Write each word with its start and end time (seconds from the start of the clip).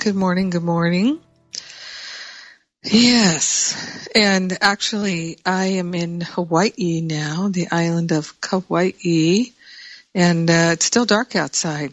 good 0.00 0.16
morning, 0.16 0.48
good 0.48 0.62
morning. 0.62 1.20
Yes, 2.82 4.08
and 4.14 4.56
actually, 4.62 5.36
I 5.44 5.64
am 5.82 5.94
in 5.94 6.22
Hawaii 6.22 7.02
now, 7.02 7.48
the 7.48 7.68
island 7.70 8.10
of 8.10 8.40
Kauai, 8.40 8.92
and 10.14 10.48
uh, 10.48 10.70
it's 10.72 10.86
still 10.86 11.04
dark 11.04 11.36
outside. 11.36 11.92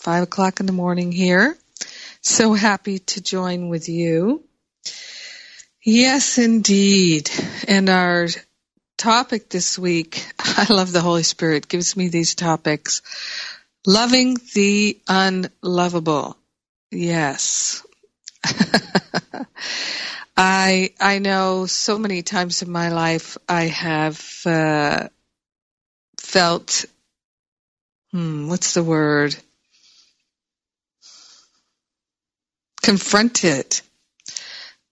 Five 0.00 0.22
o'clock 0.22 0.60
in 0.60 0.66
the 0.66 0.72
morning 0.72 1.12
here. 1.12 1.58
So 2.22 2.54
happy 2.54 3.00
to 3.00 3.20
join 3.20 3.68
with 3.68 3.90
you. 3.90 4.42
Yes, 5.82 6.38
indeed. 6.38 7.30
And 7.68 7.90
our 7.90 8.28
topic 8.96 9.50
this 9.50 9.78
week, 9.78 10.26
I 10.38 10.68
love 10.70 10.90
the 10.90 11.02
Holy 11.02 11.22
Spirit, 11.22 11.68
gives 11.68 11.98
me 11.98 12.08
these 12.08 12.34
topics. 12.34 13.02
Loving 13.84 14.38
the 14.54 14.98
unlovable. 15.06 16.38
Yes. 16.92 17.84
I 20.36 20.92
I 21.00 21.18
know 21.18 21.66
so 21.66 21.98
many 21.98 22.22
times 22.22 22.62
in 22.62 22.70
my 22.70 22.90
life 22.90 23.38
I 23.48 23.64
have 23.64 24.42
uh, 24.46 25.08
felt 26.18 26.84
hmm, 28.12 28.48
what's 28.48 28.74
the 28.74 28.82
word? 28.84 29.36
Confronted 32.82 33.80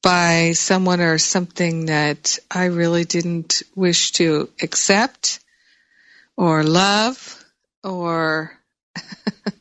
by 0.02 0.52
someone 0.52 1.00
or 1.00 1.18
something 1.18 1.86
that 1.86 2.38
I 2.50 2.66
really 2.66 3.04
didn't 3.04 3.62
wish 3.74 4.12
to 4.12 4.48
accept 4.62 5.40
or 6.36 6.64
love 6.64 7.44
or 7.84 8.52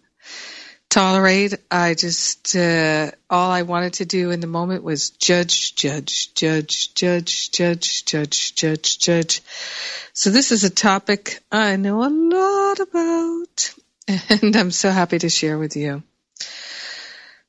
tolerate. 0.90 1.56
I 1.70 1.94
just, 1.94 2.56
uh, 2.56 3.12
all 3.30 3.52
I 3.52 3.62
wanted 3.62 3.94
to 3.94 4.06
do 4.06 4.32
in 4.32 4.40
the 4.40 4.48
moment 4.48 4.84
was 4.84 5.12
judge, 5.12 5.76
judge, 5.76 6.34
judge, 6.34 6.94
judge, 6.94 7.52
judge, 7.52 8.06
judge, 8.06 8.56
judge, 8.56 9.00
judge. 9.00 9.42
So 10.14 10.30
this 10.30 10.52
is 10.52 10.64
a 10.64 10.70
topic 10.70 11.42
I 11.52 11.76
know 11.76 12.04
a 12.04 12.10
lot 12.10 12.80
about 12.80 13.74
and 14.42 14.56
I'm 14.56 14.72
so 14.72 14.90
happy 14.90 15.20
to 15.20 15.30
share 15.30 15.58
with 15.58 15.76
you. 15.76 16.02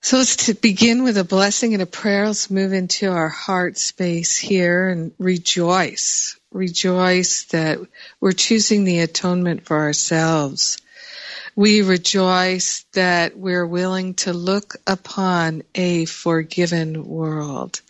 So 0.02 0.18
let's 0.18 0.46
to 0.46 0.54
begin 0.54 1.04
with 1.04 1.16
a 1.18 1.24
blessing 1.24 1.74
and 1.74 1.82
a 1.82 1.86
prayer. 1.86 2.26
Let's 2.26 2.50
move 2.50 2.72
into 2.72 3.10
our 3.10 3.28
heart 3.28 3.78
space 3.78 4.36
here 4.36 4.88
and 4.88 5.12
rejoice. 5.18 6.38
Rejoice 6.52 7.44
that 7.44 7.78
we're 8.20 8.32
choosing 8.32 8.84
the 8.84 9.00
atonement 9.00 9.66
for 9.66 9.78
ourselves. 9.78 10.78
We 11.60 11.82
rejoice 11.82 12.86
that 12.94 13.36
we're 13.36 13.66
willing 13.66 14.14
to 14.24 14.32
look 14.32 14.76
upon 14.86 15.60
a 15.74 16.06
forgiven 16.06 17.06
world. 17.06 17.82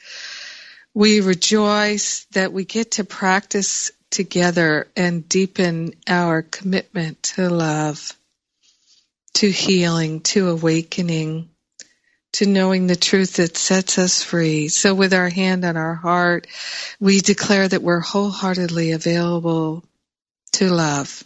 We 0.92 1.20
rejoice 1.20 2.26
that 2.32 2.52
we 2.52 2.64
get 2.64 2.90
to 2.92 3.04
practice 3.04 3.92
together 4.10 4.88
and 4.96 5.28
deepen 5.28 5.94
our 6.08 6.42
commitment 6.42 7.22
to 7.34 7.48
love, 7.48 8.12
to 9.34 9.48
healing, 9.48 10.22
to 10.22 10.48
awakening 10.48 11.48
to 12.32 12.46
knowing 12.46 12.88
the 12.88 12.96
truth 12.96 13.34
that 13.34 13.56
sets 13.56 13.98
us 13.98 14.20
free. 14.20 14.66
So 14.66 14.94
with 14.94 15.14
our 15.14 15.28
hand 15.28 15.64
on 15.64 15.76
our 15.76 15.94
heart, 15.94 16.48
we 16.98 17.20
declare 17.20 17.68
that 17.68 17.82
we're 17.82 18.00
wholeheartedly 18.00 18.90
available 18.90 19.84
to 20.54 20.70
love. 20.70 21.22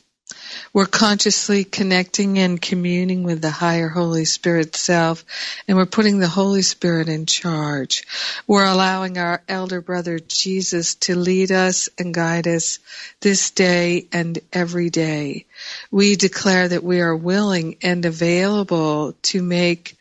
We're 0.72 0.86
consciously 0.86 1.64
connecting 1.64 2.38
and 2.38 2.60
communing 2.60 3.22
with 3.22 3.40
the 3.40 3.50
higher 3.50 3.88
Holy 3.88 4.24
Spirit 4.24 4.74
self, 4.74 5.24
and 5.68 5.76
we're 5.76 5.86
putting 5.86 6.18
the 6.18 6.28
Holy 6.28 6.62
Spirit 6.62 7.08
in 7.08 7.26
charge. 7.26 8.04
We're 8.46 8.64
allowing 8.64 9.18
our 9.18 9.42
elder 9.48 9.80
brother 9.80 10.18
Jesus 10.18 10.96
to 10.96 11.14
lead 11.14 11.52
us 11.52 11.88
and 11.98 12.12
guide 12.12 12.48
us 12.48 12.80
this 13.20 13.50
day 13.50 14.08
and 14.12 14.38
every 14.52 14.90
day. 14.90 15.46
We 15.90 16.16
declare 16.16 16.68
that 16.68 16.84
we 16.84 17.00
are 17.00 17.16
willing 17.16 17.76
and 17.82 18.04
available 18.04 19.14
to 19.22 19.42
make 19.42 19.96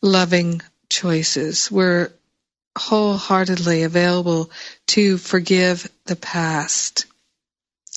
loving 0.00 0.62
choices. 0.88 1.70
We're 1.70 2.12
wholeheartedly 2.76 3.82
available 3.82 4.50
to 4.88 5.18
forgive 5.18 5.90
the 6.06 6.16
past 6.16 7.06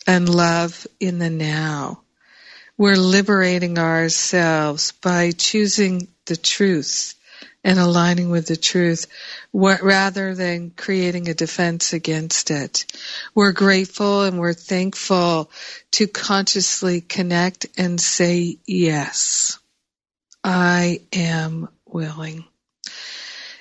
and 0.07 0.29
love 0.29 0.87
in 0.99 1.19
the 1.19 1.29
now. 1.29 2.01
We're 2.77 2.97
liberating 2.97 3.79
ourselves 3.79 4.91
by 4.91 5.31
choosing 5.31 6.09
the 6.25 6.35
truth 6.35 7.15
and 7.63 7.79
aligning 7.79 8.29
with 8.29 8.47
the 8.47 8.57
truth 8.57 9.07
rather 9.53 10.35
than 10.35 10.71
creating 10.71 11.29
a 11.29 11.33
defense 11.33 11.93
against 11.93 12.51
it. 12.51 12.85
We're 13.33 13.53
grateful 13.53 14.23
and 14.23 14.39
we're 14.39 14.53
thankful 14.53 15.49
to 15.93 16.07
consciously 16.07 17.01
connect 17.01 17.67
and 17.77 17.99
say 17.99 18.57
yes. 18.67 19.57
I 20.43 21.01
am 21.13 21.69
willing. 21.87 22.45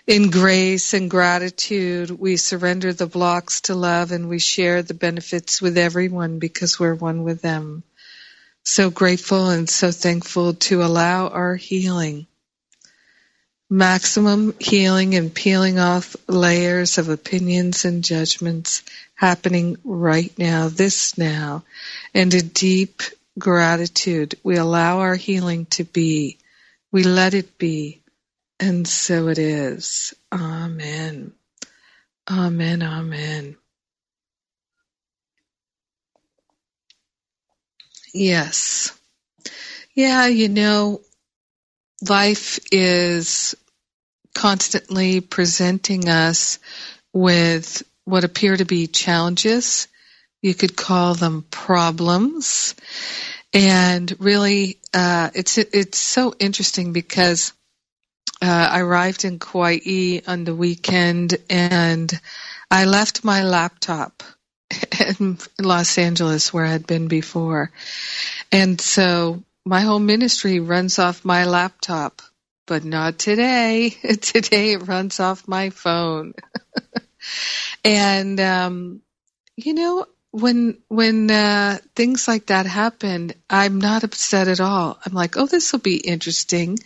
In 0.07 0.31
grace 0.31 0.93
and 0.93 1.11
gratitude, 1.11 2.11
we 2.11 2.37
surrender 2.37 2.93
the 2.93 3.07
blocks 3.07 3.63
to 3.63 3.75
love 3.75 4.13
and 4.13 4.29
we 4.29 4.39
share 4.39 4.83
the 4.83 4.93
benefits 4.93 5.63
with 5.63 5.79
everyone 5.79 6.39
because 6.39 6.79
we're 6.79 6.95
one 6.95 7.25
with 7.25 7.41
them. 7.41 7.85
So 8.65 8.91
grateful 8.91 9.49
and 9.49 9.67
so 9.67 9.91
thankful 9.93 10.55
to 10.69 10.83
allow 10.83 11.29
our 11.29 11.57
healing. 11.57 12.27
Maximum 13.71 14.55
healing 14.61 15.15
and 15.15 15.35
peeling 15.35 15.79
off 15.79 16.17
layers 16.29 16.99
of 16.99 17.09
opinions 17.09 17.87
and 17.87 18.05
judgments 18.05 18.83
happening 19.15 19.79
right 19.85 20.39
now, 20.39 20.69
this 20.69 21.17
now, 21.17 21.65
and 22.13 22.35
a 22.35 22.43
deep 22.43 23.03
gratitude. 23.39 24.35
We 24.43 24.57
allow 24.57 24.99
our 24.99 25.15
healing 25.15 25.65
to 25.71 25.85
be. 25.85 26.37
We 26.93 27.05
let 27.05 27.33
it 27.33 27.57
be. 27.57 28.04
And 28.65 28.89
so 28.89 29.29
it 29.29 29.39
is. 29.39 30.15
Amen. 30.33 31.35
Amen. 32.31 32.83
Amen. 32.83 33.57
Yes. 38.15 38.99
Yeah, 39.95 40.29
you 40.29 40.49
know, 40.49 41.03
life 42.09 42.59
is 42.73 43.55
constantly 44.35 45.21
presenting 45.21 46.09
us 46.09 46.59
with 47.13 47.83
what 48.07 48.25
appear 48.25 48.57
to 48.57 48.65
be 48.65 48.87
challenges. 48.87 49.89
You 50.41 50.55
could 50.55 50.75
call 50.75 51.15
them 51.15 51.45
problems. 51.51 52.75
And 53.53 54.11
really, 54.19 54.79
uh, 54.95 55.29
it's, 55.35 55.59
it's 55.59 55.99
so 55.99 56.35
interesting 56.39 56.95
because 56.95 57.53
uh, 58.45 58.69
I 58.73 58.81
arrived 58.81 59.25
in 59.25 59.39
Kauai 59.39 60.21
on 60.27 60.45
the 60.45 60.55
weekend 60.55 61.37
and 61.49 62.13
I 62.71 62.85
left 62.85 63.25
my 63.25 63.43
laptop 63.43 64.23
in 65.19 65.39
Los 65.59 65.97
Angeles 65.97 66.53
where 66.53 66.67
I 66.67 66.71
had 66.71 66.87
been 66.87 67.09
before. 67.09 67.71
And 68.53 68.79
so 68.79 69.43
my 69.65 69.81
whole 69.81 69.99
ministry 69.99 70.61
runs 70.61 70.99
off 70.99 71.25
my 71.25 71.47
laptop, 71.47 72.21
but 72.67 72.85
not 72.85 73.19
today. 73.19 73.91
today 74.21 74.73
it 74.73 74.87
runs 74.87 75.21
off 75.21 75.49
my 75.49 75.71
phone. 75.71 76.35
and, 77.85 78.39
um, 78.41 79.01
you 79.57 79.73
know, 79.73 80.07
when 80.35 80.79
when 80.89 81.31
uh, 81.31 81.79
things 81.95 82.27
like 82.27 82.47
that 82.47 82.67
happen, 82.67 83.33
I'm 83.49 83.81
not 83.81 84.03
upset 84.03 84.49
at 84.49 84.61
all. 84.61 84.99
I'm 85.07 85.13
like, 85.13 85.37
oh, 85.37 85.47
this 85.47 85.71
will 85.71 85.79
be 85.79 85.97
interesting, 85.97 86.81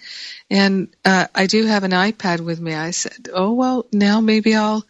and 0.50 0.88
uh, 1.02 1.28
I 1.34 1.46
do 1.46 1.64
have 1.64 1.82
an 1.82 1.92
iPad 1.92 2.40
with 2.40 2.60
me. 2.60 2.74
I 2.74 2.90
said, 2.90 3.30
oh 3.32 3.54
well, 3.54 3.86
now 3.90 4.20
maybe 4.20 4.54
I'll 4.54 4.84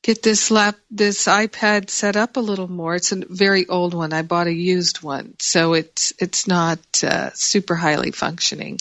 get 0.00 0.22
this 0.22 0.50
lap 0.50 0.76
this 0.90 1.26
iPad 1.26 1.90
set 1.90 2.16
up 2.16 2.38
a 2.38 2.40
little 2.40 2.66
more. 2.66 2.94
It's 2.94 3.12
a 3.12 3.26
very 3.28 3.68
old 3.68 3.92
one. 3.92 4.14
I 4.14 4.22
bought 4.22 4.46
a 4.46 4.54
used 4.54 5.02
one, 5.02 5.34
so 5.38 5.74
it's 5.74 6.14
it's 6.18 6.48
not 6.48 6.78
uh, 7.04 7.28
super 7.34 7.74
highly 7.74 8.10
functioning. 8.10 8.78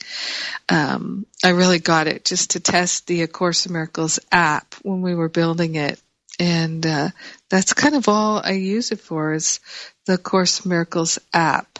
Um, 0.70 1.26
I 1.44 1.50
really 1.50 1.80
got 1.80 2.08
it 2.08 2.24
just 2.24 2.52
to 2.52 2.62
test 2.62 3.08
the 3.08 3.24
A 3.24 3.28
Course 3.28 3.66
in 3.66 3.74
Miracles 3.74 4.22
app 4.32 4.74
when 4.84 5.02
we 5.02 5.16
were 5.16 5.28
building 5.28 5.76
it, 5.76 6.00
and 6.42 6.86
uh, 6.88 7.10
that's 7.52 7.74
kind 7.74 7.94
of 7.94 8.10
all 8.10 8.42
I 8.44 8.54
use 8.54 8.92
it 8.92 9.00
for 9.00 9.34
is 9.34 9.60
the 10.08 10.18
Course 10.18 10.66
Miracles 10.66 11.20
app, 11.32 11.78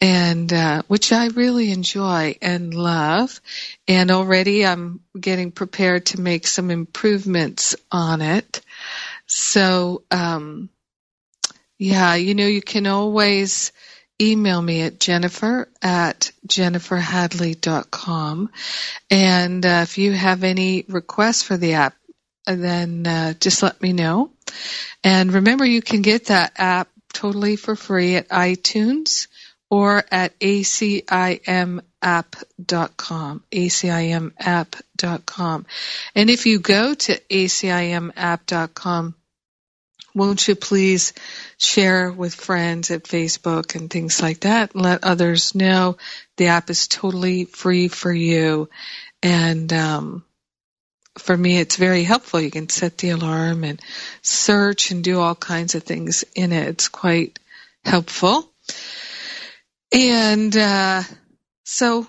and 0.00 0.52
uh, 0.52 0.82
which 0.86 1.10
I 1.10 1.26
really 1.26 1.72
enjoy 1.72 2.36
and 2.40 2.72
love. 2.72 3.40
And 3.88 4.12
already 4.12 4.64
I'm 4.64 5.00
getting 5.18 5.50
prepared 5.50 6.06
to 6.06 6.20
make 6.20 6.46
some 6.46 6.70
improvements 6.70 7.74
on 7.90 8.20
it. 8.20 8.60
So, 9.26 10.04
um, 10.12 10.68
yeah, 11.76 12.14
you 12.14 12.36
know, 12.36 12.46
you 12.46 12.62
can 12.62 12.86
always 12.86 13.72
email 14.22 14.62
me 14.62 14.82
at 14.82 15.00
jennifer 15.00 15.68
at 15.82 16.30
jenniferhadley.com. 16.46 18.50
And 19.10 19.66
uh, 19.66 19.80
if 19.82 19.98
you 19.98 20.12
have 20.12 20.44
any 20.44 20.84
requests 20.88 21.42
for 21.42 21.56
the 21.56 21.74
app, 21.74 21.96
then 22.56 23.06
uh, 23.06 23.34
just 23.34 23.62
let 23.62 23.80
me 23.82 23.92
know. 23.92 24.30
And 25.04 25.32
remember, 25.32 25.64
you 25.64 25.82
can 25.82 26.02
get 26.02 26.26
that 26.26 26.52
app 26.56 26.88
totally 27.12 27.56
for 27.56 27.76
free 27.76 28.16
at 28.16 28.28
iTunes 28.28 29.28
or 29.70 30.02
at 30.10 30.36
acimapp.com, 30.38 31.82
acimapp.com. 33.52 35.66
And 36.14 36.30
if 36.30 36.46
you 36.46 36.58
go 36.58 36.94
to 36.94 37.20
acimapp.com, 37.30 39.14
won't 40.14 40.48
you 40.48 40.56
please 40.56 41.12
share 41.58 42.10
with 42.10 42.34
friends 42.34 42.90
at 42.90 43.04
Facebook 43.04 43.74
and 43.74 43.90
things 43.90 44.22
like 44.22 44.40
that 44.40 44.74
let 44.74 45.04
others 45.04 45.54
know 45.54 45.98
the 46.36 46.46
app 46.46 46.70
is 46.70 46.88
totally 46.88 47.44
free 47.44 47.88
for 47.88 48.12
you. 48.12 48.68
And 49.22 49.72
um, 49.72 50.24
for 51.18 51.36
me, 51.36 51.58
it's 51.58 51.76
very 51.76 52.04
helpful. 52.04 52.40
You 52.40 52.50
can 52.50 52.68
set 52.68 52.98
the 52.98 53.10
alarm 53.10 53.64
and 53.64 53.80
search 54.22 54.90
and 54.90 55.04
do 55.04 55.20
all 55.20 55.34
kinds 55.34 55.74
of 55.74 55.82
things 55.82 56.24
in 56.34 56.52
it. 56.52 56.68
It's 56.68 56.88
quite 56.88 57.38
helpful. 57.84 58.50
And 59.92 60.56
uh, 60.56 61.02
so 61.64 62.06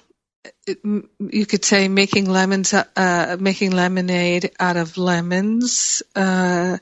you 0.66 1.46
could 1.46 1.66
say 1.66 1.88
making 1.88 2.26
lemons, 2.26 2.74
uh, 2.74 3.38
making 3.40 3.72
lemonade 3.72 4.52
out 4.60 4.78
of 4.78 4.98
lemons, 4.98 6.04
uh, 6.16 6.78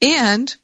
and 0.00 0.56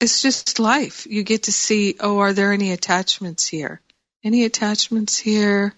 it's 0.00 0.22
just 0.22 0.58
life. 0.58 1.06
You 1.08 1.22
get 1.22 1.44
to 1.44 1.52
see, 1.52 1.96
oh, 2.00 2.18
are 2.18 2.32
there 2.32 2.52
any 2.52 2.72
attachments 2.72 3.46
here? 3.46 3.80
Any 4.22 4.44
attachments 4.44 5.16
here? 5.16 5.74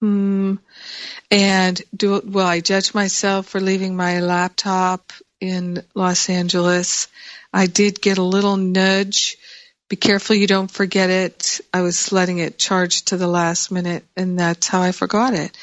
Hmm. 0.00 0.56
And 1.30 1.82
do 1.94 2.20
will 2.24 2.46
I 2.46 2.60
judge 2.60 2.94
myself 2.94 3.46
for 3.46 3.60
leaving 3.60 3.96
my 3.96 4.20
laptop 4.20 5.12
in 5.40 5.82
Los 5.94 6.28
Angeles? 6.28 7.08
I 7.52 7.66
did 7.66 8.00
get 8.00 8.18
a 8.18 8.22
little 8.22 8.56
nudge. 8.56 9.38
Be 9.88 9.96
careful 9.96 10.36
you 10.36 10.46
don't 10.46 10.70
forget 10.70 11.10
it. 11.10 11.60
I 11.72 11.82
was 11.82 12.12
letting 12.12 12.38
it 12.38 12.58
charge 12.58 13.06
to 13.06 13.16
the 13.16 13.28
last 13.28 13.70
minute, 13.70 14.04
and 14.16 14.38
that's 14.38 14.66
how 14.66 14.82
I 14.82 14.92
forgot 14.92 15.32
it. 15.32 15.56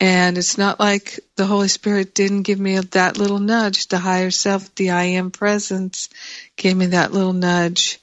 And 0.00 0.38
it's 0.38 0.58
not 0.58 0.80
like 0.80 1.20
the 1.36 1.46
Holy 1.46 1.68
Spirit 1.68 2.14
didn't 2.14 2.42
give 2.42 2.58
me 2.58 2.78
that 2.78 3.18
little 3.18 3.38
nudge. 3.38 3.88
The 3.88 3.98
higher 3.98 4.30
self, 4.30 4.74
the 4.74 4.90
I 4.90 5.04
am 5.04 5.30
presence, 5.30 6.08
gave 6.56 6.76
me 6.76 6.86
that 6.86 7.12
little 7.12 7.34
nudge, 7.34 8.00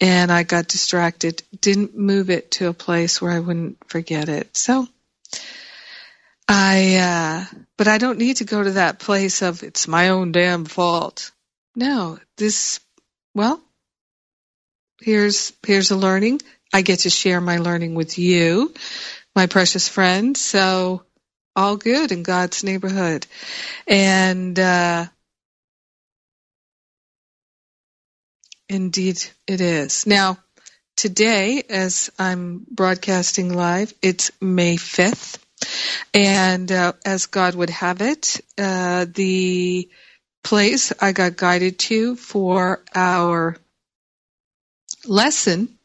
and 0.00 0.30
I 0.30 0.42
got 0.42 0.68
distracted. 0.68 1.42
Didn't 1.60 1.96
move 1.96 2.30
it 2.30 2.52
to 2.52 2.68
a 2.68 2.74
place 2.74 3.20
where 3.20 3.32
I 3.32 3.40
wouldn't 3.40 3.78
forget 3.88 4.28
it. 4.28 4.56
So 4.56 4.86
I, 6.48 6.96
uh, 6.96 7.56
but 7.76 7.88
I 7.88 7.98
don't 7.98 8.18
need 8.18 8.38
to 8.38 8.44
go 8.44 8.62
to 8.62 8.72
that 8.72 8.98
place 8.98 9.42
of 9.42 9.62
it's 9.62 9.86
my 9.86 10.08
own 10.08 10.32
damn 10.32 10.64
fault. 10.64 11.30
No, 11.76 12.18
this, 12.36 12.80
well, 13.34 13.60
here's, 15.00 15.52
here's 15.66 15.90
a 15.90 15.96
learning. 15.96 16.40
I 16.72 16.82
get 16.82 17.00
to 17.00 17.10
share 17.10 17.40
my 17.40 17.58
learning 17.58 17.94
with 17.94 18.18
you, 18.18 18.72
my 19.36 19.46
precious 19.46 19.88
friend. 19.88 20.36
So 20.36 21.02
all 21.54 21.76
good 21.76 22.12
in 22.12 22.22
God's 22.22 22.64
neighborhood. 22.64 23.26
And, 23.86 24.58
uh, 24.58 25.06
indeed 28.68 29.22
it 29.46 29.60
is. 29.60 30.06
Now, 30.06 30.38
today, 30.98 31.62
as 31.70 32.10
I'm 32.18 32.66
broadcasting 32.68 33.54
live, 33.54 33.94
it's 34.02 34.32
May 34.40 34.76
5th. 34.76 35.38
And 36.12 36.70
uh, 36.72 36.94
as 37.06 37.26
God 37.26 37.54
would 37.54 37.70
have 37.70 38.02
it, 38.02 38.40
uh, 38.58 39.06
the 39.08 39.88
place 40.42 40.92
I 41.00 41.12
got 41.12 41.36
guided 41.36 41.78
to 41.78 42.16
for 42.16 42.82
our 42.94 43.56
lesson 45.04 45.78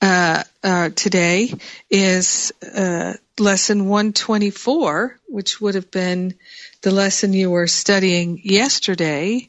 uh, 0.00 0.44
uh 0.62 0.90
today 0.90 1.52
is 1.90 2.52
uh, 2.62 3.14
lesson 3.38 3.88
124, 3.88 5.18
which 5.28 5.60
would 5.60 5.74
have 5.74 5.90
been 5.90 6.34
the 6.82 6.92
lesson 6.92 7.32
you 7.32 7.50
were 7.50 7.66
studying 7.66 8.40
yesterday 8.44 9.48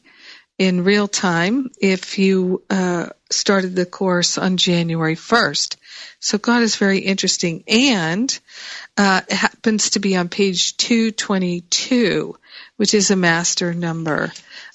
in 0.58 0.84
real 0.84 1.08
time 1.08 1.70
if 1.80 2.18
you 2.18 2.62
uh, 2.70 3.08
started 3.30 3.74
the 3.74 3.86
course 3.86 4.38
on 4.38 4.56
January 4.56 5.16
1st. 5.16 5.76
So 6.20 6.38
God 6.38 6.62
is 6.62 6.76
very 6.76 6.98
interesting. 6.98 7.64
And 7.66 8.38
uh, 8.96 9.22
it 9.28 9.34
happens 9.34 9.90
to 9.90 10.00
be 10.00 10.16
on 10.16 10.28
page 10.28 10.76
222, 10.76 12.36
which 12.76 12.94
is 12.94 13.10
a 13.10 13.16
master 13.16 13.74
number. 13.74 14.32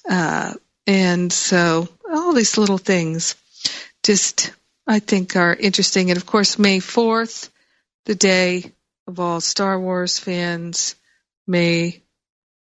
Uh, 0.08 0.54
and 0.86 1.32
so 1.32 1.88
all 2.10 2.34
these 2.34 2.58
little 2.58 2.78
things 2.78 3.36
just, 4.04 4.52
I 4.86 5.00
think, 5.00 5.36
are 5.36 5.54
interesting. 5.54 6.12
And 6.12 6.18
of 6.18 6.26
course, 6.26 6.60
May 6.60 6.80
4th, 6.80 7.50
the 8.06 8.16
day 8.16 8.74
of 9.08 9.20
all 9.20 9.40
Star 9.40 9.80
Wars 9.80 10.20
fans, 10.20 10.96
May 11.48 12.04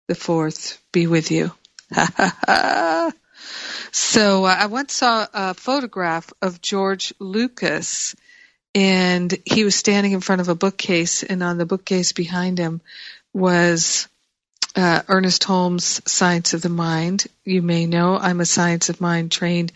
the 0.09 0.15
4th 0.15 0.79
be 0.93 1.07
with 1.07 1.31
you. 1.31 1.53
so 3.93 4.45
uh, 4.45 4.57
I 4.59 4.67
once 4.67 4.95
saw 4.95 5.27
a 5.33 5.55
photograph 5.55 6.33
of 6.43 6.61
George 6.61 7.15
Lucas 7.19 8.15
and 8.75 9.37
he 9.45 9.65
was 9.65 9.77
standing 9.77 10.13
in 10.13 10.21
front 10.21 10.41
of 10.41 10.49
a 10.49 10.55
bookcase, 10.55 11.23
and 11.23 11.43
on 11.43 11.59
the 11.59 11.67
bookcase 11.67 12.13
behind 12.13 12.59
him 12.59 12.81
was 13.33 14.09
uh, 14.75 15.03
Ernest 15.07 15.45
Holmes' 15.45 16.01
Science 16.07 16.55
of 16.55 16.63
the 16.63 16.69
Mind. 16.69 17.27
You 17.45 17.63
may 17.63 17.87
know 17.87 18.19
I'm 18.19 18.41
a 18.41 18.47
Science 18.47 18.89
of 18.89 19.01
Mind 19.01 19.31
trained 19.31 19.73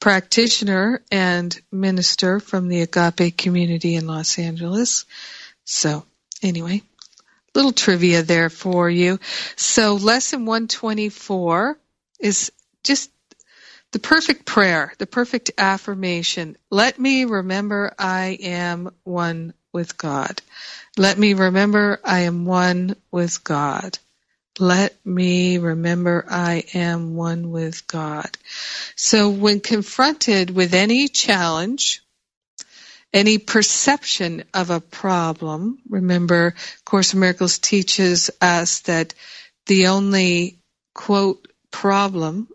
practitioner 0.00 1.02
and 1.12 1.56
minister 1.70 2.40
from 2.40 2.66
the 2.66 2.80
Agape 2.80 3.36
community 3.36 3.94
in 3.94 4.08
Los 4.08 4.38
Angeles. 4.38 5.04
So, 5.64 6.04
anyway, 6.42 6.82
little 7.54 7.72
trivia 7.72 8.22
there 8.22 8.50
for 8.50 8.88
you. 8.88 9.18
So, 9.56 9.94
lesson 9.94 10.46
124 10.46 11.78
is 12.20 12.52
just 12.84 13.10
the 13.92 13.98
perfect 13.98 14.44
prayer, 14.44 14.92
the 14.98 15.06
perfect 15.06 15.50
affirmation. 15.58 16.56
Let 16.70 16.98
me 16.98 17.24
remember 17.24 17.92
I 17.98 18.38
am 18.42 18.90
one 19.04 19.52
with 19.72 19.96
God. 19.96 20.40
Let 20.96 21.18
me 21.18 21.34
remember 21.34 22.00
I 22.04 22.20
am 22.20 22.44
one 22.44 22.96
with 23.10 23.42
God. 23.42 23.98
Let 24.58 24.94
me 25.06 25.58
remember 25.58 26.24
I 26.28 26.64
am 26.74 27.14
one 27.14 27.50
with 27.50 27.86
God. 27.86 28.36
So 28.94 29.30
when 29.30 29.60
confronted 29.60 30.50
with 30.50 30.74
any 30.74 31.08
challenge, 31.08 32.02
any 33.12 33.38
perception 33.38 34.44
of 34.54 34.70
a 34.70 34.80
problem, 34.80 35.78
remember 35.88 36.54
Course 36.84 37.14
in 37.14 37.20
Miracles 37.20 37.58
teaches 37.58 38.30
us 38.40 38.80
that 38.80 39.14
the 39.66 39.88
only 39.88 40.58
quote 40.94 41.46
problem 41.70 42.48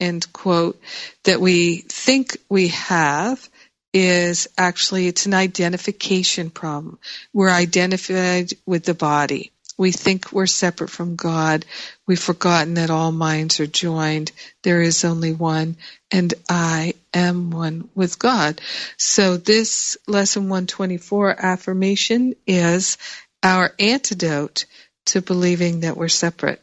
end 0.00 0.32
quote, 0.32 0.80
that 1.24 1.40
we 1.40 1.78
think 1.88 2.36
we 2.48 2.68
have 2.68 3.48
is 3.92 4.48
actually 4.58 5.06
it's 5.06 5.26
an 5.26 5.34
identification 5.34 6.50
problem. 6.50 6.98
We're 7.32 7.50
identified 7.50 8.52
with 8.66 8.84
the 8.84 8.94
body. 8.94 9.52
We 9.78 9.92
think 9.92 10.32
we're 10.32 10.46
separate 10.46 10.90
from 10.90 11.16
God. 11.16 11.64
We've 12.06 12.20
forgotten 12.20 12.74
that 12.74 12.90
all 12.90 13.12
minds 13.12 13.60
are 13.60 13.66
joined. 13.66 14.32
There 14.62 14.82
is 14.82 15.04
only 15.04 15.32
one, 15.32 15.76
and 16.10 16.34
I 16.48 16.94
am 17.14 17.50
one 17.50 17.88
with 17.94 18.18
God. 18.18 18.60
So 18.98 19.38
this 19.38 19.96
lesson 20.06 20.44
124 20.44 21.34
affirmation 21.38 22.34
is 22.46 22.98
our 23.42 23.72
antidote 23.78 24.66
to 25.06 25.22
believing 25.22 25.80
that 25.80 25.96
we're 25.96 26.08
separate. 26.08 26.62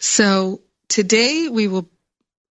So 0.00 0.60
today 0.88 1.48
we 1.48 1.68
will 1.68 1.88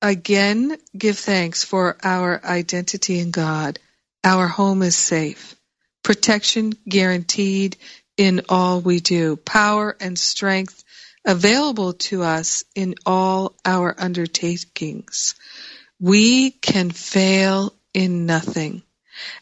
again 0.01 0.77
give 0.98 1.17
thanks 1.17 1.63
for 1.63 1.98
our 2.03 2.43
identity 2.43 3.20
in 3.20 3.31
God. 3.31 3.77
Our 4.24 4.48
home 4.48 4.84
is 4.84 4.96
safe. 4.96 5.55
Protection 6.03 6.74
guaranteed 6.88 7.77
in 8.17 8.41
all 8.50 8.81
we 8.81 9.00
do. 9.00 9.36
Power 9.36 9.96
and 10.00 10.17
strength 10.17 10.84
available 11.25 11.94
to 11.94 12.24
us 12.24 12.63
in 12.75 12.96
all 13.06 13.56
our 13.66 13.96
undertakings. 13.98 15.36
We 16.00 16.51
can 16.51 16.92
fail 16.92 17.74
in 17.94 18.25
nothing. 18.25 18.84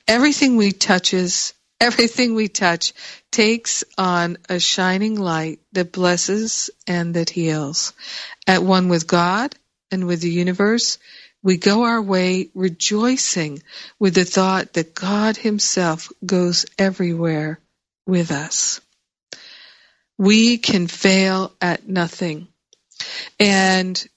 Everything 0.08 0.58
we 0.58 0.72
touches, 0.72 1.54
everything 1.82 2.36
we 2.36 2.48
touch 2.48 2.94
takes 3.32 3.84
on 3.98 4.38
a 4.50 4.60
shining 4.60 5.20
light 5.20 5.60
that 5.72 5.92
blesses 5.92 6.70
and 6.88 7.14
that 7.14 7.30
heals. 7.30 7.94
At 8.48 8.64
one 8.64 8.90
with 8.90 9.08
God 9.08 9.56
and 9.92 10.06
with 10.08 10.22
the 10.22 10.30
universe, 10.30 10.98
we 11.42 11.58
go 11.58 11.84
our 11.84 12.02
way 12.02 12.50
rejoicing 12.54 13.64
with 13.98 14.16
the 14.16 14.26
thought 14.26 14.74
that 14.74 14.94
God 14.94 15.38
Himself 15.38 16.12
goes 16.26 16.66
everywhere 16.78 17.60
with 18.06 18.32
us. 18.32 18.82
We 20.20 20.60
can 20.60 20.88
fail 20.88 21.52
at 21.60 21.88
nothing. 21.88 22.48
And 23.40 24.08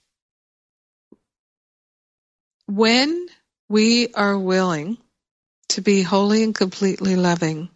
when 2.66 3.28
we 3.68 4.12
are 4.12 4.38
willing 4.38 4.98
to 5.70 5.80
be 5.80 6.02
wholly 6.02 6.42
and 6.42 6.54
completely 6.54 7.16
loving, 7.16 7.70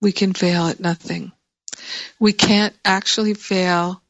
we 0.00 0.12
can 0.12 0.32
fail 0.32 0.68
at 0.68 0.80
nothing. 0.80 1.32
We 2.18 2.32
can't 2.32 2.74
actually 2.84 3.34
fail 3.34 4.02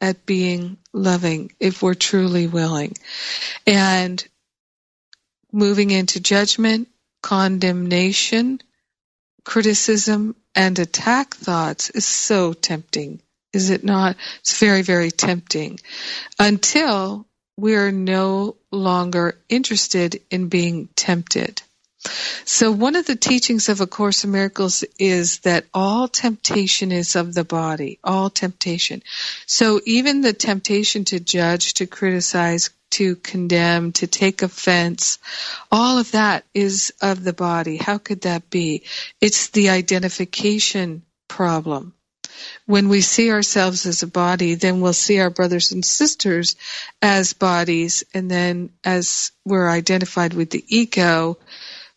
at 0.00 0.24
being 0.26 0.78
loving 0.92 1.52
if 1.60 1.82
we're 1.82 1.94
truly 1.94 2.46
willing. 2.46 2.94
And 3.66 4.26
moving 5.52 5.90
into 5.90 6.20
judgment, 6.20 6.88
condemnation, 7.22 8.60
criticism, 9.48 10.36
and 10.54 10.78
attack 10.78 11.34
thoughts 11.34 11.88
is 11.88 12.04
so 12.04 12.52
tempting, 12.52 13.18
is 13.54 13.70
it 13.70 13.82
not? 13.82 14.14
It's 14.40 14.60
very, 14.60 14.82
very 14.82 15.10
tempting 15.10 15.80
until 16.38 17.26
we're 17.56 17.90
no 17.90 18.56
longer 18.70 19.38
interested 19.48 20.20
in 20.30 20.48
being 20.50 20.90
tempted. 20.94 21.62
So 22.44 22.70
one 22.70 22.96
of 22.96 23.06
the 23.06 23.16
teachings 23.16 23.68
of 23.68 23.80
A 23.80 23.86
Course 23.86 24.24
in 24.24 24.30
Miracles 24.30 24.84
is 24.98 25.40
that 25.40 25.66
all 25.74 26.08
temptation 26.08 26.92
is 26.92 27.16
of 27.16 27.34
the 27.34 27.44
body, 27.44 27.98
all 28.02 28.30
temptation. 28.30 29.02
So 29.46 29.80
even 29.84 30.22
the 30.22 30.32
temptation 30.32 31.04
to 31.06 31.20
judge, 31.20 31.74
to 31.74 31.86
criticize, 31.86 32.70
to 32.90 33.16
condemn, 33.16 33.92
to 33.92 34.06
take 34.06 34.42
offense, 34.42 35.18
all 35.70 35.98
of 35.98 36.12
that 36.12 36.44
is 36.54 36.92
of 37.02 37.22
the 37.22 37.34
body. 37.34 37.76
How 37.76 37.98
could 37.98 38.22
that 38.22 38.48
be? 38.48 38.84
It's 39.20 39.48
the 39.48 39.68
identification 39.70 41.02
problem. 41.28 41.92
When 42.66 42.88
we 42.88 43.00
see 43.00 43.30
ourselves 43.30 43.84
as 43.86 44.02
a 44.02 44.06
body, 44.06 44.54
then 44.54 44.80
we'll 44.80 44.92
see 44.92 45.18
our 45.20 45.30
brothers 45.30 45.72
and 45.72 45.84
sisters 45.84 46.56
as 47.02 47.32
bodies, 47.32 48.04
and 48.14 48.30
then 48.30 48.70
as 48.84 49.32
we're 49.44 49.68
identified 49.68 50.34
with 50.34 50.50
the 50.50 50.64
ego, 50.68 51.38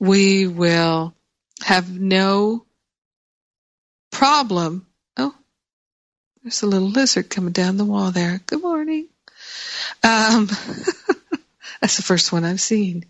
we 0.01 0.48
will 0.48 1.13
have 1.63 1.88
no 1.98 2.65
problem. 4.12 4.88
Oh, 5.15 5.34
there's 6.41 6.63
a 6.63 6.67
little 6.67 6.89
lizard 6.89 7.29
coming 7.29 7.53
down 7.53 7.77
the 7.77 7.86
wall 7.86 8.10
there. 8.10 8.41
Good 8.48 8.63
morning. 8.63 9.10
Um, 10.03 10.48
that's 11.81 11.98
the 11.98 12.03
first 12.03 12.31
one 12.31 12.43
I've 12.43 12.60
seen 12.60 13.05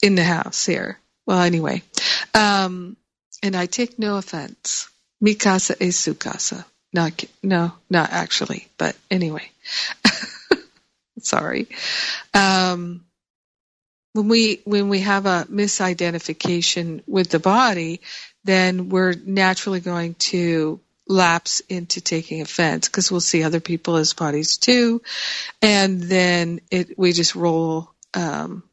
in 0.00 0.14
the 0.14 0.22
house 0.22 0.64
here. 0.64 1.00
Well, 1.26 1.40
anyway, 1.40 1.82
um, 2.34 2.96
and 3.42 3.56
I 3.56 3.66
take 3.66 3.98
no 3.98 4.16
offense. 4.16 4.88
Mikasa 5.22 5.74
is 5.80 5.96
sukasa. 5.96 6.64
Not, 6.92 7.24
no, 7.42 7.72
not 7.90 8.12
actually, 8.12 8.68
but 8.78 8.96
anyway. 9.10 9.50
Sorry. 11.18 11.66
Um, 12.32 13.04
when 14.18 14.26
we 14.26 14.60
when 14.64 14.88
we 14.88 14.98
have 15.00 15.26
a 15.26 15.46
misidentification 15.48 17.04
with 17.06 17.30
the 17.30 17.38
body, 17.38 18.00
then 18.42 18.88
we're 18.88 19.14
naturally 19.14 19.78
going 19.78 20.14
to 20.14 20.80
lapse 21.06 21.60
into 21.68 22.00
taking 22.00 22.40
offense 22.40 22.88
because 22.88 23.12
we'll 23.12 23.20
see 23.20 23.44
other 23.44 23.60
people 23.60 23.94
as 23.94 24.14
bodies 24.14 24.58
too, 24.58 25.02
and 25.62 26.00
then 26.00 26.60
it 26.68 26.98
we 26.98 27.12
just 27.12 27.36
roll. 27.36 27.92
Um, 28.12 28.64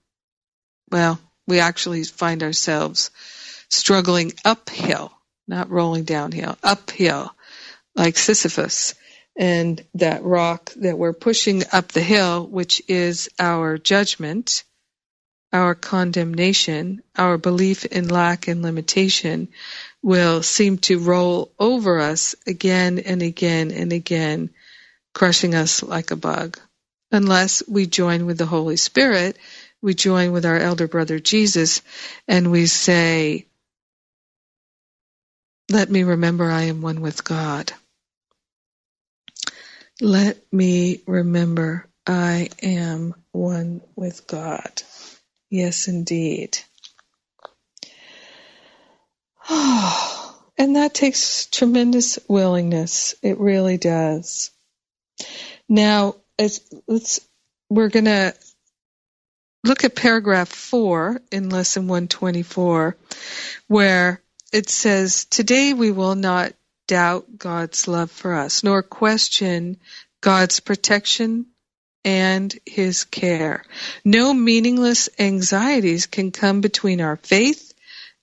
well, 0.89 1.19
we 1.45 1.59
actually 1.59 2.03
find 2.05 2.41
ourselves 2.41 3.11
struggling 3.69 4.33
uphill, 4.43 5.11
not 5.47 5.69
rolling 5.69 6.05
downhill, 6.05 6.57
uphill, 6.63 7.31
like 7.95 8.17
Sisyphus. 8.17 8.95
And 9.37 9.83
that 9.95 10.23
rock 10.23 10.71
that 10.77 10.97
we're 10.97 11.11
pushing 11.11 11.63
up 11.73 11.89
the 11.89 12.01
hill, 12.01 12.47
which 12.47 12.81
is 12.87 13.29
our 13.37 13.77
judgment, 13.77 14.63
our 15.55 15.73
condemnation, 15.73 17.01
our 17.17 17.37
belief 17.37 17.85
in 17.85 18.09
lack 18.09 18.49
and 18.49 18.61
limitation 18.61 19.47
will 20.03 20.43
seem 20.43 20.77
to 20.79 20.99
roll 20.99 21.53
over 21.57 22.01
us 22.01 22.35
again 22.45 22.99
and 22.99 23.21
again 23.21 23.71
and 23.71 23.93
again, 23.93 24.49
crushing 25.13 25.55
us 25.55 25.81
like 25.81 26.11
a 26.11 26.17
bug. 26.17 26.59
Unless 27.13 27.63
we 27.69 27.85
join 27.85 28.25
with 28.25 28.37
the 28.37 28.45
Holy 28.45 28.75
Spirit, 28.75 29.37
we 29.81 29.93
join 29.93 30.33
with 30.33 30.45
our 30.45 30.57
elder 30.57 30.89
brother 30.89 31.19
Jesus, 31.19 31.81
and 32.27 32.51
we 32.51 32.65
say, 32.65 33.45
Let 35.71 35.89
me 35.89 36.03
remember 36.03 36.51
I 36.51 36.63
am 36.63 36.81
one 36.81 36.99
with 36.99 37.23
God. 37.23 37.71
Let 40.01 40.37
me 40.53 41.01
remember 41.07 41.87
I 42.05 42.49
am 42.61 43.15
one 43.31 43.81
with 43.95 44.27
God. 44.27 44.83
Yes, 45.55 45.87
indeed. 45.87 46.57
Oh, 49.49 50.37
and 50.57 50.75
that 50.75 50.93
takes 50.93 51.45
tremendous 51.45 52.19
willingness. 52.27 53.15
It 53.21 53.39
really 53.39 53.77
does. 53.77 54.51
Now, 55.69 56.17
as, 56.37 56.59
let's, 56.87 57.21
we're 57.69 57.87
going 57.87 58.03
to 58.03 58.33
look 59.63 59.85
at 59.85 59.95
paragraph 59.95 60.49
four 60.49 61.21
in 61.31 61.49
lesson 61.49 61.87
124, 61.87 62.97
where 63.67 64.21
it 64.51 64.69
says, 64.69 65.23
Today 65.23 65.71
we 65.73 65.91
will 65.91 66.15
not 66.15 66.51
doubt 66.85 67.37
God's 67.37 67.87
love 67.87 68.11
for 68.11 68.33
us, 68.33 68.61
nor 68.61 68.83
question 68.83 69.77
God's 70.19 70.59
protection 70.59 71.45
and 72.05 72.57
his 72.65 73.03
care. 73.03 73.63
No 74.05 74.33
meaningless 74.33 75.09
anxieties 75.19 76.05
can 76.05 76.31
come 76.31 76.61
between 76.61 77.01
our 77.01 77.17
faith 77.17 77.73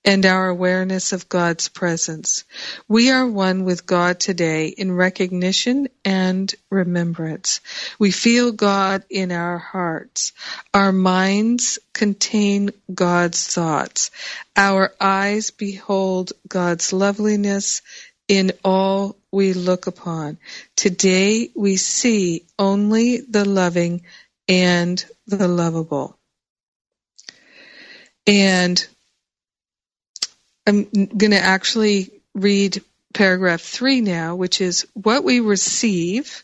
and 0.05 0.27
our 0.27 0.49
awareness 0.49 1.13
of 1.13 1.29
God's 1.29 1.69
presence. 1.69 2.45
We 2.89 3.11
are 3.11 3.27
one 3.27 3.65
with 3.65 3.87
God 3.87 4.19
today 4.19 4.69
in 4.69 4.93
recognition 4.93 5.89
and 6.05 6.53
remembrance. 6.71 7.61
We 7.99 8.11
feel 8.11 8.53
God 8.53 9.05
in 9.11 9.31
our 9.31 9.59
hearts. 9.59 10.33
Our 10.75 10.93
minds 10.93 11.79
contain 11.93 12.71
God's 12.93 13.47
thoughts. 13.47 14.11
Our 14.57 14.93
eyes 15.01 15.51
behold 15.51 16.33
God's 16.49 16.93
loveliness 16.93 17.83
in 18.33 18.53
all 18.65 19.15
we 19.31 19.53
look 19.53 19.87
upon. 19.87 20.39
Today 20.75 21.51
we 21.55 21.77
see 21.77 22.47
only 22.59 23.19
the 23.19 23.45
loving 23.45 24.05
and 24.49 25.05
the 25.27 25.47
lovable. 25.49 26.17
And 28.27 28.83
I'm 30.67 30.85
going 30.85 31.33
to 31.33 31.39
actually 31.39 32.11
read 32.35 32.83
paragraph 33.13 33.61
three 33.61 34.01
now, 34.01 34.35
which 34.35 34.63
is 34.63 34.87
what 34.95 35.25
we 35.25 35.41
receive 35.41 36.43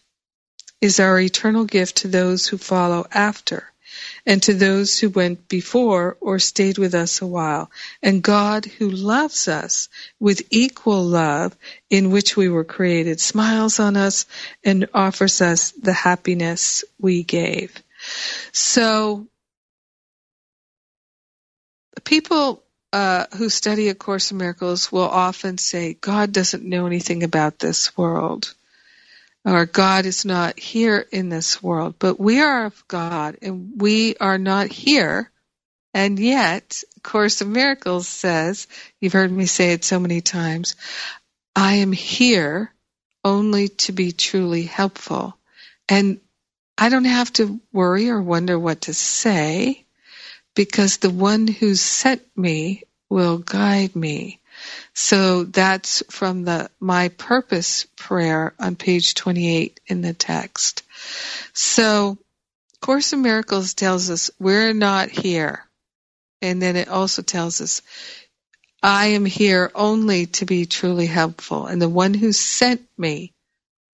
is 0.83 1.01
our 1.01 1.19
eternal 1.19 1.65
gift 1.65 1.99
to 1.99 2.09
those 2.09 2.47
who 2.47 2.59
follow 2.59 3.07
after 3.11 3.68
and 4.29 4.43
to 4.43 4.53
those 4.53 4.99
who 4.99 5.09
went 5.09 5.49
before 5.49 6.19
or 6.21 6.39
stayed 6.39 6.77
with 6.77 6.95
us 6.95 7.23
a 7.23 7.27
while. 7.27 7.71
And 8.03 8.23
God, 8.23 8.67
who 8.67 8.91
loves 8.91 9.49
us 9.49 9.89
with 10.21 10.43
equal 10.51 11.03
love 11.03 11.57
in 11.89 12.11
which 12.11 12.37
we 12.37 12.51
were 12.51 12.63
created, 12.63 13.21
smiles 13.21 13.81
on 13.81 13.97
us 13.97 14.27
and 14.63 14.87
offers 14.93 15.41
us 15.41 15.71
the 15.71 15.95
happiness 15.95 16.85
we 17.01 17.23
gave. 17.23 17.83
So, 18.53 19.27
people 22.05 22.63
uh, 22.93 23.25
who 23.35 23.49
study 23.49 23.89
A 23.89 23.95
Course 23.95 24.31
in 24.31 24.37
Miracles 24.37 24.93
will 24.93 25.09
often 25.09 25.57
say, 25.57 25.95
God 25.95 26.33
doesn't 26.33 26.65
know 26.65 26.85
anything 26.85 27.23
about 27.23 27.59
this 27.59 27.97
world. 27.97 28.55
Our 29.45 29.67
God 29.67 30.07
is 30.07 30.25
not 30.25 30.59
here 30.59 31.07
in 31.13 31.29
this 31.29 31.63
world, 31.63 31.97
but 31.99 32.21
we 32.21 32.41
are 32.41 32.67
of 32.67 32.87
God 32.89 33.39
and 33.43 33.73
we 33.81 34.17
are 34.17 34.39
not 34.39 34.69
here. 34.69 35.31
And 35.95 36.19
yet, 36.19 36.83
Course 37.03 37.41
of 37.41 37.49
Miracles 37.49 38.09
says, 38.09 38.69
you've 39.01 39.15
heard 39.15 39.33
me 39.33 39.47
say 39.47 39.73
it 39.73 39.85
so 39.85 39.99
many 39.99 40.21
times, 40.21 40.77
I 41.57 41.75
am 41.77 41.93
here 41.93 42.73
only 43.25 43.69
to 43.69 43.93
be 43.93 44.13
truly 44.13 44.65
helpful. 44.65 45.37
And 45.89 46.21
I 46.77 46.91
don't 46.91 47.05
have 47.05 47.33
to 47.35 47.61
worry 47.73 48.11
or 48.11 48.21
wonder 48.23 48.59
what 48.59 48.83
to 48.83 48.95
say 48.95 49.85
because 50.55 50.99
the 50.99 51.11
one 51.11 51.47
who 51.49 51.75
sent 51.75 52.23
me 52.37 52.83
will 53.09 53.39
guide 53.39 53.97
me. 53.97 54.41
So 54.95 55.45
that's 55.45 56.03
from 56.11 56.45
the 56.45 56.71
My 56.81 57.09
Purpose 57.09 57.87
prayer 57.97 58.55
on 58.59 58.77
page 58.77 59.15
28 59.15 59.81
in 59.87 60.01
the 60.01 60.15
text. 60.15 60.83
So 61.53 62.19
Course 62.81 63.13
in 63.13 63.23
Miracles 63.23 63.75
tells 63.75 64.11
us 64.11 64.31
we're 64.39 64.73
not 64.73 65.11
here. 65.11 65.65
And 66.41 66.63
then 66.63 66.77
it 66.77 66.89
also 66.89 67.23
tells 67.23 67.61
us, 67.61 67.83
I 68.83 69.07
am 69.09 69.25
here 69.25 69.73
only 69.75 70.27
to 70.27 70.47
be 70.47 70.67
truly 70.67 71.07
helpful. 71.07 71.67
And 71.67 71.83
the 71.83 71.89
one 71.89 72.15
who 72.15 72.33
sent 72.33 72.83
me 72.97 73.35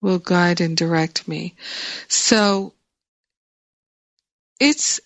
will 0.01 0.19
guide 0.19 0.61
and 0.61 0.77
direct 0.77 1.27
me. 1.27 1.55
So 2.07 2.73
it's 4.59 4.99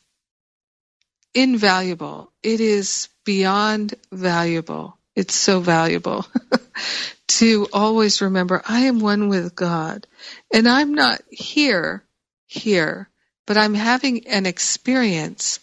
invaluable. 1.34 2.34
It 2.44 2.60
is 2.60 3.08
beyond 3.24 3.96
valuable. 4.12 4.99
It's 5.20 5.36
so 5.36 5.60
valuable 5.60 6.26
to 7.28 7.68
always 7.74 8.22
remember 8.22 8.62
I 8.66 8.86
am 8.86 9.02
one 9.02 9.28
with 9.28 9.54
God 9.54 10.08
and 10.54 10.66
I'm 10.66 10.94
not 10.94 11.20
here, 11.30 12.06
here, 12.48 13.10
but 13.46 13.58
I'm 13.58 13.74
having 13.74 14.28
an 14.28 14.46
experience 14.46 15.60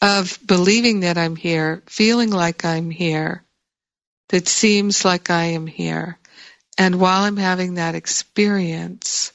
of 0.00 0.38
believing 0.46 1.00
that 1.00 1.18
I'm 1.18 1.36
here, 1.36 1.82
feeling 1.84 2.30
like 2.30 2.64
I'm 2.64 2.88
here, 2.88 3.44
that 4.30 4.48
seems 4.48 5.04
like 5.04 5.28
I 5.28 5.52
am 5.52 5.66
here. 5.66 6.18
And 6.78 6.98
while 6.98 7.24
I'm 7.24 7.36
having 7.36 7.74
that 7.74 7.94
experience, 7.94 9.34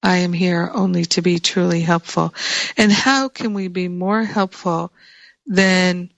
I 0.00 0.18
am 0.18 0.32
here 0.32 0.70
only 0.72 1.06
to 1.06 1.22
be 1.22 1.40
truly 1.40 1.80
helpful. 1.80 2.34
And 2.76 2.92
how 2.92 3.28
can 3.28 3.52
we 3.52 3.66
be 3.66 3.88
more 3.88 4.22
helpful 4.22 4.92
than 5.44 6.10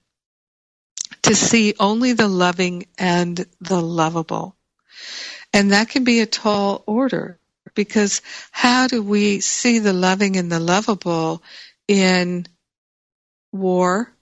to 1.26 1.34
see 1.34 1.74
only 1.78 2.12
the 2.12 2.28
loving 2.28 2.86
and 2.98 3.46
the 3.60 3.80
lovable? 3.80 4.56
And 5.52 5.72
that 5.72 5.88
can 5.88 6.04
be 6.04 6.20
a 6.20 6.26
tall 6.26 6.82
order 6.86 7.38
because 7.74 8.22
how 8.50 8.86
do 8.88 9.02
we 9.02 9.40
see 9.40 9.78
the 9.78 9.92
loving 9.92 10.36
and 10.36 10.50
the 10.50 10.60
lovable 10.60 11.42
in 11.88 12.46
war, 13.52 14.12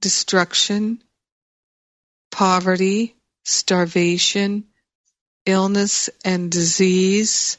destruction, 0.00 1.02
poverty, 2.30 3.14
starvation, 3.44 4.64
illness 5.46 6.10
and 6.24 6.50
disease, 6.50 7.58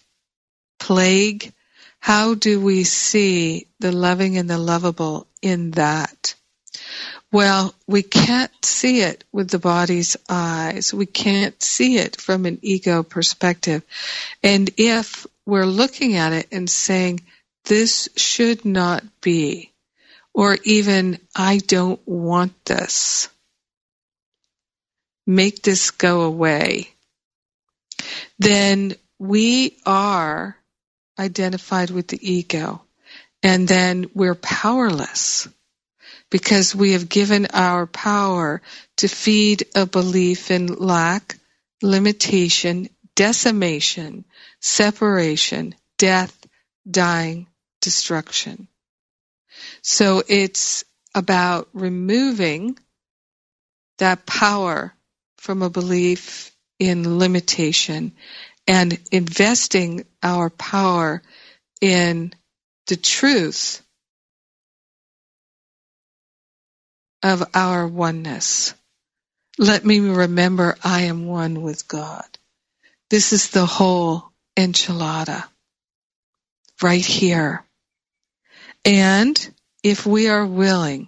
plague, 0.79 1.53
how 1.99 2.35
do 2.35 2.61
we 2.61 2.83
see 2.83 3.67
the 3.79 3.91
loving 3.91 4.37
and 4.37 4.49
the 4.49 4.57
lovable 4.57 5.27
in 5.41 5.71
that? 5.71 6.35
Well, 7.31 7.75
we 7.87 8.03
can't 8.03 8.51
see 8.63 9.01
it 9.01 9.25
with 9.33 9.49
the 9.49 9.59
body's 9.59 10.15
eyes. 10.29 10.93
We 10.93 11.05
can't 11.05 11.61
see 11.61 11.97
it 11.97 12.19
from 12.21 12.45
an 12.45 12.59
ego 12.61 13.03
perspective. 13.03 13.83
And 14.43 14.69
if 14.77 15.27
we're 15.45 15.65
looking 15.65 16.15
at 16.15 16.31
it 16.31 16.47
and 16.53 16.69
saying, 16.69 17.21
this 17.65 18.07
should 18.15 18.63
not 18.63 19.03
be, 19.19 19.73
or 20.33 20.57
even, 20.63 21.19
I 21.35 21.57
don't 21.57 21.99
want 22.07 22.53
this, 22.63 23.27
make 25.25 25.61
this 25.63 25.91
go 25.91 26.21
away, 26.21 26.91
then 28.39 28.95
we 29.19 29.77
are 29.85 30.55
identified 31.19 31.89
with 31.89 32.07
the 32.07 32.19
ego. 32.21 32.81
And 33.43 33.67
then 33.67 34.09
we're 34.13 34.35
powerless 34.35 35.47
because 36.29 36.75
we 36.75 36.93
have 36.93 37.09
given 37.09 37.47
our 37.53 37.87
power 37.87 38.61
to 38.97 39.07
feed 39.07 39.65
a 39.75 39.85
belief 39.85 40.51
in 40.51 40.67
lack, 40.67 41.37
limitation, 41.81 42.89
decimation, 43.15 44.25
separation, 44.59 45.75
death, 45.97 46.35
dying, 46.89 47.47
destruction. 47.81 48.67
So 49.81 50.23
it's 50.27 50.83
about 51.15 51.69
removing 51.73 52.77
that 53.97 54.25
power 54.25 54.93
from 55.37 55.61
a 55.61 55.69
belief 55.69 56.51
in 56.79 57.17
limitation 57.17 58.13
and 58.67 58.99
investing 59.11 60.05
our 60.21 60.49
power 60.49 61.23
in 61.81 62.33
the 62.87 62.97
truth 62.97 63.81
of 67.23 67.43
our 67.53 67.87
oneness. 67.87 68.73
Let 69.57 69.85
me 69.85 69.99
remember 69.99 70.77
I 70.83 71.03
am 71.03 71.27
one 71.27 71.61
with 71.61 71.87
God. 71.87 72.25
This 73.09 73.33
is 73.33 73.49
the 73.51 73.65
whole 73.65 74.31
enchilada 74.57 75.45
right 76.81 77.05
here. 77.05 77.63
And 78.85 79.53
if 79.83 80.05
we 80.05 80.27
are 80.29 80.45
willing 80.45 81.07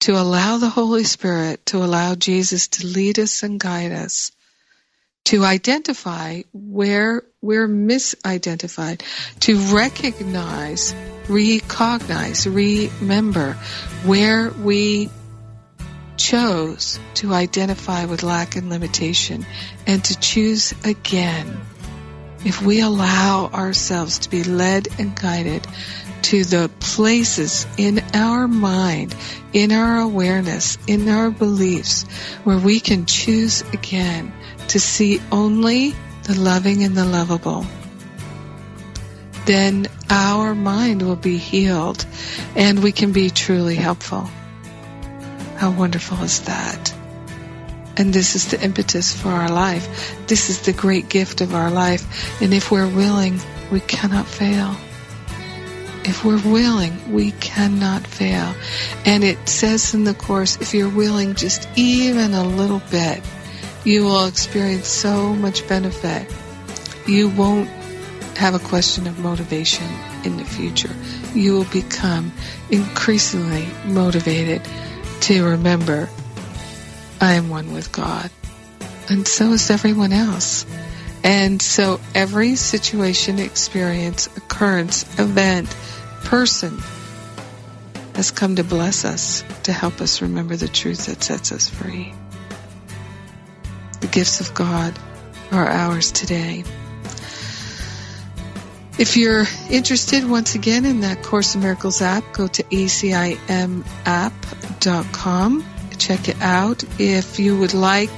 to 0.00 0.12
allow 0.12 0.58
the 0.58 0.68
Holy 0.68 1.04
Spirit, 1.04 1.64
to 1.66 1.78
allow 1.78 2.14
Jesus 2.14 2.68
to 2.68 2.86
lead 2.86 3.18
us 3.18 3.42
and 3.42 3.58
guide 3.58 3.92
us, 3.92 4.32
to 5.24 5.42
identify 5.42 6.42
where 6.52 7.22
we're 7.40 7.68
misidentified, 7.68 9.02
to 9.40 9.56
recognize, 9.74 10.94
recognize, 11.28 12.46
remember 12.46 13.54
where 14.04 14.50
we 14.50 15.08
chose 16.16 17.00
to 17.14 17.32
identify 17.32 18.04
with 18.04 18.22
lack 18.22 18.56
and 18.56 18.68
limitation 18.68 19.46
and 19.86 20.04
to 20.04 20.18
choose 20.20 20.74
again. 20.84 21.58
If 22.44 22.60
we 22.60 22.80
allow 22.80 23.46
ourselves 23.46 24.18
to 24.20 24.30
be 24.30 24.44
led 24.44 24.88
and 24.98 25.16
guided 25.18 25.66
to 26.24 26.44
the 26.44 26.70
places 26.80 27.66
in 27.78 28.02
our 28.12 28.46
mind, 28.46 29.14
in 29.54 29.72
our 29.72 30.00
awareness, 30.00 30.76
in 30.86 31.08
our 31.08 31.30
beliefs, 31.30 32.02
where 32.44 32.58
we 32.58 32.80
can 32.80 33.06
choose 33.06 33.62
again 33.72 34.32
to 34.68 34.80
see 34.80 35.20
only 35.30 35.94
the 36.24 36.38
loving 36.38 36.82
and 36.82 36.96
the 36.96 37.04
lovable, 37.04 37.66
then 39.46 39.86
our 40.10 40.54
mind 40.54 41.02
will 41.02 41.16
be 41.16 41.36
healed 41.36 42.04
and 42.56 42.82
we 42.82 42.92
can 42.92 43.12
be 43.12 43.30
truly 43.30 43.74
helpful. 43.74 44.28
How 45.56 45.70
wonderful 45.70 46.22
is 46.22 46.40
that? 46.42 46.94
And 47.96 48.12
this 48.12 48.34
is 48.34 48.48
the 48.48 48.60
impetus 48.60 49.14
for 49.14 49.28
our 49.28 49.50
life. 49.50 50.26
This 50.26 50.50
is 50.50 50.62
the 50.62 50.72
great 50.72 51.08
gift 51.08 51.40
of 51.40 51.54
our 51.54 51.70
life. 51.70 52.42
And 52.42 52.52
if 52.52 52.70
we're 52.70 52.88
willing, 52.88 53.38
we 53.70 53.80
cannot 53.80 54.26
fail. 54.26 54.74
If 56.04 56.24
we're 56.24 56.42
willing, 56.42 57.12
we 57.12 57.30
cannot 57.30 58.06
fail. 58.06 58.54
And 59.06 59.24
it 59.24 59.48
says 59.48 59.94
in 59.94 60.04
the 60.04 60.12
Course, 60.12 60.56
if 60.60 60.74
you're 60.74 60.88
willing 60.88 61.34
just 61.34 61.68
even 61.76 62.34
a 62.34 62.44
little 62.44 62.82
bit, 62.90 63.22
you 63.84 64.04
will 64.04 64.26
experience 64.26 64.88
so 64.88 65.34
much 65.34 65.66
benefit. 65.68 66.32
You 67.06 67.28
won't 67.28 67.68
have 68.36 68.54
a 68.54 68.58
question 68.58 69.06
of 69.06 69.18
motivation 69.18 69.86
in 70.24 70.36
the 70.38 70.44
future. 70.44 70.94
You 71.34 71.52
will 71.54 71.64
become 71.64 72.32
increasingly 72.70 73.66
motivated 73.86 74.62
to 75.22 75.44
remember, 75.44 76.08
I 77.20 77.34
am 77.34 77.50
one 77.50 77.72
with 77.72 77.92
God. 77.92 78.30
And 79.08 79.28
so 79.28 79.52
is 79.52 79.70
everyone 79.70 80.12
else. 80.12 80.66
And 81.22 81.60
so 81.60 82.00
every 82.14 82.56
situation, 82.56 83.38
experience, 83.38 84.26
occurrence, 84.36 85.02
event, 85.18 85.68
person 86.24 86.78
has 88.14 88.30
come 88.30 88.56
to 88.56 88.64
bless 88.64 89.04
us, 89.04 89.44
to 89.64 89.72
help 89.72 90.00
us 90.00 90.22
remember 90.22 90.56
the 90.56 90.68
truth 90.68 91.06
that 91.06 91.22
sets 91.22 91.52
us 91.52 91.68
free. 91.68 92.14
The 94.04 94.10
gifts 94.10 94.42
of 94.42 94.52
God 94.52 94.92
are 95.50 95.66
ours 95.66 96.12
today. 96.12 96.62
If 98.98 99.16
you're 99.16 99.46
interested 99.70 100.28
once 100.28 100.54
again 100.54 100.84
in 100.84 101.00
that 101.00 101.22
Course 101.22 101.54
in 101.54 101.62
Miracles 101.62 102.02
app, 102.02 102.22
go 102.34 102.46
to 102.46 102.62
acimapp.com. 102.64 103.64
Check 105.96 106.28
it 106.28 106.42
out. 106.42 106.84
If 107.00 107.38
you 107.38 107.56
would 107.56 107.72
like 107.72 108.10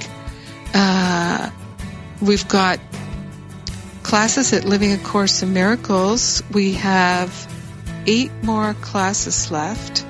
uh, 0.73 1.49
we've 2.21 2.49
got 2.49 2.81
classes 4.03 4.51
at 4.51 4.65
Living 4.65 4.91
A 4.91 4.97
Course 4.97 5.41
in 5.41 5.53
Miracles. 5.53 6.43
We 6.51 6.73
have 6.73 7.49
eight 8.05 8.33
more 8.43 8.73
classes 8.73 9.51
left 9.51 10.05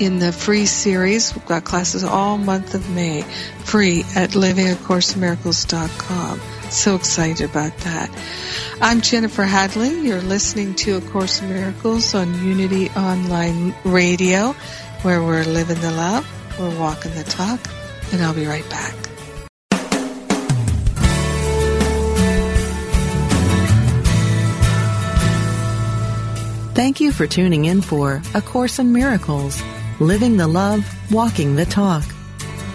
in 0.00 0.18
the 0.18 0.32
free 0.32 0.66
series. 0.66 1.34
We've 1.34 1.46
got 1.46 1.64
classes 1.64 2.04
all 2.04 2.36
month 2.38 2.74
of 2.74 2.88
May, 2.90 3.22
free 3.64 4.00
at 4.14 4.30
livingacourseinmiracles.com. 4.30 6.40
So 6.70 6.94
excited 6.96 7.48
about 7.48 7.76
that. 7.78 8.10
I'm 8.80 9.00
Jennifer 9.00 9.44
Hadley. 9.44 10.00
You're 10.00 10.20
listening 10.20 10.74
to 10.76 10.96
A 10.96 11.00
Course 11.00 11.40
in 11.40 11.48
Miracles 11.48 12.14
on 12.14 12.46
Unity 12.46 12.90
Online 12.90 13.74
Radio, 13.84 14.52
where 15.02 15.22
we're 15.22 15.44
living 15.44 15.80
the 15.80 15.92
love, 15.92 16.26
we're 16.58 16.78
walking 16.78 17.14
the 17.14 17.24
talk, 17.24 17.60
and 18.12 18.22
I'll 18.22 18.34
be 18.34 18.46
right 18.46 18.68
back. 18.68 18.94
Thank 26.76 27.00
you 27.00 27.10
for 27.10 27.26
tuning 27.26 27.64
in 27.64 27.80
for 27.80 28.20
A 28.34 28.42
Course 28.42 28.78
in 28.78 28.92
Miracles, 28.92 29.62
living 30.00 30.36
the 30.36 30.46
love, 30.46 30.84
walking 31.10 31.56
the 31.56 31.64
talk. 31.64 32.04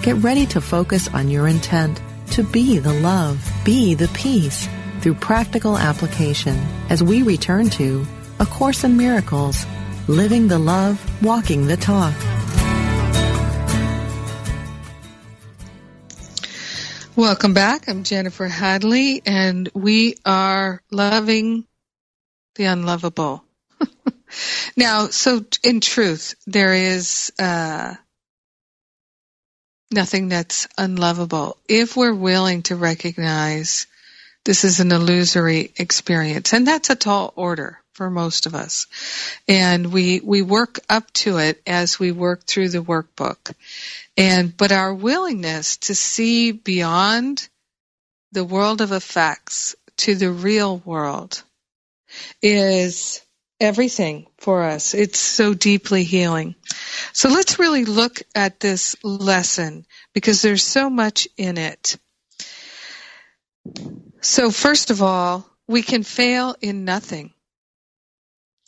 Get 0.01 0.15
ready 0.15 0.45
to 0.47 0.61
focus 0.61 1.07
on 1.09 1.29
your 1.29 1.47
intent 1.47 2.01
to 2.31 2.43
be 2.43 2.79
the 2.79 2.93
love, 2.93 3.47
be 3.63 3.93
the 3.93 4.07
peace 4.09 4.67
through 5.01 5.15
practical 5.15 5.77
application 5.77 6.57
as 6.89 7.03
we 7.03 7.21
return 7.21 7.69
to 7.71 8.05
A 8.39 8.45
Course 8.45 8.83
in 8.83 8.97
Miracles, 8.97 9.65
living 10.07 10.47
the 10.47 10.57
love, 10.57 10.99
walking 11.23 11.67
the 11.67 11.77
talk. 11.77 12.15
Welcome 17.15 17.53
back. 17.53 17.87
I'm 17.87 18.03
Jennifer 18.03 18.47
Hadley, 18.47 19.21
and 19.25 19.69
we 19.75 20.15
are 20.25 20.81
loving 20.89 21.67
the 22.55 22.63
unlovable. 22.63 23.43
now, 24.75 25.07
so 25.07 25.45
in 25.63 25.81
truth, 25.81 26.35
there 26.47 26.73
is 26.73 27.31
uh, 27.39 27.95
nothing 29.91 30.29
that's 30.29 30.67
unlovable 30.77 31.57
if 31.67 31.95
we're 31.95 32.13
willing 32.13 32.63
to 32.63 32.75
recognize 32.75 33.87
this 34.43 34.63
is 34.63 34.79
an 34.79 34.91
illusory 34.91 35.71
experience, 35.77 36.53
and 36.53 36.65
that's 36.65 36.89
a 36.89 36.95
tall 36.95 37.31
order 37.35 37.79
for 37.93 38.09
most 38.09 38.47
of 38.47 38.55
us. 38.55 38.87
And 39.47 39.93
we 39.93 40.19
we 40.21 40.41
work 40.41 40.79
up 40.89 41.11
to 41.13 41.37
it 41.37 41.61
as 41.67 41.99
we 41.99 42.11
work 42.11 42.45
through 42.45 42.69
the 42.69 42.83
workbook. 42.83 43.53
And 44.17 44.55
but 44.55 44.71
our 44.71 44.93
willingness 44.93 45.77
to 45.77 45.95
see 45.95 46.51
beyond 46.51 47.47
the 48.31 48.43
world 48.43 48.81
of 48.81 48.91
effects 48.91 49.75
to 49.97 50.15
the 50.15 50.31
real 50.31 50.77
world 50.77 51.43
is 52.41 53.21
everything 53.61 54.25
for 54.39 54.63
us. 54.63 54.93
It's 54.93 55.19
so 55.19 55.53
deeply 55.53 56.03
healing. 56.03 56.55
So 57.13 57.29
let's 57.29 57.59
really 57.59 57.85
look 57.85 58.21
at 58.35 58.59
this 58.59 58.95
lesson 59.03 59.85
because 60.13 60.41
there's 60.41 60.63
so 60.63 60.89
much 60.89 61.27
in 61.37 61.57
it. 61.57 61.97
So 64.21 64.51
first 64.51 64.89
of 64.89 65.01
all, 65.01 65.47
we 65.67 65.83
can 65.83 66.03
fail 66.03 66.55
in 66.59 66.83
nothing 66.83 67.31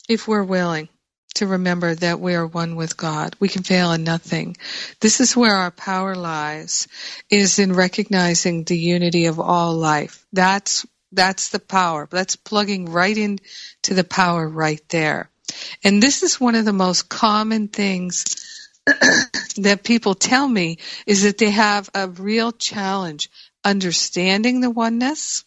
if 0.08 0.28
we're 0.28 0.44
willing 0.44 0.88
to 1.34 1.46
remember 1.48 1.94
that 1.96 2.20
we 2.20 2.34
are 2.34 2.46
one 2.46 2.76
with 2.76 2.96
God. 2.96 3.34
We 3.40 3.48
can 3.48 3.64
fail 3.64 3.92
in 3.92 4.04
nothing. 4.04 4.56
This 5.00 5.20
is 5.20 5.36
where 5.36 5.54
our 5.54 5.72
power 5.72 6.14
lies, 6.14 6.86
is 7.28 7.58
in 7.58 7.72
recognizing 7.72 8.62
the 8.62 8.78
unity 8.78 9.26
of 9.26 9.40
all 9.40 9.74
life. 9.74 10.24
That's 10.32 10.86
that's 11.14 11.50
the 11.50 11.58
power. 11.58 12.08
That's 12.10 12.36
plugging 12.36 12.86
right 12.86 13.16
into 13.16 13.94
the 13.94 14.04
power 14.04 14.48
right 14.48 14.82
there. 14.88 15.30
And 15.82 16.02
this 16.02 16.22
is 16.22 16.40
one 16.40 16.54
of 16.54 16.64
the 16.64 16.72
most 16.72 17.08
common 17.08 17.68
things 17.68 18.24
that 19.56 19.82
people 19.84 20.14
tell 20.14 20.46
me 20.46 20.78
is 21.06 21.22
that 21.22 21.38
they 21.38 21.50
have 21.50 21.88
a 21.94 22.08
real 22.08 22.52
challenge 22.52 23.30
understanding 23.64 24.60
the 24.60 24.70
oneness 24.70 25.44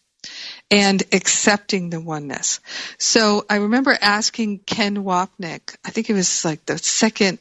and 0.70 1.02
accepting 1.12 1.90
the 1.90 2.00
oneness. 2.00 2.60
So 2.98 3.44
I 3.48 3.56
remember 3.56 3.96
asking 4.00 4.60
Ken 4.60 4.96
Wapnick, 5.04 5.76
I 5.84 5.90
think 5.90 6.10
it 6.10 6.14
was 6.14 6.44
like 6.44 6.66
the 6.66 6.78
second 6.78 7.38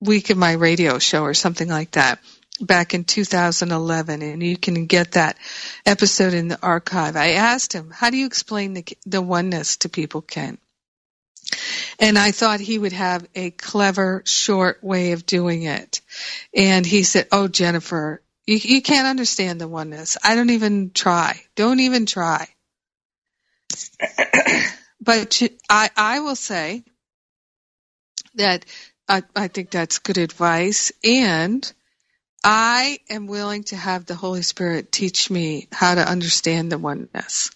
week 0.00 0.30
of 0.30 0.36
my 0.36 0.52
radio 0.52 0.98
show 0.98 1.22
or 1.22 1.34
something 1.34 1.68
like 1.68 1.92
that 1.92 2.18
back 2.60 2.94
in 2.94 3.04
2011 3.04 4.22
and 4.22 4.42
you 4.42 4.56
can 4.56 4.86
get 4.86 5.12
that 5.12 5.36
episode 5.84 6.34
in 6.34 6.48
the 6.48 6.58
archive. 6.62 7.16
I 7.16 7.32
asked 7.32 7.72
him, 7.72 7.90
how 7.90 8.10
do 8.10 8.16
you 8.16 8.26
explain 8.26 8.74
the, 8.74 8.84
the 9.04 9.22
oneness 9.22 9.78
to 9.78 9.88
people, 9.88 10.22
Ken? 10.22 10.58
And 11.98 12.18
I 12.18 12.32
thought 12.32 12.60
he 12.60 12.78
would 12.78 12.92
have 12.92 13.26
a 13.34 13.50
clever, 13.50 14.22
short 14.24 14.82
way 14.82 15.12
of 15.12 15.26
doing 15.26 15.62
it. 15.62 16.00
And 16.54 16.84
he 16.84 17.04
said, 17.04 17.28
oh, 17.30 17.48
Jennifer, 17.48 18.22
you, 18.46 18.56
you 18.56 18.82
can't 18.82 19.06
understand 19.06 19.60
the 19.60 19.68
oneness. 19.68 20.16
I 20.22 20.34
don't 20.34 20.50
even 20.50 20.90
try. 20.90 21.40
Don't 21.54 21.80
even 21.80 22.06
try. 22.06 22.48
but 25.00 25.42
I, 25.70 25.90
I 25.96 26.20
will 26.20 26.36
say 26.36 26.84
that 28.34 28.64
I, 29.08 29.22
I 29.34 29.48
think 29.48 29.70
that's 29.70 29.98
good 29.98 30.18
advice. 30.18 30.92
And 31.04 31.70
I 32.44 33.00
am 33.10 33.26
willing 33.26 33.64
to 33.64 33.76
have 33.76 34.06
the 34.06 34.14
Holy 34.14 34.42
Spirit 34.42 34.92
teach 34.92 35.30
me 35.30 35.68
how 35.72 35.94
to 35.94 36.08
understand 36.08 36.70
the 36.70 36.78
oneness. 36.78 37.50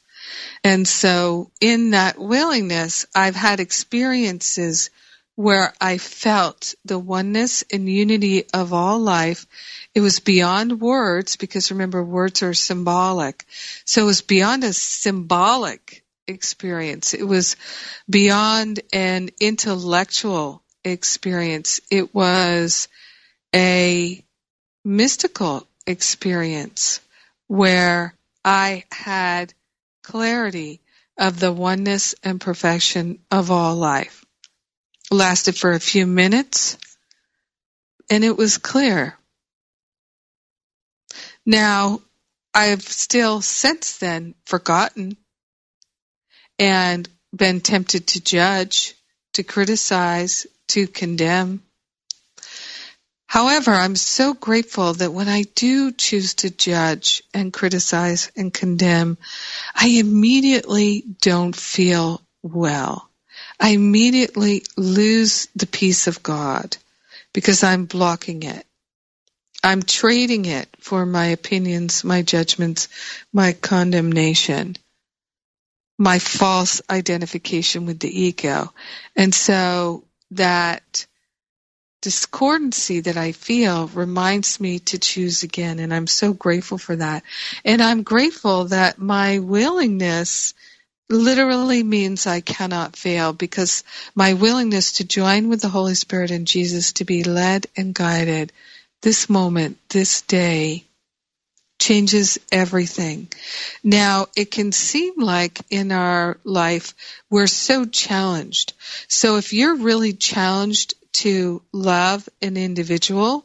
And 0.64 0.86
so 0.86 1.50
in 1.60 1.90
that 1.90 2.18
willingness, 2.18 3.06
I've 3.14 3.36
had 3.36 3.60
experiences 3.60 4.90
where 5.36 5.72
I 5.80 5.96
felt 5.96 6.74
the 6.84 6.98
oneness 6.98 7.64
and 7.72 7.88
unity 7.88 8.44
of 8.52 8.72
all 8.72 8.98
life. 8.98 9.46
It 9.94 10.00
was 10.00 10.20
beyond 10.20 10.80
words 10.80 11.36
because 11.36 11.70
remember 11.70 12.04
words 12.04 12.42
are 12.42 12.52
symbolic. 12.52 13.46
So 13.86 14.02
it 14.02 14.06
was 14.06 14.20
beyond 14.20 14.64
a 14.64 14.72
symbolic 14.72 16.04
experience. 16.26 17.14
It 17.14 17.22
was 17.22 17.56
beyond 18.08 18.80
an 18.92 19.30
intellectual 19.40 20.62
experience. 20.84 21.80
It 21.90 22.14
was 22.14 22.88
a 23.54 24.22
mystical 24.84 25.66
experience 25.86 27.00
where 27.48 28.14
I 28.44 28.84
had 28.90 29.54
clarity 30.02 30.80
of 31.18 31.38
the 31.38 31.52
oneness 31.52 32.14
and 32.22 32.40
perfection 32.40 33.20
of 33.30 33.50
all 33.50 33.76
life. 33.76 34.24
lasted 35.10 35.56
for 35.56 35.72
a 35.72 35.80
few 35.80 36.06
minutes 36.06 36.78
and 38.10 38.24
it 38.24 38.36
was 38.36 38.58
clear. 38.58 39.16
Now, 41.46 42.00
I've 42.54 42.82
still 42.82 43.40
since 43.42 43.98
then 43.98 44.34
forgotten 44.46 45.16
and 46.58 47.08
been 47.34 47.60
tempted 47.60 48.08
to 48.08 48.20
judge, 48.20 48.94
to 49.34 49.42
criticize, 49.42 50.46
to 50.68 50.86
condemn. 50.86 51.62
However, 53.30 53.70
I'm 53.70 53.94
so 53.94 54.34
grateful 54.34 54.94
that 54.94 55.12
when 55.12 55.28
I 55.28 55.44
do 55.54 55.92
choose 55.92 56.34
to 56.42 56.50
judge 56.50 57.22
and 57.32 57.52
criticize 57.52 58.32
and 58.34 58.52
condemn, 58.52 59.18
I 59.72 59.86
immediately 59.86 61.04
don't 61.20 61.54
feel 61.54 62.22
well. 62.42 63.08
I 63.60 63.68
immediately 63.68 64.64
lose 64.76 65.46
the 65.54 65.68
peace 65.68 66.08
of 66.08 66.24
God 66.24 66.76
because 67.32 67.62
I'm 67.62 67.84
blocking 67.86 68.42
it. 68.42 68.66
I'm 69.62 69.84
trading 69.84 70.46
it 70.46 70.68
for 70.80 71.06
my 71.06 71.26
opinions, 71.26 72.02
my 72.02 72.22
judgments, 72.22 72.88
my 73.32 73.52
condemnation, 73.52 74.74
my 75.98 76.18
false 76.18 76.82
identification 76.90 77.86
with 77.86 78.00
the 78.00 78.10
ego. 78.10 78.74
And 79.14 79.32
so 79.32 80.02
that 80.32 81.06
discordancy 82.00 83.00
that 83.00 83.16
I 83.16 83.32
feel 83.32 83.88
reminds 83.88 84.60
me 84.60 84.78
to 84.80 84.98
choose 84.98 85.42
again. 85.42 85.78
And 85.78 85.92
I'm 85.92 86.06
so 86.06 86.32
grateful 86.32 86.78
for 86.78 86.96
that. 86.96 87.22
And 87.64 87.82
I'm 87.82 88.02
grateful 88.02 88.66
that 88.66 88.98
my 88.98 89.38
willingness 89.38 90.54
literally 91.10 91.82
means 91.82 92.26
I 92.26 92.40
cannot 92.40 92.96
fail 92.96 93.32
because 93.32 93.84
my 94.14 94.34
willingness 94.34 94.92
to 94.94 95.04
join 95.04 95.48
with 95.48 95.60
the 95.60 95.68
Holy 95.68 95.94
Spirit 95.94 96.30
and 96.30 96.46
Jesus 96.46 96.92
to 96.94 97.04
be 97.04 97.24
led 97.24 97.66
and 97.76 97.94
guided 97.94 98.52
this 99.02 99.28
moment, 99.28 99.78
this 99.88 100.22
day, 100.22 100.84
changes 101.80 102.38
everything. 102.52 103.26
Now, 103.82 104.26
it 104.36 104.50
can 104.50 104.70
seem 104.70 105.14
like 105.16 105.60
in 105.70 105.90
our 105.90 106.38
life 106.44 106.94
we're 107.30 107.46
so 107.46 107.86
challenged. 107.86 108.74
So 109.08 109.36
if 109.36 109.52
you're 109.52 109.76
really 109.76 110.12
challenged 110.12 110.94
to 111.12 111.62
love 111.72 112.28
an 112.40 112.56
individual, 112.56 113.44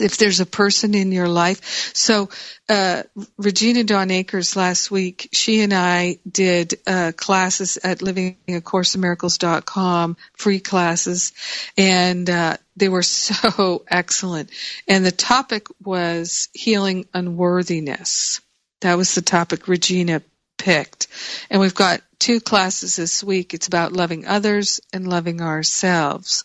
if 0.00 0.16
there's 0.16 0.40
a 0.40 0.46
person 0.46 0.94
in 0.94 1.12
your 1.12 1.28
life. 1.28 1.92
So, 1.94 2.30
uh, 2.68 3.04
Regina 3.36 3.84
Dawn 3.84 4.10
Akers 4.10 4.56
last 4.56 4.90
week, 4.90 5.28
she 5.32 5.60
and 5.60 5.72
I 5.72 6.18
did 6.30 6.80
uh, 6.86 7.12
classes 7.14 7.78
at 7.82 7.98
livingacourseofmiracles.com, 7.98 10.16
free 10.36 10.60
classes, 10.60 11.32
and 11.76 12.30
uh, 12.30 12.56
they 12.76 12.88
were 12.88 13.02
so 13.02 13.84
excellent. 13.88 14.50
And 14.88 15.04
the 15.04 15.12
topic 15.12 15.66
was 15.82 16.48
healing 16.52 17.06
unworthiness. 17.12 18.40
That 18.80 18.96
was 18.96 19.14
the 19.14 19.22
topic 19.22 19.68
Regina 19.68 20.22
picked. 20.60 21.08
And 21.50 21.60
we've 21.60 21.74
got 21.74 22.02
two 22.18 22.40
classes 22.40 22.96
this 22.96 23.24
week. 23.24 23.54
It's 23.54 23.66
about 23.66 23.92
loving 23.92 24.26
others 24.26 24.80
and 24.92 25.08
loving 25.08 25.40
ourselves. 25.40 26.44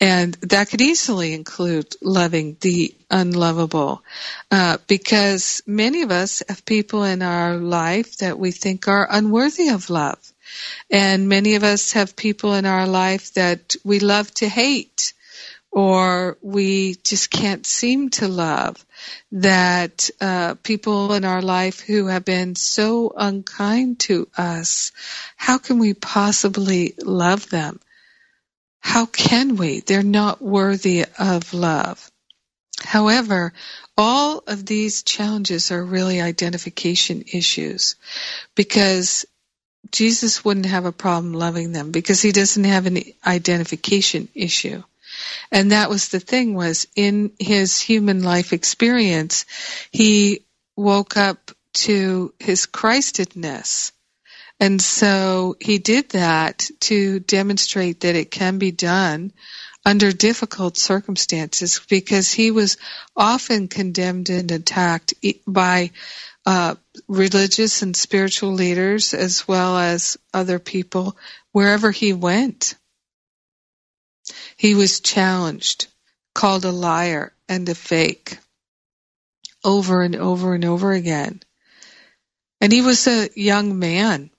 And 0.00 0.32
that 0.34 0.70
could 0.70 0.80
easily 0.80 1.34
include 1.34 1.94
loving 2.00 2.56
the 2.60 2.94
unlovable, 3.10 4.02
uh, 4.50 4.78
because 4.86 5.62
many 5.66 6.02
of 6.02 6.10
us 6.10 6.42
have 6.48 6.64
people 6.64 7.04
in 7.04 7.20
our 7.20 7.56
life 7.56 8.16
that 8.18 8.38
we 8.38 8.50
think 8.50 8.88
are 8.88 9.06
unworthy 9.10 9.68
of 9.68 9.90
love. 9.90 10.18
And 10.90 11.28
many 11.28 11.56
of 11.56 11.64
us 11.64 11.92
have 11.92 12.16
people 12.16 12.54
in 12.54 12.64
our 12.64 12.86
life 12.86 13.34
that 13.34 13.76
we 13.84 14.00
love 14.00 14.32
to 14.34 14.48
hate 14.48 15.12
or 15.72 16.36
we 16.42 16.96
just 16.96 17.30
can't 17.30 17.64
seem 17.66 18.10
to 18.10 18.28
love. 18.28 18.84
That 19.32 20.10
uh, 20.20 20.54
people 20.62 21.12
in 21.14 21.24
our 21.24 21.42
life 21.42 21.80
who 21.80 22.06
have 22.06 22.24
been 22.24 22.54
so 22.54 23.12
unkind 23.16 24.00
to 24.00 24.28
us, 24.36 24.92
how 25.36 25.58
can 25.58 25.78
we 25.78 25.94
possibly 25.94 26.94
love 26.98 27.48
them? 27.50 27.80
How 28.80 29.06
can 29.06 29.56
we? 29.56 29.80
They're 29.80 30.02
not 30.02 30.42
worthy 30.42 31.04
of 31.18 31.52
love. 31.54 32.10
However, 32.82 33.52
all 33.96 34.42
of 34.46 34.64
these 34.64 35.02
challenges 35.02 35.70
are 35.70 35.84
really 35.84 36.20
identification 36.20 37.24
issues 37.32 37.96
because 38.54 39.26
Jesus 39.90 40.44
wouldn't 40.44 40.66
have 40.66 40.86
a 40.86 40.92
problem 40.92 41.34
loving 41.34 41.72
them 41.72 41.90
because 41.90 42.22
he 42.22 42.32
doesn't 42.32 42.64
have 42.64 42.86
an 42.86 42.98
identification 43.26 44.28
issue. 44.34 44.82
And 45.52 45.72
that 45.72 45.90
was 45.90 46.08
the 46.08 46.20
thing 46.20 46.54
was 46.54 46.86
in 46.96 47.32
his 47.38 47.80
human 47.80 48.22
life 48.22 48.52
experience, 48.52 49.46
he 49.90 50.46
woke 50.76 51.16
up 51.16 51.50
to 51.72 52.34
his 52.38 52.66
Christedness 52.66 53.92
and 54.60 54.80
so 54.80 55.56
he 55.58 55.78
did 55.78 56.10
that 56.10 56.70
to 56.80 57.18
demonstrate 57.18 58.00
that 58.00 58.14
it 58.14 58.30
can 58.30 58.58
be 58.58 58.70
done 58.70 59.32
under 59.86 60.12
difficult 60.12 60.76
circumstances 60.76 61.80
because 61.88 62.30
he 62.30 62.50
was 62.50 62.76
often 63.16 63.68
condemned 63.68 64.28
and 64.28 64.50
attacked 64.50 65.14
by 65.46 65.90
uh, 66.44 66.74
religious 67.08 67.80
and 67.80 67.96
spiritual 67.96 68.52
leaders 68.52 69.14
as 69.14 69.48
well 69.48 69.78
as 69.78 70.18
other 70.34 70.58
people 70.58 71.16
wherever 71.52 71.90
he 71.90 72.12
went. 72.12 72.74
He 74.56 74.74
was 74.74 75.00
challenged, 75.00 75.88
called 76.34 76.64
a 76.64 76.72
liar 76.72 77.34
and 77.48 77.68
a 77.68 77.74
fake 77.74 78.38
over 79.64 80.02
and 80.02 80.16
over 80.16 80.54
and 80.54 80.64
over 80.64 80.92
again. 80.92 81.42
And 82.60 82.72
he 82.72 82.82
was 82.82 83.06
a 83.08 83.30
young 83.36 83.78
man 83.78 84.30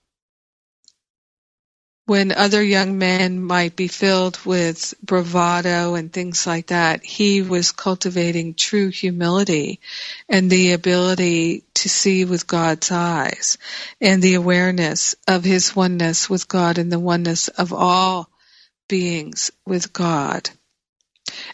when 2.07 2.33
other 2.33 2.61
young 2.61 2.99
men 2.99 3.41
might 3.41 3.77
be 3.77 3.87
filled 3.87 4.37
with 4.45 4.93
bravado 5.03 5.95
and 5.95 6.13
things 6.13 6.47
like 6.47 6.67
that, 6.67 7.05
he 7.05 7.41
was 7.43 7.71
cultivating 7.71 8.55
true 8.55 8.89
humility 8.89 9.79
and 10.29 10.51
the 10.51 10.73
ability 10.73 11.63
to 11.75 11.89
see 11.89 12.25
with 12.25 12.47
God's 12.47 12.91
eyes 12.91 13.57
and 14.01 14.21
the 14.21 14.35
awareness 14.35 15.15
of 15.29 15.45
his 15.45 15.77
oneness 15.77 16.29
with 16.29 16.49
God 16.49 16.79
and 16.79 16.91
the 16.91 16.99
oneness 16.99 17.49
of 17.49 17.73
all 17.73 18.29
beings 18.87 19.51
with 19.65 19.93
God. 19.93 20.49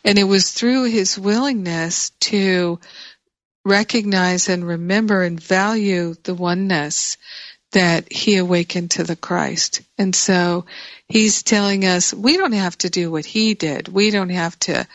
And 0.03 0.17
it 0.17 0.23
was 0.23 0.51
through 0.51 0.85
his 0.85 1.17
willingness 1.19 2.11
to 2.21 2.79
recognize 3.65 4.49
and 4.49 4.65
remember 4.65 5.23
and 5.23 5.39
value 5.39 6.15
the 6.23 6.33
oneness 6.33 7.17
that 7.73 8.11
he 8.11 8.37
awakened 8.37 8.91
to 8.91 9.03
the 9.03 9.15
Christ. 9.15 9.81
And 9.97 10.15
so 10.15 10.65
he's 11.09 11.43
telling 11.43 11.85
us 11.85 12.13
we 12.13 12.37
don't 12.37 12.53
have 12.53 12.77
to 12.79 12.89
do 12.89 13.11
what 13.11 13.25
he 13.25 13.53
did. 13.53 13.87
We 13.89 14.09
don't 14.11 14.29
have 14.29 14.57
to 14.61 14.87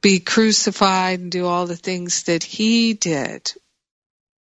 be 0.00 0.20
crucified 0.20 1.20
and 1.20 1.32
do 1.32 1.46
all 1.46 1.66
the 1.66 1.76
things 1.76 2.24
that 2.24 2.44
he 2.44 2.94
did. 2.94 3.52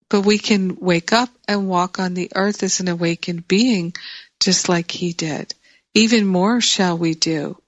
But 0.09 0.21
we 0.21 0.37
can 0.37 0.77
wake 0.79 1.11
up 1.11 1.29
and 1.47 1.67
walk 1.67 1.99
on 1.99 2.13
the 2.13 2.31
earth 2.35 2.63
as 2.63 2.79
an 2.79 2.87
awakened 2.87 3.47
being 3.47 3.93
just 4.39 4.69
like 4.69 4.91
he 4.91 5.13
did. 5.13 5.53
Even 5.97 6.27
more 6.27 6.61
shall 6.61 6.95
we 6.95 7.15
do. 7.15 7.59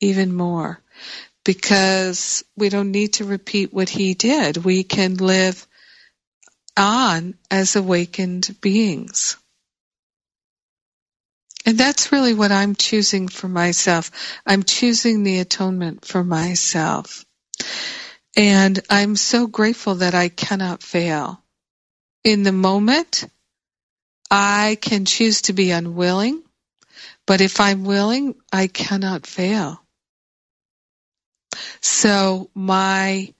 Even 0.00 0.34
more. 0.34 0.82
Because 1.44 2.44
we 2.56 2.70
don't 2.70 2.90
need 2.90 3.14
to 3.14 3.24
repeat 3.24 3.72
what 3.72 3.88
he 3.88 4.14
did. 4.14 4.56
We 4.56 4.82
can 4.82 5.14
live 5.14 5.64
on 6.76 7.34
as 7.52 7.76
awakened 7.76 8.56
beings. 8.60 9.36
And 11.64 11.78
that's 11.78 12.10
really 12.10 12.34
what 12.34 12.50
I'm 12.50 12.74
choosing 12.74 13.28
for 13.28 13.46
myself. 13.48 14.10
I'm 14.44 14.64
choosing 14.64 15.22
the 15.22 15.38
atonement 15.38 16.04
for 16.04 16.24
myself. 16.24 17.24
And 18.36 18.80
I'm 18.90 19.14
so 19.14 19.46
grateful 19.46 19.96
that 19.96 20.16
I 20.16 20.30
cannot 20.30 20.82
fail. 20.82 21.40
In 22.24 22.42
the 22.42 22.52
moment, 22.52 23.24
I 24.32 24.78
can 24.80 25.04
choose 25.04 25.42
to 25.42 25.52
be 25.52 25.70
unwilling, 25.70 26.42
but 27.28 27.42
if 27.42 27.60
I'm 27.60 27.84
willing, 27.84 28.36
I 28.50 28.68
cannot 28.68 29.26
fail. 29.26 29.82
So 31.82 32.48
my 32.54 33.34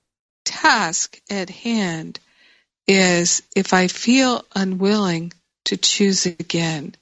task 0.45 1.19
at 1.31 1.49
hand 1.49 2.21
is 2.87 3.43
if 3.57 3.73
I 3.73 3.89
feel 3.89 4.45
unwilling 4.55 5.33
to 5.65 5.79
choose 5.79 6.27
again. 6.27 6.95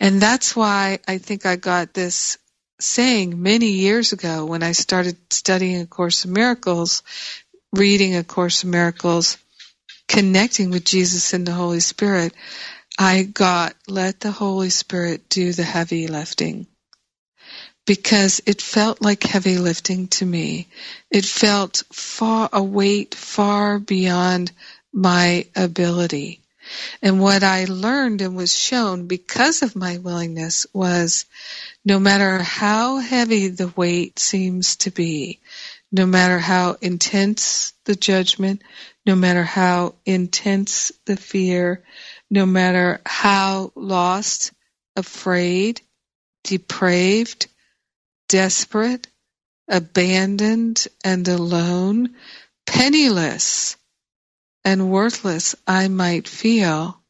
And 0.00 0.20
that's 0.20 0.56
why 0.56 0.98
I 1.06 1.18
think 1.18 1.46
I 1.46 1.54
got 1.54 1.94
this 1.94 2.36
saying 2.80 3.40
many 3.40 3.68
years 3.68 4.12
ago 4.12 4.44
when 4.44 4.64
I 4.64 4.72
started 4.72 5.16
studying 5.32 5.82
A 5.82 5.86
Course 5.86 6.24
in 6.24 6.32
Miracles, 6.32 7.04
reading 7.72 8.16
A 8.16 8.24
Course 8.24 8.64
in 8.64 8.70
Miracles, 8.70 9.38
connecting 10.08 10.70
with 10.70 10.84
Jesus 10.84 11.32
and 11.32 11.46
the 11.46 11.52
Holy 11.52 11.80
Spirit. 11.80 12.34
I 12.98 13.24
got, 13.24 13.74
let 13.88 14.20
the 14.20 14.30
Holy 14.30 14.70
Spirit 14.70 15.28
do 15.28 15.52
the 15.52 15.64
heavy 15.64 16.06
lifting. 16.06 16.66
Because 17.86 18.40
it 18.46 18.62
felt 18.62 19.02
like 19.02 19.22
heavy 19.24 19.58
lifting 19.58 20.08
to 20.08 20.24
me. 20.24 20.68
It 21.10 21.24
felt 21.24 21.82
far, 21.92 22.48
a 22.52 22.62
weight 22.62 23.14
far 23.14 23.78
beyond 23.78 24.52
my 24.92 25.46
ability. 25.54 26.40
And 27.02 27.20
what 27.20 27.42
I 27.42 27.66
learned 27.66 28.22
and 28.22 28.36
was 28.36 28.56
shown 28.56 29.06
because 29.06 29.62
of 29.62 29.76
my 29.76 29.98
willingness 29.98 30.66
was 30.72 31.26
no 31.84 31.98
matter 31.98 32.38
how 32.38 32.98
heavy 32.98 33.48
the 33.48 33.68
weight 33.76 34.18
seems 34.18 34.76
to 34.76 34.90
be, 34.90 35.40
no 35.92 36.06
matter 36.06 36.38
how 36.38 36.76
intense 36.80 37.74
the 37.84 37.94
judgment, 37.94 38.62
no 39.04 39.14
matter 39.14 39.42
how 39.42 39.94
intense 40.06 40.90
the 41.04 41.16
fear, 41.16 41.84
no 42.34 42.44
matter 42.44 43.00
how 43.06 43.70
lost, 43.76 44.50
afraid, 44.96 45.80
depraved, 46.42 47.46
desperate, 48.28 49.06
abandoned, 49.68 50.84
and 51.04 51.28
alone, 51.28 52.16
penniless, 52.66 53.76
and 54.64 54.90
worthless 54.90 55.54
I 55.64 55.86
might 55.86 56.26
feel, 56.26 57.00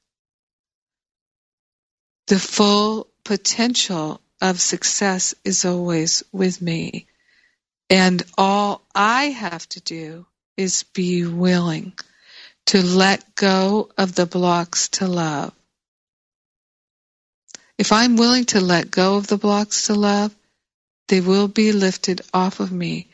the 2.26 2.38
full 2.38 3.08
potential 3.24 4.20
of 4.42 4.60
success 4.60 5.34
is 5.42 5.64
always 5.64 6.22
with 6.32 6.60
me. 6.60 7.06
And 7.88 8.22
all 8.36 8.86
I 8.94 9.30
have 9.30 9.66
to 9.70 9.80
do 9.80 10.26
is 10.58 10.82
be 10.82 11.24
willing 11.24 11.94
to 12.66 12.82
let 12.82 13.34
go 13.34 13.90
of 13.98 14.14
the 14.14 14.26
blocks 14.26 14.88
to 14.88 15.06
love. 15.06 15.52
If 17.78 17.92
I'm 17.92 18.16
willing 18.16 18.44
to 18.46 18.60
let 18.60 18.90
go 18.90 19.16
of 19.16 19.26
the 19.26 19.36
blocks 19.36 19.86
to 19.86 19.94
love, 19.94 20.34
they 21.08 21.20
will 21.20 21.48
be 21.48 21.72
lifted 21.72 22.22
off 22.32 22.60
of 22.60 22.72
me. 22.72 23.08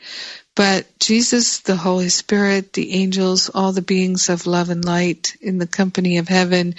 But 0.55 0.87
Jesus, 0.99 1.59
the 1.59 1.75
Holy 1.75 2.09
Spirit, 2.09 2.73
the 2.73 2.93
angels, 2.93 3.49
all 3.49 3.71
the 3.71 3.81
beings 3.81 4.29
of 4.29 4.47
love 4.47 4.69
and 4.69 4.83
light 4.83 5.35
in 5.41 5.57
the 5.57 5.67
company 5.67 6.17
of 6.17 6.27
heaven 6.27 6.75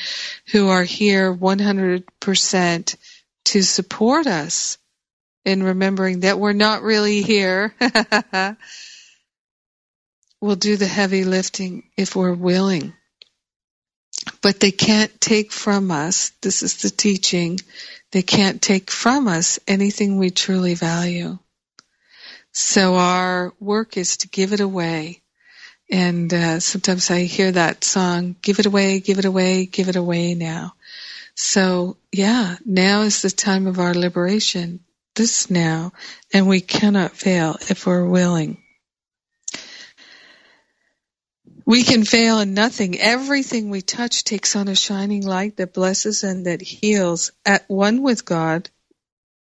who 0.53 0.69
are 0.69 0.85
here 0.85 1.35
100% 1.35 2.97
to 3.47 3.63
support 3.63 4.27
us 4.27 4.79
in 5.45 5.63
remembering 5.63 6.21
that 6.21 6.39
we're 6.39 6.53
not 6.53 6.83
really 6.83 7.23
here. 7.23 7.75
will 10.43 10.57
do 10.57 10.77
the 10.77 10.87
heavy 10.87 11.25
lifting 11.25 11.85
if 11.97 12.17
we're 12.17 12.35
willing. 12.35 12.93
But 14.43 14.59
they 14.61 14.73
can't 14.73 15.21
take 15.21 15.53
from 15.53 15.91
us, 15.91 16.33
this 16.43 16.63
is 16.63 16.83
the 16.83 16.91
teaching, 16.91 17.61
they 18.11 18.23
can't 18.23 18.61
take 18.61 18.91
from 18.91 19.29
us 19.29 19.61
anything 19.69 20.19
we 20.19 20.31
truly 20.31 20.75
value. 20.75 21.39
So 22.53 22.97
our 22.97 23.55
work 23.61 23.97
is 23.97 24.19
to 24.19 24.29
give 24.29 24.53
it 24.53 24.61
away. 24.61 25.23
And 25.91 26.33
uh, 26.35 26.61
sometimes 26.61 27.11
I 27.11 27.21
hear 27.23 27.53
that 27.53 27.85
song, 27.85 28.37
give 28.43 28.59
it 28.59 28.67
away, 28.67 29.01
give 29.01 29.19
it 29.19 29.25
away, 29.25 29.67
give 29.67 29.89
it 29.89 29.97
away 29.97 30.35
now. 30.35 30.75
So 31.35 31.97
yeah, 32.11 32.57
now 32.65 33.03
is 33.03 33.23
the 33.23 33.31
time 33.31 33.67
of 33.67 33.79
our 33.79 33.95
liberation. 33.95 34.81
This 35.15 35.51
now, 35.51 35.93
and 36.33 36.49
we 36.49 36.63
cannot 36.63 37.13
fail 37.13 37.57
if 37.69 37.87
we're 37.87 38.07
willing. 38.07 38.62
We 41.73 41.85
can 41.85 42.05
fail 42.05 42.39
in 42.41 42.53
nothing. 42.53 43.01
Everything 43.01 43.71
we 43.71 43.81
touch 43.81 44.25
takes 44.25 44.57
on 44.57 44.69
a 44.69 44.75
shining 44.75 45.25
light 45.25 45.57
that 45.57 45.73
blesses 45.73 46.23
and 46.23 46.45
that 46.45 46.61
heals. 46.61 47.33
At 47.47 47.65
one 47.67 48.03
with 48.03 48.27
God 48.27 48.69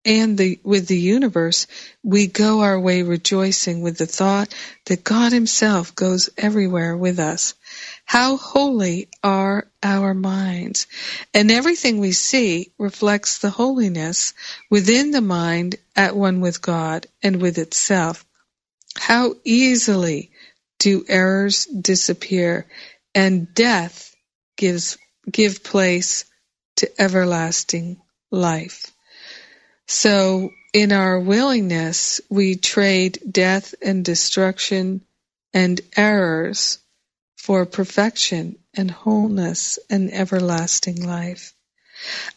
and 0.05 0.37
the, 0.37 0.57
with 0.63 0.87
the 0.87 0.97
universe, 0.97 1.67
we 2.03 2.27
go 2.27 2.61
our 2.61 2.79
way 2.79 3.03
rejoicing 3.03 3.81
with 3.81 3.97
the 3.97 4.05
thought 4.05 4.55
that 4.85 5.03
God 5.03 5.33
Himself 5.33 5.93
goes 5.93 6.29
everywhere 6.37 6.95
with 6.95 7.19
us. 7.19 7.53
How 8.05 8.37
holy 8.37 9.09
are 9.21 9.67
our 9.83 10.13
minds! 10.13 10.87
And 11.33 11.51
everything 11.51 11.97
we 11.97 12.13
see 12.13 12.71
reflects 12.79 13.39
the 13.39 13.49
holiness 13.49 14.33
within 14.69 15.11
the 15.11 15.19
mind 15.19 15.75
at 15.97 16.15
one 16.15 16.39
with 16.39 16.61
God 16.61 17.07
and 17.21 17.41
with 17.41 17.57
itself. 17.57 18.25
How 18.95 19.35
easily 19.43 20.30
do 20.81 21.05
errors 21.07 21.65
disappear 21.65 22.65
and 23.13 23.53
death 23.53 24.15
gives 24.57 24.97
give 25.29 25.63
place 25.63 26.25
to 26.77 26.89
everlasting 26.99 28.01
life. 28.31 28.87
So 29.85 30.49
in 30.73 30.91
our 30.91 31.19
willingness, 31.19 32.19
we 32.29 32.55
trade 32.55 33.19
death 33.29 33.75
and 33.79 34.03
destruction 34.03 35.01
and 35.53 35.79
errors 35.95 36.79
for 37.37 37.67
perfection 37.67 38.57
and 38.73 38.89
wholeness 38.89 39.77
and 39.87 40.11
everlasting 40.11 41.05
life. 41.05 41.53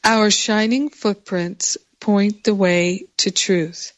Our 0.04 0.30
shining 0.30 0.90
footprints 0.90 1.78
point 1.98 2.44
the 2.44 2.54
way 2.54 3.06
to 3.18 3.30
truth. 3.30 3.92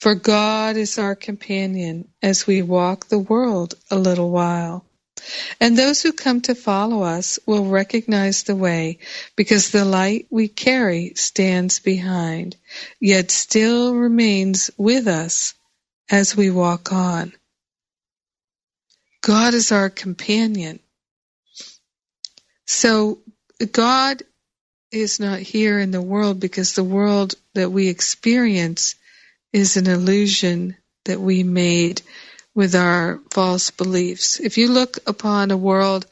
For 0.00 0.14
God 0.14 0.76
is 0.76 0.98
our 0.98 1.14
companion 1.16 2.08
as 2.22 2.46
we 2.46 2.62
walk 2.62 3.06
the 3.08 3.18
world 3.18 3.74
a 3.90 3.98
little 3.98 4.30
while. 4.30 4.84
And 5.60 5.76
those 5.76 6.02
who 6.02 6.12
come 6.12 6.42
to 6.42 6.54
follow 6.54 7.02
us 7.02 7.38
will 7.46 7.66
recognize 7.66 8.42
the 8.42 8.54
way 8.54 8.98
because 9.34 9.70
the 9.70 9.84
light 9.84 10.26
we 10.30 10.48
carry 10.48 11.14
stands 11.16 11.80
behind, 11.80 12.56
yet 13.00 13.30
still 13.30 13.94
remains 13.94 14.70
with 14.76 15.08
us 15.08 15.54
as 16.10 16.36
we 16.36 16.50
walk 16.50 16.92
on. 16.92 17.32
God 19.22 19.54
is 19.54 19.72
our 19.72 19.90
companion. 19.90 20.78
So 22.66 23.20
God 23.72 24.22
is 24.92 25.18
not 25.18 25.40
here 25.40 25.78
in 25.78 25.90
the 25.90 26.02
world 26.02 26.38
because 26.38 26.74
the 26.74 26.84
world 26.84 27.34
that 27.54 27.70
we 27.70 27.88
experience 27.88 28.94
is 29.52 29.76
an 29.76 29.86
illusion 29.86 30.76
that 31.04 31.20
we 31.20 31.42
made 31.42 32.02
with 32.54 32.74
our 32.74 33.20
false 33.30 33.70
beliefs. 33.70 34.40
If 34.40 34.58
you 34.58 34.68
look 34.68 34.98
upon 35.06 35.50
a 35.50 35.56
world 35.56 36.06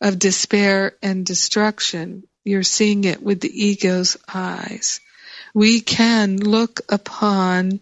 of 0.00 0.18
despair 0.18 0.94
and 1.02 1.24
destruction, 1.26 2.24
you're 2.44 2.62
seeing 2.62 3.04
it 3.04 3.22
with 3.22 3.40
the 3.40 3.66
ego's 3.66 4.16
eyes. 4.32 5.00
We 5.54 5.80
can 5.80 6.38
look 6.38 6.80
upon 6.88 7.80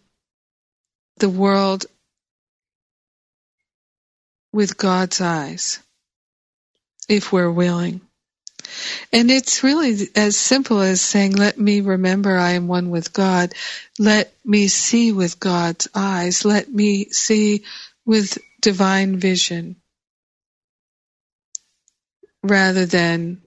the 1.19 1.29
world 1.29 1.87
with 4.53 4.77
God's 4.77 5.21
eyes 5.21 5.81
if 7.09 7.33
we're 7.33 7.51
willing. 7.51 8.01
And 9.13 9.31
it's 9.31 9.65
really 9.65 10.09
as 10.15 10.37
simple 10.37 10.81
as 10.81 11.01
saying, 11.01 11.33
let 11.37 11.59
me 11.59 11.81
remember 11.81 12.37
I 12.37 12.53
am 12.53 12.69
one 12.69 12.91
with 12.91 13.13
God. 13.13 13.55
Let 13.99 14.33
me 14.45 14.69
see 14.69 15.13
with 15.13 15.41
God's 15.41 15.89
eyes. 15.95 16.45
Let 16.45 16.73
me 16.73 17.07
see 17.07 17.65
with 18.07 18.39
divine 18.61 19.19
vision 19.19 19.77
rather 22.43 22.87
than 22.87 23.43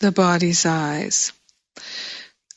the 0.00 0.12
body's 0.12 0.66
eyes. 0.66 1.32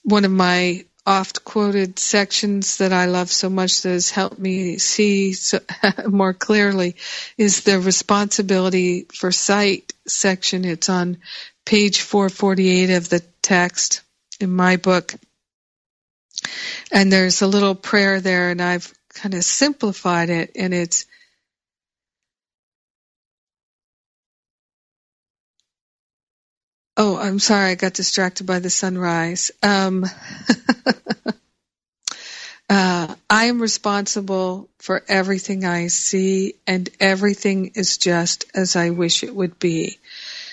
One 0.03 0.25
of 0.25 0.31
my 0.31 0.85
oft 1.07 1.45
quoted 1.45 1.97
sections 1.97 2.77
that 2.77 2.91
I 2.91 3.05
love 3.05 3.31
so 3.31 3.49
much 3.49 3.81
that 3.81 3.91
has 3.91 4.11
helped 4.11 4.37
me 4.37 4.77
see 4.77 5.31
so, 5.33 5.59
more 6.07 6.33
clearly 6.33 6.97
is 7.37 7.61
the 7.63 7.79
responsibility 7.79 9.07
for 9.13 9.31
sight 9.31 9.93
section. 10.05 10.65
It's 10.65 10.89
on 10.89 11.17
page 11.65 12.01
448 12.01 12.89
of 12.91 13.07
the 13.07 13.21
text 13.41 14.01
in 14.41 14.51
my 14.51 14.75
book. 14.75 15.15
And 16.91 17.11
there's 17.11 17.41
a 17.41 17.47
little 17.47 17.73
prayer 17.75 18.19
there 18.19 18.49
and 18.51 18.61
I've 18.61 18.93
kind 19.13 19.33
of 19.33 19.43
simplified 19.45 20.29
it 20.29 20.51
and 20.55 20.73
it's 20.73 21.05
Oh, 26.99 27.15
I'm 27.15 27.37
sorry, 27.37 27.69
I 27.69 27.75
got 27.75 27.93
distracted 27.93 28.47
by 28.47 28.57
the 28.57 28.71
sunrise. 28.71 29.51
Um, 29.61 30.03
uh, 32.69 33.15
I 33.29 33.45
am 33.45 33.61
responsible 33.61 34.67
for 34.79 35.03
everything 35.07 35.63
I 35.63 35.87
see, 35.87 36.55
and 36.65 36.89
everything 36.99 37.73
is 37.75 37.99
just 37.99 38.45
as 38.55 38.75
I 38.75 38.89
wish 38.89 39.23
it 39.23 39.35
would 39.35 39.59
be. 39.59 39.99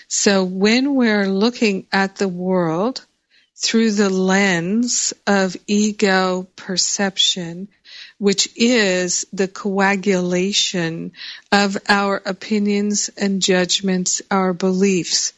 So 0.07 0.44
when 0.44 0.96
we're 0.96 1.28
looking 1.28 1.87
at 1.90 2.16
the 2.16 2.28
world 2.28 3.07
through 3.57 3.92
the 3.92 4.11
lens 4.11 5.14
of 5.26 5.57
ego 5.66 6.46
perception, 6.57 7.68
which 8.18 8.50
is 8.54 9.24
the 9.33 9.48
coagulation 9.48 11.12
of 11.50 11.78
our 11.88 12.20
opinions 12.26 13.09
and 13.16 13.40
judgments, 13.40 14.20
our 14.30 14.52
beliefs, 14.52 15.33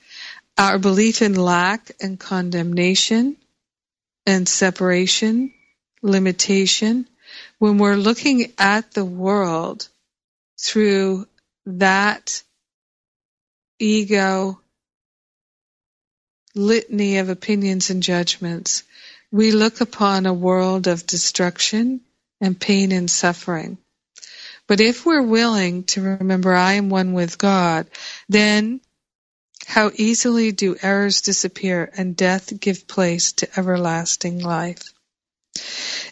our 0.58 0.78
belief 0.78 1.22
in 1.22 1.34
lack 1.34 1.90
and 2.00 2.18
condemnation 2.18 3.36
and 4.26 4.48
separation, 4.48 5.52
limitation, 6.02 7.06
when 7.58 7.78
we're 7.78 7.96
looking 7.96 8.52
at 8.58 8.92
the 8.92 9.04
world 9.04 9.88
through 10.58 11.26
that 11.66 12.42
ego 13.78 14.58
litany 16.54 17.18
of 17.18 17.28
opinions 17.28 17.90
and 17.90 18.02
judgments, 18.02 18.82
we 19.30 19.52
look 19.52 19.80
upon 19.80 20.26
a 20.26 20.32
world 20.32 20.86
of 20.86 21.06
destruction 21.06 22.00
and 22.40 22.58
pain 22.58 22.92
and 22.92 23.10
suffering. 23.10 23.76
But 24.66 24.80
if 24.80 25.04
we're 25.06 25.22
willing 25.22 25.84
to 25.84 26.02
remember 26.02 26.54
I 26.54 26.74
am 26.74 26.88
one 26.88 27.12
with 27.12 27.38
God, 27.38 27.86
then 28.28 28.80
how 29.66 29.90
easily 29.96 30.52
do 30.52 30.76
errors 30.80 31.20
disappear 31.20 31.90
and 31.96 32.16
death 32.16 32.58
give 32.60 32.86
place 32.86 33.32
to 33.32 33.58
everlasting 33.58 34.38
life. 34.38 34.92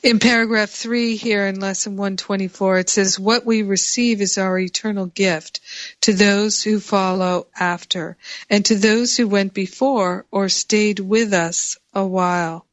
In 0.03 0.19
paragraph 0.19 0.71
3 0.71 1.17
here 1.17 1.47
in 1.47 1.61
lesson 1.61 1.97
124, 1.97 2.79
it 2.79 2.91
says, 2.91 3.19
What 3.19 3.47
we 3.47 3.63
receive 3.63 4.21
is 4.21 4.39
our 4.39 4.59
eternal 4.59 5.07
gift 5.07 5.61
to 6.03 6.13
those 6.13 6.63
who 6.63 6.81
follow 6.81 7.47
after, 7.59 8.17
and 8.51 8.65
to 8.67 8.75
those 8.75 9.17
who 9.17 9.29
went 9.29 9.55
before 9.55 10.27
or 10.31 10.49
stayed 10.49 10.99
with 10.99 11.33
us 11.33 11.77
a 11.95 12.05
while. 12.05 12.67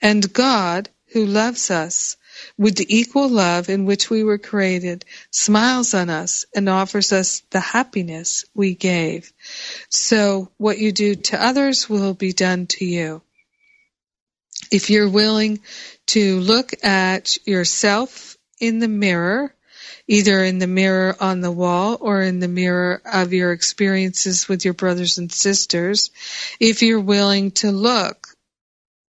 And 0.00 0.32
God, 0.32 0.90
who 1.12 1.24
loves 1.24 1.70
us, 1.70 2.16
with 2.58 2.76
the 2.76 2.86
equal 2.88 3.28
love 3.28 3.68
in 3.68 3.86
which 3.86 4.10
we 4.10 4.24
were 4.24 4.38
created, 4.38 5.04
smiles 5.30 5.94
on 5.94 6.10
us 6.10 6.44
and 6.54 6.68
offers 6.68 7.12
us 7.12 7.42
the 7.50 7.60
happiness 7.60 8.44
we 8.54 8.74
gave. 8.74 9.32
So 9.88 10.50
what 10.58 10.78
you 10.78 10.92
do 10.92 11.14
to 11.14 11.44
others 11.44 11.88
will 11.88 12.14
be 12.14 12.32
done 12.32 12.66
to 12.68 12.84
you. 12.84 13.22
If 14.70 14.90
you're 14.90 15.10
willing 15.10 15.60
to 16.08 16.40
look 16.40 16.72
at 16.84 17.36
yourself 17.46 18.36
in 18.60 18.78
the 18.78 18.88
mirror, 18.88 19.54
either 20.08 20.42
in 20.42 20.58
the 20.58 20.66
mirror 20.66 21.16
on 21.20 21.40
the 21.40 21.50
wall 21.50 21.98
or 22.00 22.22
in 22.22 22.40
the 22.40 22.48
mirror 22.48 23.00
of 23.04 23.32
your 23.32 23.52
experiences 23.52 24.48
with 24.48 24.64
your 24.64 24.74
brothers 24.74 25.18
and 25.18 25.30
sisters, 25.30 26.10
if 26.60 26.82
you're 26.82 27.00
willing 27.00 27.50
to 27.50 27.70
look 27.70 28.28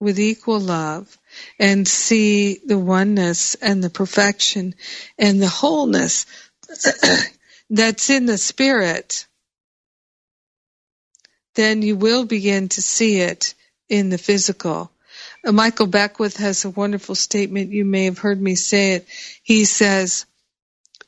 with 0.01 0.19
equal 0.19 0.61
love 0.61 1.17
and 1.59 1.87
see 1.87 2.61
the 2.65 2.79
oneness 2.79 3.55
and 3.57 3.83
the 3.83 3.91
perfection 3.91 4.75
and 5.19 5.41
the 5.41 5.49
wholeness 5.49 6.27
that's 7.71 8.11
in 8.11 8.27
the 8.27 8.39
spirit, 8.39 9.27
then 11.55 11.83
you 11.83 11.97
will 11.97 12.25
begin 12.25 12.69
to 12.69 12.83
see 12.83 13.21
it 13.21 13.55
in 13.89 14.11
the 14.11 14.19
physical. 14.19 14.91
Uh, 15.45 15.53
Michael 15.53 15.87
Beckwith 15.87 16.39
has 16.39 16.65
a 16.65 16.71
wonderful 16.71 17.15
statement. 17.15 17.73
You 17.73 17.85
may 17.85 18.07
have 18.07 18.19
heard 18.19 18.41
me 18.41 18.55
say 18.55 18.93
it. 18.93 19.07
He 19.43 19.65
says, 19.65 20.27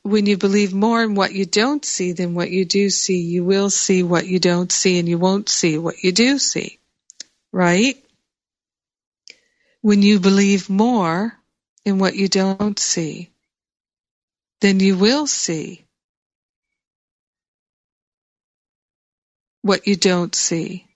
when 0.03 0.27
you 0.27 0.37
believe 0.37 0.73
more 0.73 1.01
in 1.01 1.15
what 1.15 1.33
you 1.33 1.45
don't 1.45 1.83
see 1.83 2.11
than 2.11 2.35
what 2.35 2.51
you 2.51 2.63
do 2.63 2.91
see, 2.91 3.17
you 3.17 3.43
will 3.43 3.71
see 3.71 4.03
what 4.03 4.27
you 4.27 4.39
don't 4.39 4.71
see 4.71 4.99
and 4.99 5.09
you 5.09 5.17
won't 5.17 5.49
see 5.49 5.79
what 5.79 6.03
you 6.03 6.11
do 6.11 6.37
see. 6.37 6.77
Right? 7.51 8.04
When 9.85 10.01
you 10.01 10.19
believe 10.19 10.67
more 10.67 11.37
in 11.85 11.99
what 11.99 12.15
you 12.15 12.27
don't 12.27 12.79
see, 12.79 13.29
then 14.61 14.79
you 14.79 14.97
will 14.97 15.27
see 15.27 15.85
what 19.61 19.87
you 19.87 19.95
don't 19.95 20.33
see 20.33 20.87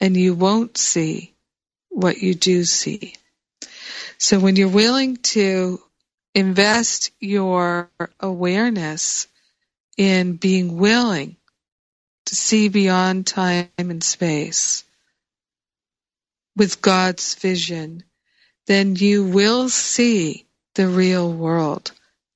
and 0.00 0.14
you 0.14 0.34
won't 0.34 0.76
see 0.76 1.34
what 1.88 2.18
you 2.18 2.34
do 2.34 2.64
see. 2.64 3.14
So 4.18 4.38
when 4.40 4.56
you're 4.56 4.68
willing 4.68 5.16
to 5.34 5.80
invest 6.34 7.12
your 7.20 7.90
awareness 8.20 9.26
in 9.96 10.36
being 10.36 10.76
willing 10.76 11.36
to 12.26 12.36
see 12.36 12.68
beyond 12.68 13.26
time 13.26 13.70
and 13.78 14.04
space 14.04 14.84
with 16.56 16.82
God's 16.82 17.34
vision, 17.36 18.04
then 18.68 18.96
you 18.96 19.24
will 19.24 19.70
see 19.70 20.44
the 20.74 20.86
real 20.86 21.32
world, 21.32 21.90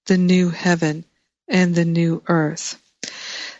the 0.06 0.16
new 0.16 0.48
heaven 0.48 1.04
and 1.46 1.74
the 1.74 1.84
new 1.84 2.22
earth. 2.26 2.80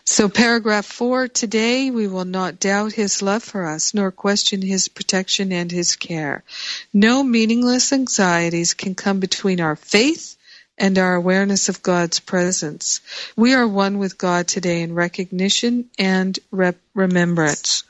So 0.05 0.27
paragraph 0.27 0.87
four, 0.87 1.27
today 1.27 1.91
we 1.91 2.07
will 2.07 2.25
not 2.25 2.59
doubt 2.59 2.91
his 2.91 3.21
love 3.21 3.43
for 3.43 3.65
us, 3.65 3.93
nor 3.93 4.11
question 4.11 4.63
his 4.63 4.87
protection 4.87 5.51
and 5.51 5.71
his 5.71 5.95
care. 5.95 6.43
No 6.91 7.23
meaningless 7.23 7.93
anxieties 7.93 8.73
can 8.73 8.95
come 8.95 9.19
between 9.19 9.61
our 9.61 9.75
faith 9.75 10.35
and 10.75 10.97
our 10.97 11.13
awareness 11.13 11.69
of 11.69 11.83
God's 11.83 12.19
presence. 12.19 13.01
We 13.37 13.53
are 13.53 13.67
one 13.67 13.99
with 13.99 14.17
God 14.17 14.47
today 14.47 14.81
in 14.81 14.95
recognition 14.95 15.91
and 15.99 16.37
rep- 16.49 16.81
remembrance. 16.95 17.83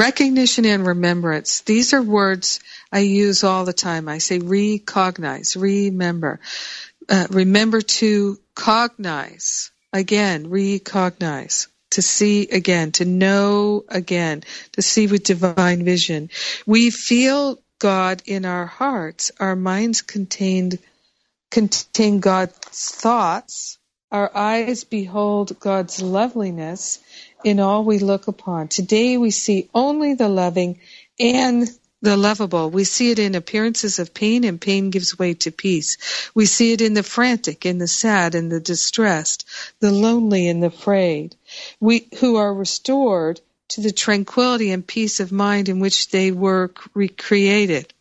Recognition 0.00 0.64
and 0.64 0.86
remembrance. 0.86 1.60
These 1.60 1.92
are 1.92 2.00
words 2.00 2.60
I 2.90 3.00
use 3.00 3.44
all 3.44 3.66
the 3.66 3.74
time. 3.74 4.08
I 4.08 4.16
say 4.16 4.38
recognize, 4.38 5.58
remember. 5.58 6.40
Uh, 7.06 7.26
remember 7.28 7.82
to 7.82 8.38
cognize 8.54 9.70
again, 9.92 10.48
recognize, 10.48 11.68
to 11.90 12.00
see 12.00 12.48
again, 12.48 12.92
to 12.92 13.04
know 13.04 13.84
again, 13.90 14.42
to 14.72 14.80
see 14.80 15.06
with 15.06 15.22
divine 15.22 15.84
vision. 15.84 16.30
We 16.64 16.88
feel 16.88 17.62
God 17.78 18.22
in 18.24 18.46
our 18.46 18.64
hearts. 18.64 19.30
Our 19.38 19.54
minds 19.54 20.00
contained 20.00 20.78
contain 21.50 22.20
God's 22.20 22.54
thoughts. 22.90 23.76
Our 24.10 24.34
eyes 24.34 24.84
behold 24.84 25.60
God's 25.60 26.00
loveliness 26.00 27.00
in 27.44 27.60
all 27.60 27.84
we 27.84 27.98
look 27.98 28.28
upon. 28.28 28.68
Today 28.68 29.16
we 29.16 29.30
see 29.30 29.68
only 29.74 30.14
the 30.14 30.28
loving 30.28 30.80
and 31.18 31.68
the 32.02 32.16
lovable. 32.16 32.70
We 32.70 32.84
see 32.84 33.10
it 33.10 33.18
in 33.18 33.34
appearances 33.34 33.98
of 33.98 34.14
pain, 34.14 34.44
and 34.44 34.60
pain 34.60 34.90
gives 34.90 35.18
way 35.18 35.34
to 35.34 35.50
peace. 35.50 36.30
We 36.34 36.46
see 36.46 36.72
it 36.72 36.80
in 36.80 36.94
the 36.94 37.02
frantic, 37.02 37.66
in 37.66 37.78
the 37.78 37.88
sad, 37.88 38.34
and 38.34 38.50
the 38.50 38.60
distressed, 38.60 39.46
the 39.80 39.92
lonely, 39.92 40.48
and 40.48 40.62
the 40.62 40.68
afraid. 40.68 41.36
We 41.78 42.08
who 42.18 42.36
are 42.36 42.52
restored 42.52 43.40
to 43.68 43.82
the 43.82 43.92
tranquility 43.92 44.70
and 44.70 44.86
peace 44.86 45.20
of 45.20 45.30
mind 45.30 45.68
in 45.68 45.78
which 45.80 46.08
they 46.08 46.32
were 46.32 46.72
recreated. 46.94 47.92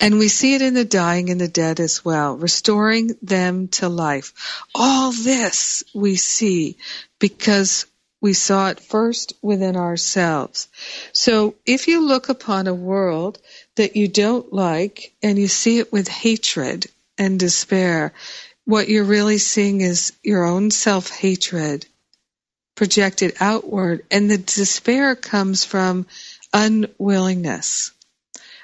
And 0.00 0.18
we 0.18 0.28
see 0.28 0.54
it 0.54 0.62
in 0.62 0.74
the 0.74 0.84
dying 0.84 1.30
and 1.30 1.40
the 1.40 1.48
dead 1.48 1.80
as 1.80 2.04
well, 2.04 2.36
restoring 2.36 3.16
them 3.20 3.68
to 3.68 3.88
life. 3.88 4.32
All 4.74 5.10
this 5.12 5.82
we 5.94 6.16
see 6.16 6.76
because 7.18 7.86
we 8.20 8.32
saw 8.32 8.68
it 8.68 8.80
first 8.80 9.32
within 9.42 9.76
ourselves. 9.76 10.68
So 11.12 11.54
if 11.66 11.88
you 11.88 12.06
look 12.06 12.28
upon 12.28 12.66
a 12.66 12.74
world 12.74 13.38
that 13.76 13.96
you 13.96 14.08
don't 14.08 14.52
like 14.52 15.14
and 15.22 15.38
you 15.38 15.48
see 15.48 15.78
it 15.78 15.92
with 15.92 16.08
hatred 16.08 16.86
and 17.16 17.38
despair, 17.38 18.12
what 18.64 18.88
you're 18.88 19.04
really 19.04 19.38
seeing 19.38 19.80
is 19.80 20.12
your 20.22 20.44
own 20.44 20.70
self 20.70 21.10
hatred 21.10 21.86
projected 22.78 23.34
outward, 23.40 24.04
and 24.08 24.30
the 24.30 24.38
despair 24.38 25.16
comes 25.16 25.64
from 25.64 26.06
unwillingness. 26.52 27.90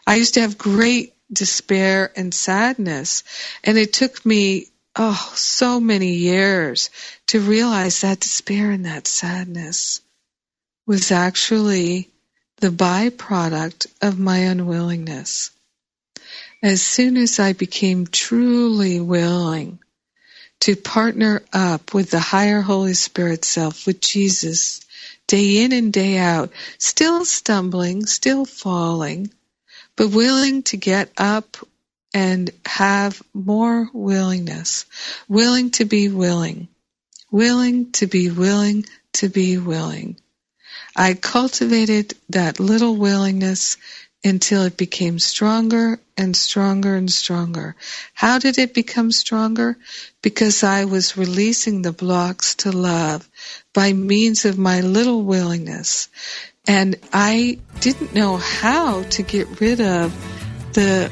I 0.07 0.15
used 0.15 0.35
to 0.35 0.41
have 0.43 0.57
great 0.57 1.14
despair 1.35 2.13
and 2.17 2.33
sadness, 2.33 3.25
and 3.63 3.77
it 3.77 3.93
took 3.93 4.25
me 4.25 4.69
oh, 4.97 5.33
so 5.35 5.81
many 5.81 6.15
years 6.15 6.91
to 7.29 7.41
realize 7.41 8.01
that 8.01 8.21
despair 8.21 8.71
and 8.71 8.87
that 8.87 9.07
sadness 9.07 10.01
was 10.87 11.11
actually 11.11 12.11
the 12.59 12.71
byproduct 12.71 13.87
of 14.01 14.19
my 14.19 14.39
unwillingness. 14.39 15.51
As 16.63 16.83
soon 16.83 17.17
as 17.17 17.39
I 17.39 17.53
became 17.53 18.07
truly 18.07 19.01
willing 19.01 19.81
to 20.61 20.77
partner 20.77 21.43
up 21.53 21.93
with 21.93 22.11
the 22.11 22.21
higher 22.21 22.63
Holy 22.63 22.95
Spirit 22.95 23.45
self, 23.45 23.87
with 23.87 24.01
Jesus, 24.01 24.81
day 25.27 25.63
in 25.63 25.73
and 25.73 25.93
day 25.93 26.17
out, 26.17 26.53
still 26.79 27.25
stumbling, 27.25 28.07
still 28.07 28.45
falling, 28.45 29.31
but 29.97 30.09
willing 30.09 30.63
to 30.65 30.77
get 30.77 31.11
up 31.17 31.57
and 32.13 32.51
have 32.65 33.21
more 33.33 33.89
willingness, 33.93 34.87
willing 35.29 35.71
to 35.73 35.85
be 35.85 36.09
willing, 36.09 36.69
willing 37.31 37.91
to 37.93 38.07
be 38.07 38.31
willing 38.31 38.85
to 39.15 39.29
be 39.29 39.59
willing. 39.59 40.17
I 40.97 41.15
cultivated 41.15 42.15
that 42.31 42.61
little 42.61 42.97
willingness 42.97 43.77
until 44.25 44.63
it 44.63 44.77
became 44.77 45.19
stronger 45.19 46.01
and 46.17 46.37
stronger 46.37 46.95
and 46.97 47.13
stronger. 47.13 47.77
How 48.15 48.39
did 48.39 48.59
it 48.59 48.73
become 48.73 49.13
stronger? 49.13 49.77
Because 50.23 50.63
I 50.65 50.87
was 50.87 51.17
releasing 51.17 51.83
the 51.83 51.93
blocks 51.93 52.55
to 52.57 52.73
love 52.73 53.29
by 53.75 53.93
means 53.93 54.45
of 54.45 54.57
my 54.57 54.81
little 54.81 55.23
willingness. 55.23 56.09
And 56.67 56.97
I 57.13 57.59
didn't 57.81 58.15
know 58.15 58.37
how 58.37 59.03
to 59.03 59.23
get 59.23 59.61
rid 59.61 59.81
of 59.81 60.15
the 60.73 61.11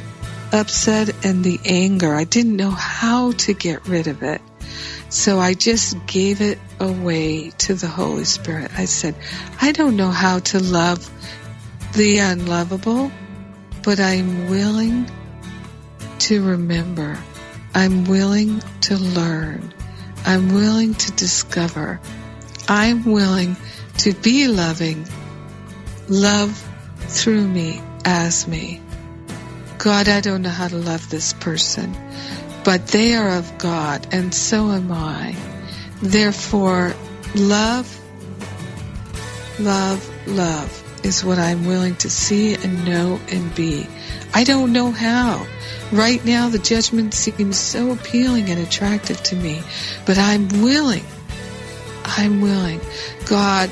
upset 0.52 1.24
and 1.24 1.44
the 1.44 1.60
anger. 1.64 2.14
I 2.14 2.24
didn't 2.24 2.56
know 2.56 2.70
how 2.70 3.32
to 3.32 3.54
get 3.54 3.86
rid 3.86 4.06
of 4.06 4.22
it. 4.22 4.40
So 5.08 5.38
I 5.38 5.52
just 5.52 6.06
gave 6.06 6.40
it 6.40 6.58
away 6.80 7.50
to 7.58 7.74
the 7.74 7.86
Holy 7.86 8.24
Spirit. 8.24 8.70
I 8.76 8.86
said, 8.86 9.14
I 9.60 9.72
don't 9.72 9.96
know 9.96 10.10
how 10.10 10.38
to 10.38 10.58
love 10.58 11.10
the 11.94 12.18
unlovable, 12.18 13.12
but 13.82 14.00
I'm 14.00 14.48
willing 14.48 15.10
to 16.20 16.42
remember. 16.42 17.18
I'm 17.74 18.04
willing 18.04 18.62
to 18.82 18.96
learn. 18.96 19.74
I'm 20.24 20.54
willing 20.54 20.94
to 20.94 21.12
discover. 21.12 22.00
I'm 22.68 23.04
willing 23.04 23.56
to 23.98 24.14
be 24.14 24.48
loving. 24.48 25.06
Love 26.08 26.68
through 27.06 27.46
me 27.46 27.80
as 28.04 28.48
me. 28.48 28.80
God, 29.78 30.08
I 30.08 30.20
don't 30.20 30.42
know 30.42 30.50
how 30.50 30.68
to 30.68 30.76
love 30.76 31.08
this 31.10 31.32
person, 31.32 31.96
but 32.64 32.88
they 32.88 33.14
are 33.14 33.38
of 33.38 33.58
God, 33.58 34.06
and 34.12 34.34
so 34.34 34.70
am 34.70 34.92
I. 34.92 35.34
Therefore, 36.02 36.94
love, 37.34 38.00
love, 39.58 40.28
love 40.28 41.04
is 41.04 41.24
what 41.24 41.38
I'm 41.38 41.66
willing 41.66 41.96
to 41.96 42.10
see 42.10 42.54
and 42.54 42.84
know 42.84 43.20
and 43.28 43.54
be. 43.54 43.86
I 44.34 44.44
don't 44.44 44.72
know 44.72 44.90
how. 44.92 45.46
Right 45.90 46.24
now, 46.24 46.48
the 46.48 46.58
judgment 46.58 47.14
seems 47.14 47.58
so 47.58 47.92
appealing 47.92 48.50
and 48.50 48.60
attractive 48.60 49.22
to 49.24 49.36
me, 49.36 49.62
but 50.06 50.18
I'm 50.18 50.48
willing. 50.62 51.04
I'm 52.04 52.40
willing. 52.40 52.80
God, 53.26 53.70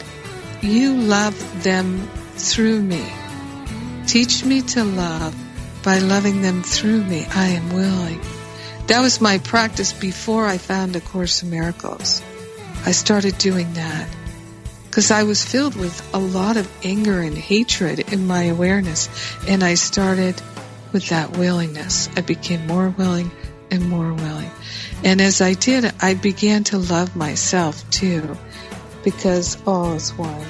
you 0.61 0.95
love 0.95 1.63
them 1.63 2.09
through 2.41 2.81
me. 2.83 3.07
Teach 4.07 4.45
me 4.45 4.63
to 4.63 4.85
love 4.85 5.35
by 5.83 5.99
loving 5.99 6.43
them 6.43 6.63
through 6.63 7.05
me. 7.05 7.27
I 7.31 7.49
am 7.49 7.73
willing. 7.73 8.21
That 8.87 9.01
was 9.03 9.21
my 9.21 9.39
practice 9.39 9.93
before 9.93 10.47
I 10.47 10.59
found 10.59 10.97
A 10.97 11.01
Course 11.01 11.43
in 11.43 11.51
Miracles. 11.51 12.23
I 12.85 12.93
started 12.93 13.39
doing 13.39 13.73
that 13.75 14.09
because 14.87 15.11
I 15.13 15.23
was 15.23 15.45
filled 15.45 15.77
with 15.77 16.13
a 16.13 16.19
lot 16.19 16.57
of 16.57 16.69
anger 16.83 17.21
and 17.21 17.39
hatred 17.39 18.13
in 18.13 18.27
my 18.27 18.45
awareness, 18.45 19.09
and 19.47 19.63
I 19.63 19.75
started 19.75 20.35
with 20.93 21.11
that 21.11 21.37
willingness. 21.37 22.09
I 22.17 22.23
became 22.23 22.67
more 22.67 22.89
willing 22.89 23.31
and 23.71 23.89
more 23.89 24.13
willing. 24.13 24.51
And 25.05 25.21
as 25.21 25.41
I 25.41 25.55
did, 25.55 25.93
I 26.01 26.15
began 26.15 26.65
to 26.65 26.79
love 26.79 27.15
myself 27.15 27.89
too, 27.91 28.37
because 29.05 29.57
all 29.67 29.93
is 29.93 30.11
one. 30.15 30.47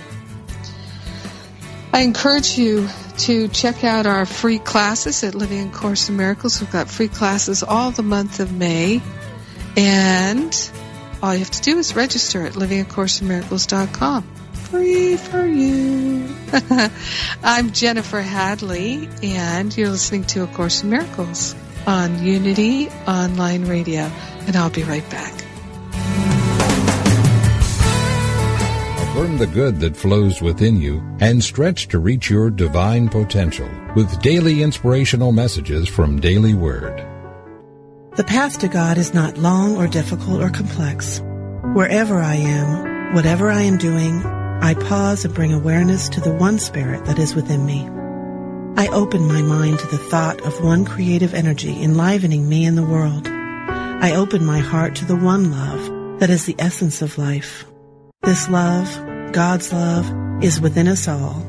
I 1.93 2.03
encourage 2.03 2.57
you 2.57 2.89
to 3.19 3.49
check 3.49 3.83
out 3.83 4.07
our 4.07 4.25
free 4.25 4.61
classes 4.61 5.25
at 5.25 5.35
Living 5.35 5.59
in 5.59 5.73
Course 5.73 6.09
in 6.09 6.17
Miracles. 6.17 6.61
We've 6.61 6.71
got 6.71 6.89
free 6.89 7.09
classes 7.09 7.65
all 7.65 7.91
the 7.91 8.05
month 8.05 8.39
of 8.39 8.53
May. 8.53 9.03
And 9.77 10.71
all 11.21 11.33
you 11.33 11.41
have 11.41 11.51
to 11.51 11.63
do 11.63 11.79
is 11.79 11.97
register 11.97 12.47
at 12.47 12.53
livingacourseofmiracles.com. 12.53 14.23
Free 14.53 15.17
for 15.17 15.45
you. 15.45 16.29
I'm 17.43 17.73
Jennifer 17.73 18.21
Hadley, 18.21 19.09
and 19.23 19.77
you're 19.77 19.91
listening 19.91 20.25
to 20.25 20.45
A 20.45 20.47
Course 20.47 20.85
in 20.85 20.91
Miracles 20.91 21.57
on 21.89 22.25
Unity 22.25 22.89
Online 23.09 23.65
Radio. 23.65 24.03
And 24.47 24.55
I'll 24.55 24.71
be 24.71 24.85
right 24.85 25.09
back. 25.11 25.50
Learn 29.17 29.39
the 29.39 29.47
good 29.49 29.81
that 29.81 29.97
flows 29.97 30.41
within 30.41 30.81
you 30.81 31.03
and 31.19 31.43
stretch 31.43 31.89
to 31.89 31.99
reach 31.99 32.31
your 32.31 32.49
divine 32.49 33.09
potential 33.09 33.69
with 33.97 34.23
daily 34.23 34.63
inspirational 34.63 35.33
messages 35.33 35.89
from 35.89 36.21
Daily 36.21 36.55
Word. 36.55 37.05
The 38.15 38.23
path 38.23 38.61
to 38.61 38.69
God 38.69 38.99
is 38.99 39.13
not 39.13 39.37
long 39.37 39.77
or 39.77 39.89
difficult 39.89 40.41
or 40.41 40.49
complex. 40.49 41.21
Wherever 41.75 42.21
I 42.21 42.37
am, 42.37 43.13
whatever 43.13 43.51
I 43.51 43.63
am 43.63 43.79
doing, 43.79 44.23
I 44.63 44.75
pause 44.75 45.25
and 45.25 45.35
bring 45.35 45.53
awareness 45.53 46.09
to 46.11 46.21
the 46.21 46.35
one 46.35 46.61
spirit 46.61 47.05
that 47.07 47.19
is 47.19 47.35
within 47.35 47.67
me. 47.67 47.89
I 48.81 48.87
open 48.93 49.27
my 49.27 49.43
mind 49.43 49.81
to 49.81 49.87
the 49.89 49.99
thought 49.99 50.41
of 50.43 50.63
one 50.63 50.85
creative 50.85 51.35
energy 51.35 51.83
enlivening 51.83 52.49
me 52.49 52.65
and 52.65 52.79
the 52.79 52.87
world. 52.87 53.27
I 53.27 54.15
open 54.15 54.45
my 54.45 54.61
heart 54.61 54.95
to 54.97 55.05
the 55.05 55.17
one 55.17 55.51
love 55.51 56.21
that 56.21 56.31
is 56.31 56.47
the 56.47 56.55
essence 56.61 57.03
of 57.03 57.19
life. 57.19 57.65
This 58.23 58.51
love, 58.51 59.33
God's 59.33 59.73
love, 59.73 60.45
is 60.45 60.61
within 60.61 60.89
us 60.89 61.09
all. 61.09 61.41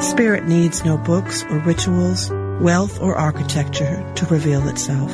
Spirit 0.00 0.48
needs 0.48 0.84
no 0.84 0.98
books 0.98 1.44
or 1.44 1.58
rituals, 1.60 2.32
wealth 2.60 3.00
or 3.00 3.14
architecture 3.14 4.04
to 4.16 4.26
reveal 4.26 4.66
itself. 4.66 5.12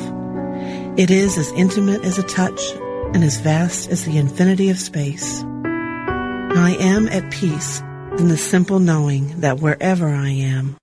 It 0.99 1.11
is 1.11 1.37
as 1.37 1.53
intimate 1.53 2.03
as 2.03 2.19
a 2.19 2.23
touch 2.23 2.73
and 3.13 3.23
as 3.23 3.39
vast 3.41 3.91
as 3.91 4.07
the 4.07 4.17
infinity 4.17 4.71
of 4.71 4.79
space. 4.79 5.43
I 5.45 6.79
am 6.81 7.09
at 7.09 7.31
peace 7.31 7.81
in 8.19 8.29
the 8.29 8.39
simple 8.39 8.79
knowing 8.79 9.43
that 9.43 9.61
wherever 9.61 10.09
I 10.09 10.31
am, 10.31 10.79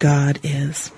God 0.00 0.40
is. 0.42 0.90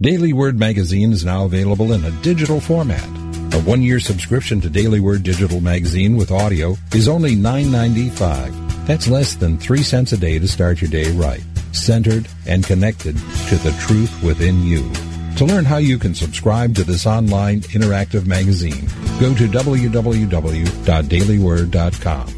Daily 0.00 0.32
Word 0.32 0.60
magazine 0.60 1.10
is 1.10 1.24
now 1.24 1.44
available 1.44 1.92
in 1.92 2.04
a 2.04 2.12
digital 2.22 2.60
format. 2.60 3.27
A 3.52 3.60
one-year 3.60 4.00
subscription 4.00 4.60
to 4.60 4.68
Daily 4.68 5.00
Word 5.00 5.22
digital 5.22 5.60
magazine 5.60 6.16
with 6.16 6.30
audio 6.30 6.76
is 6.94 7.08
only 7.08 7.34
$9.95. 7.34 8.86
That's 8.86 9.08
less 9.08 9.34
than 9.34 9.58
three 9.58 9.82
cents 9.82 10.12
a 10.12 10.16
day 10.16 10.38
to 10.38 10.46
start 10.46 10.80
your 10.80 10.90
day 10.90 11.10
right, 11.12 11.42
centered 11.72 12.28
and 12.46 12.64
connected 12.64 13.16
to 13.48 13.56
the 13.56 13.76
truth 13.80 14.22
within 14.22 14.62
you. 14.62 14.90
To 15.36 15.44
learn 15.44 15.64
how 15.64 15.78
you 15.78 15.98
can 15.98 16.14
subscribe 16.14 16.74
to 16.74 16.84
this 16.84 17.06
online 17.06 17.60
interactive 17.60 18.26
magazine, 18.26 18.86
go 19.20 19.34
to 19.34 19.46
www.dailyword.com. 19.46 22.34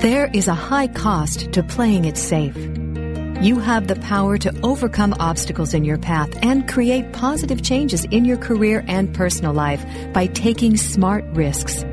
There 0.00 0.30
is 0.32 0.48
a 0.48 0.54
high 0.54 0.86
cost 0.86 1.52
to 1.52 1.62
playing 1.62 2.04
it 2.04 2.16
safe. 2.16 2.77
You 3.40 3.60
have 3.60 3.86
the 3.86 3.94
power 3.96 4.36
to 4.38 4.52
overcome 4.64 5.14
obstacles 5.20 5.72
in 5.72 5.84
your 5.84 5.98
path 5.98 6.36
and 6.42 6.68
create 6.68 7.12
positive 7.12 7.62
changes 7.62 8.04
in 8.06 8.24
your 8.24 8.36
career 8.36 8.84
and 8.88 9.14
personal 9.14 9.52
life 9.52 9.84
by 10.12 10.26
taking 10.26 10.76
smart 10.76 11.24
risks. 11.32 11.84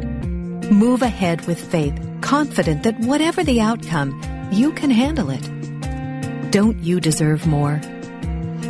Move 0.72 1.04
ahead 1.04 1.46
with 1.46 1.60
faith 1.60 1.94
confident 2.22 2.82
that 2.84 3.00
whatever 3.02 3.44
the 3.44 3.62
outcome, 3.62 4.20
you 4.52 4.72
can 4.72 4.90
handle 4.90 5.30
it. 5.30 6.52
Don't 6.52 6.80
you 6.80 7.00
deserve 7.00 7.46
more? 7.46 7.80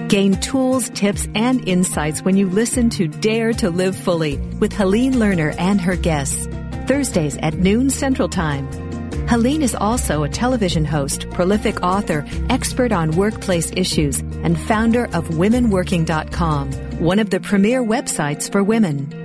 Gain 0.10 0.36
tools, 0.42 0.90
tips, 0.90 1.30
and 1.34 1.66
insights 1.68 2.22
when 2.22 2.36
you 2.36 2.50
listen 2.50 2.90
to 2.92 3.08
Dare 3.08 3.54
to 3.54 3.70
Live 3.70 3.96
Fully 3.96 4.36
with 4.60 4.74
Helene 4.74 5.14
Lerner 5.14 5.56
and 5.58 5.80
her 5.80 5.96
guests. 5.96 6.46
Thursdays 6.88 7.38
at 7.38 7.54
noon 7.54 7.90
Central 7.90 8.28
Time. 8.28 8.85
Helene 9.28 9.64
is 9.64 9.74
also 9.74 10.24
a 10.24 10.30
television 10.30 10.86
host, 10.86 11.28
prolific 11.32 11.82
author, 11.82 12.24
expert 12.50 12.92
on 12.92 13.12
workplace 13.12 13.72
issues, 13.76 14.20
and 14.20 14.60
founder 14.60 15.06
of 15.06 15.30
WomenWorking.com, 15.30 16.72
one 17.00 17.18
of 17.18 17.32
the 17.32 17.40
premier 17.40 17.84
websites 17.84 18.52
for 18.52 18.64
women. 18.64 19.25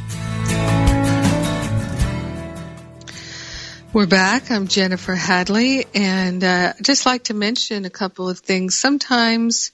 We're 3.93 4.07
back. 4.07 4.49
I'm 4.49 4.69
Jennifer 4.69 5.15
Hadley, 5.15 5.85
and 5.93 6.41
uh, 6.41 6.71
just 6.81 7.05
like 7.05 7.25
to 7.25 7.33
mention 7.33 7.83
a 7.83 7.89
couple 7.89 8.29
of 8.29 8.39
things. 8.39 8.77
Sometimes 8.77 9.73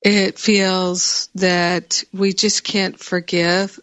it 0.00 0.38
feels 0.38 1.28
that 1.34 2.02
we 2.14 2.32
just 2.32 2.64
can't 2.64 2.98
forgive 2.98 3.78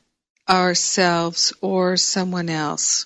ourselves 0.49 1.53
or 1.61 1.97
someone 1.97 2.49
else. 2.49 3.05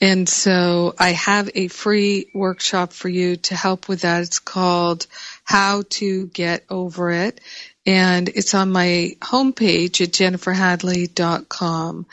And 0.00 0.28
so 0.28 0.96
I 0.98 1.10
have 1.10 1.48
a 1.54 1.68
free 1.68 2.26
workshop 2.34 2.92
for 2.92 3.08
you 3.08 3.36
to 3.36 3.54
help 3.54 3.88
with 3.88 4.00
that. 4.00 4.22
It's 4.22 4.40
called 4.40 5.06
How 5.44 5.84
to 5.90 6.26
Get 6.26 6.64
Over 6.70 7.12
It 7.12 7.40
and 7.84 8.28
it's 8.28 8.54
on 8.54 8.70
my 8.70 9.16
homepage 9.20 10.00
at 10.00 10.12
jenniferhadley.com. 10.12 12.06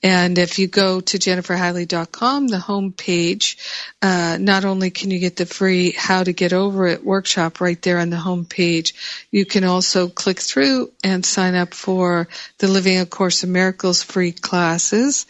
And 0.00 0.38
if 0.38 0.60
you 0.60 0.68
go 0.68 1.00
to 1.00 1.18
jenniferhadley.com, 1.18 2.46
the 2.46 2.58
homepage, 2.58 3.56
uh, 4.00 4.38
not 4.40 4.64
only 4.64 4.90
can 4.90 5.10
you 5.10 5.18
get 5.18 5.34
the 5.34 5.46
free 5.46 5.90
How 5.90 6.22
to 6.22 6.32
Get 6.32 6.52
Over 6.52 6.86
It 6.86 7.04
workshop 7.04 7.60
right 7.60 7.80
there 7.82 7.98
on 7.98 8.10
the 8.10 8.16
homepage, 8.16 8.92
you 9.32 9.44
can 9.44 9.64
also 9.64 10.08
click 10.08 10.38
through 10.38 10.92
and 11.02 11.26
sign 11.26 11.56
up 11.56 11.74
for 11.74 12.28
the 12.58 12.68
Living 12.68 13.00
a 13.00 13.06
Course 13.06 13.42
of 13.42 13.48
Miracles 13.48 14.04
free 14.04 14.32
classes. 14.32 15.26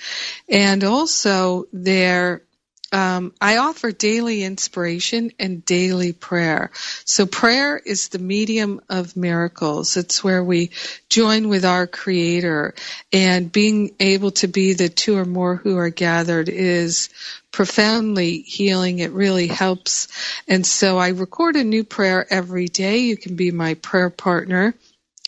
And 0.51 0.85
also 0.85 1.67
there 1.73 2.43
um, 2.91 3.35
I 3.41 3.59
offer 3.59 3.93
daily 3.93 4.43
inspiration 4.43 5.33
and 5.39 5.65
daily 5.65 6.13
prayer. 6.13 6.71
So 7.05 7.27
prayer 7.27 7.77
is 7.77 8.09
the 8.09 8.19
medium 8.19 8.81
of 8.89 9.17
miracles. 9.17 9.97
It's 9.99 10.25
where 10.25 10.43
we 10.43 10.71
join 11.11 11.49
with 11.49 11.67
our 11.67 11.87
creator 11.87 12.75
and 13.13 13.53
being 13.53 13.95
able 14.01 14.31
to 14.33 14.49
be 14.49 14.73
the 14.73 14.89
two 14.89 15.19
or 15.19 15.27
more 15.27 15.57
who 15.57 15.77
are 15.77 15.91
gathered 15.91 16.49
is 16.49 17.11
profoundly 17.53 18.39
healing. 18.41 19.01
It 19.01 19.13
really 19.13 19.49
helps. 19.49 20.09
And 20.47 20.65
so 20.65 20.97
I 20.97 21.09
record 21.09 21.57
a 21.57 21.65
new 21.65 21.85
prayer 21.85 22.27
every 22.31 22.69
day. 22.69 22.99
You 22.99 23.19
can 23.19 23.37
be 23.37 23.51
my 23.51 23.75
prayer 23.75 24.11
partner. 24.11 24.75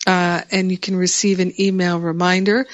Uh, 0.06 0.40
and 0.50 0.70
you 0.70 0.78
can 0.78 0.96
receive 0.96 1.40
an 1.40 1.60
email 1.60 2.00
reminder 2.00 2.66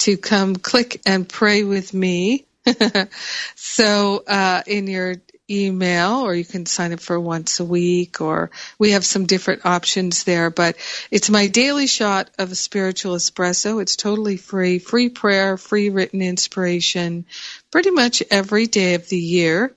to 0.00 0.16
come 0.16 0.56
click 0.56 1.00
and 1.06 1.28
pray 1.28 1.62
with 1.62 1.94
me 1.94 2.46
so 3.54 4.22
uh, 4.26 4.62
in 4.66 4.86
your 4.86 5.16
email 5.50 6.20
or 6.20 6.34
you 6.34 6.44
can 6.44 6.64
sign 6.64 6.92
up 6.92 7.00
for 7.00 7.20
once 7.20 7.60
a 7.60 7.64
week 7.64 8.22
or 8.22 8.50
we 8.78 8.92
have 8.92 9.04
some 9.04 9.26
different 9.26 9.66
options 9.66 10.24
there 10.24 10.48
but 10.48 10.76
it's 11.10 11.28
my 11.28 11.48
daily 11.48 11.86
shot 11.86 12.30
of 12.38 12.50
a 12.50 12.54
spiritual 12.54 13.14
espresso. 13.14 13.82
It's 13.82 13.96
totally 13.96 14.38
free. 14.38 14.78
Free 14.78 15.10
prayer 15.10 15.58
free 15.58 15.90
written 15.90 16.22
inspiration 16.22 17.26
pretty 17.70 17.90
much 17.90 18.22
every 18.30 18.66
day 18.66 18.94
of 18.94 19.06
the 19.08 19.18
year 19.18 19.76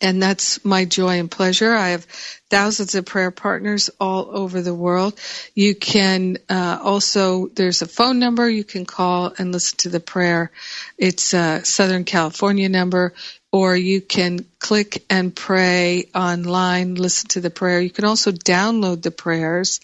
and 0.00 0.22
that's 0.22 0.64
my 0.64 0.84
joy 0.84 1.18
and 1.18 1.30
pleasure. 1.30 1.72
I 1.72 1.90
have 1.90 2.04
thousands 2.48 2.94
of 2.94 3.04
prayer 3.06 3.30
partners 3.30 3.90
all 4.00 4.36
over 4.36 4.60
the 4.60 4.74
world. 4.74 5.18
You 5.54 5.74
can 5.74 6.38
uh, 6.48 6.80
also 6.82 7.46
there's 7.48 7.82
a 7.82 7.86
phone 7.86 8.18
number 8.18 8.48
you 8.48 8.64
can 8.64 8.86
call 8.86 9.32
and 9.38 9.52
listen 9.52 9.78
to 9.78 9.88
the 9.88 10.00
prayer. 10.00 10.50
It's 10.98 11.34
a 11.34 11.64
Southern 11.64 12.04
California 12.04 12.68
number 12.68 13.14
or 13.52 13.74
you 13.76 14.00
can 14.00 14.46
click 14.60 15.04
and 15.10 15.34
pray 15.34 16.08
online, 16.14 16.94
listen 16.94 17.28
to 17.30 17.40
the 17.40 17.50
prayer. 17.50 17.80
You 17.80 17.90
can 17.90 18.04
also 18.04 18.30
download 18.30 19.02
the 19.02 19.10
prayers. 19.10 19.80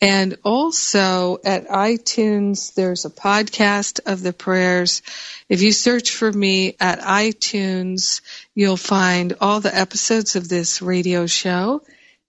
And 0.00 0.36
also 0.44 1.38
at 1.42 1.68
iTunes, 1.68 2.74
there's 2.74 3.06
a 3.06 3.10
podcast 3.10 4.00
of 4.04 4.22
the 4.22 4.34
prayers. 4.34 5.00
If 5.48 5.62
you 5.62 5.72
search 5.72 6.10
for 6.10 6.30
me 6.30 6.76
at 6.80 7.00
iTunes, 7.00 8.20
you'll 8.58 8.76
find 8.76 9.34
all 9.40 9.60
the 9.60 9.72
episodes 9.72 10.34
of 10.34 10.48
this 10.48 10.82
radio 10.82 11.26
show. 11.28 11.80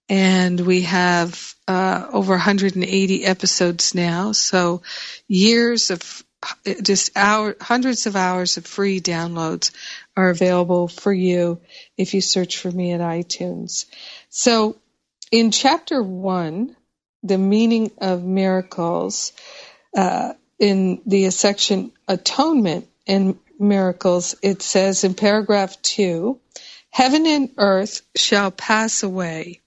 And 0.08 0.60
we 0.60 0.82
have 0.82 1.56
uh, 1.66 2.06
over 2.12 2.34
180 2.34 3.24
episodes 3.24 3.96
now. 3.96 4.30
So 4.30 4.82
years 5.26 5.90
of 5.90 6.22
just 6.82 7.16
hour, 7.16 7.56
hundreds 7.60 8.06
of 8.06 8.14
hours 8.14 8.58
of 8.58 8.64
free 8.64 9.00
downloads 9.00 9.72
are 10.16 10.30
available 10.30 10.86
for 10.86 11.12
you 11.12 11.60
if 11.96 12.14
you 12.14 12.20
search 12.20 12.58
for 12.58 12.70
me 12.70 12.92
at 12.92 13.00
iTunes. 13.00 13.86
So 14.28 14.76
in 15.32 15.50
chapter 15.50 16.00
one, 16.00 16.76
the 17.24 17.38
meaning 17.38 17.90
of 17.98 18.22
miracles, 18.22 19.32
uh, 19.96 20.34
in 20.60 21.00
the 21.06 21.28
section 21.30 21.90
atonement 22.06 22.86
and 23.08 23.36
miracles, 23.60 24.36
it 24.42 24.62
says 24.62 25.04
in 25.04 25.14
paragraph 25.14 25.80
two, 25.82 26.40
heaven 26.90 27.26
and 27.26 27.50
earth 27.58 28.02
shall 28.16 28.50
pass 28.50 29.02
away, 29.04 29.60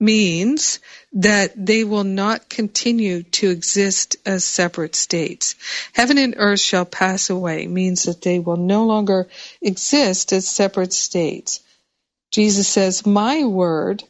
means 0.00 0.80
that 1.14 1.52
they 1.56 1.84
will 1.84 2.04
not 2.04 2.48
continue 2.50 3.22
to 3.24 3.50
exist 3.50 4.16
as 4.26 4.44
separate 4.44 4.96
states. 4.96 5.56
Heaven 5.94 6.18
and 6.18 6.34
earth 6.38 6.60
shall 6.60 6.84
pass 6.84 7.30
away 7.30 7.66
means 7.66 8.04
that 8.04 8.22
they 8.22 8.38
will 8.40 8.58
no 8.58 8.86
longer 8.86 9.28
exist 9.62 10.32
as 10.32 10.48
separate 10.48 10.92
states. 10.92 11.60
Jesus 12.32 12.68
says, 12.68 13.06
My 13.06 13.44
word, 13.44 14.04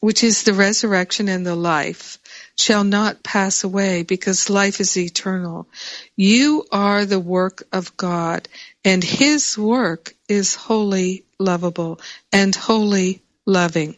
which 0.00 0.24
is 0.24 0.44
the 0.44 0.54
resurrection 0.54 1.28
and 1.28 1.46
the 1.46 1.56
life, 1.56 2.18
shall 2.58 2.84
not 2.84 3.22
pass 3.22 3.64
away 3.64 4.02
because 4.02 4.50
life 4.50 4.80
is 4.80 4.96
eternal. 4.96 5.68
You 6.16 6.66
are 6.72 7.04
the 7.04 7.20
work 7.20 7.64
of 7.72 7.96
God 7.96 8.48
and 8.84 9.02
his 9.02 9.58
work 9.58 10.14
is 10.28 10.54
wholly 10.54 11.24
lovable 11.38 12.00
and 12.32 12.54
wholly 12.54 13.22
loving. 13.46 13.96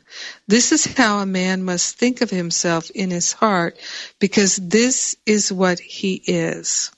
This 0.49 0.73
is 0.73 0.87
how 0.87 1.19
a 1.21 1.27
man 1.27 1.63
must 1.65 1.97
think 1.99 2.21
of 2.21 2.31
himself 2.31 2.91
in 2.91 3.11
his 3.11 3.33
heart 3.33 3.79
because 4.19 4.57
this 4.57 5.17
is 5.27 5.53
what 5.53 5.79
he 5.79 6.15
is. 6.15 6.91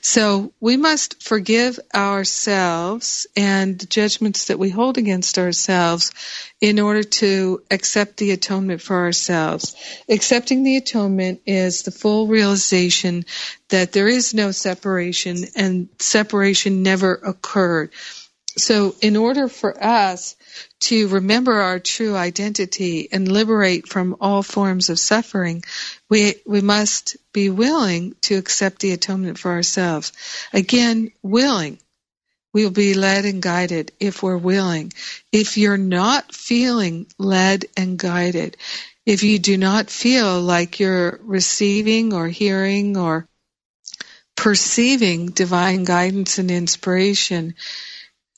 So 0.00 0.52
we 0.60 0.76
must 0.76 1.22
forgive 1.22 1.78
ourselves 1.94 3.26
and 3.36 3.78
the 3.78 3.86
judgments 3.86 4.46
that 4.46 4.58
we 4.58 4.70
hold 4.70 4.98
against 4.98 5.38
ourselves 5.38 6.12
in 6.60 6.78
order 6.78 7.02
to 7.02 7.62
accept 7.70 8.16
the 8.16 8.30
atonement 8.30 8.80
for 8.80 8.96
ourselves. 8.96 9.74
Accepting 10.08 10.62
the 10.62 10.76
atonement 10.76 11.42
is 11.46 11.82
the 11.82 11.90
full 11.90 12.26
realization 12.26 13.24
that 13.68 13.92
there 13.92 14.08
is 14.08 14.34
no 14.34 14.50
separation 14.50 15.44
and 15.56 15.88
separation 15.98 16.82
never 16.82 17.14
occurred. 17.14 17.90
So 18.56 18.94
in 19.00 19.16
order 19.16 19.48
for 19.48 19.82
us 19.82 20.36
to 20.80 21.08
remember 21.08 21.54
our 21.54 21.78
true 21.78 22.14
identity 22.14 23.08
and 23.10 23.30
liberate 23.30 23.88
from 23.88 24.16
all 24.20 24.42
forms 24.42 24.90
of 24.90 24.98
suffering, 24.98 25.64
we, 26.10 26.34
we 26.46 26.60
must 26.60 27.16
be 27.32 27.48
willing 27.48 28.14
to 28.22 28.36
accept 28.36 28.80
the 28.80 28.92
atonement 28.92 29.38
for 29.38 29.52
ourselves. 29.52 30.12
Again, 30.52 31.12
willing. 31.22 31.78
We'll 32.52 32.70
be 32.70 32.92
led 32.92 33.24
and 33.24 33.40
guided 33.40 33.92
if 33.98 34.22
we're 34.22 34.36
willing. 34.36 34.92
If 35.32 35.56
you're 35.56 35.78
not 35.78 36.34
feeling 36.34 37.06
led 37.18 37.64
and 37.76 37.98
guided, 37.98 38.58
if 39.06 39.22
you 39.22 39.38
do 39.38 39.56
not 39.56 39.88
feel 39.88 40.40
like 40.42 40.78
you're 40.78 41.18
receiving 41.22 42.12
or 42.12 42.28
hearing 42.28 42.98
or 42.98 43.26
perceiving 44.36 45.26
divine 45.26 45.84
guidance 45.84 46.38
and 46.38 46.50
inspiration, 46.50 47.54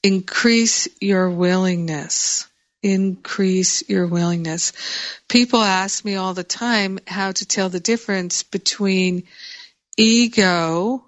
increase 0.05 0.87
your 1.01 1.31
willingness. 1.31 2.47
Increase 2.83 3.89
your 3.89 4.07
willingness. 4.07 4.75
People 5.29 5.61
ask 5.61 6.05
me 6.05 6.17
all 6.17 6.35
the 6.35 6.45
time 6.45 6.99
how 7.07 7.33
to 7.33 7.47
tell 7.47 7.71
the 7.71 7.81
difference 7.81 8.43
between 8.43 9.25
ego 9.97 11.03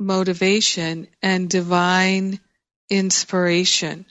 motivation 0.00 1.06
and 1.22 1.48
divine 1.48 2.40
inspiration. 2.90 4.04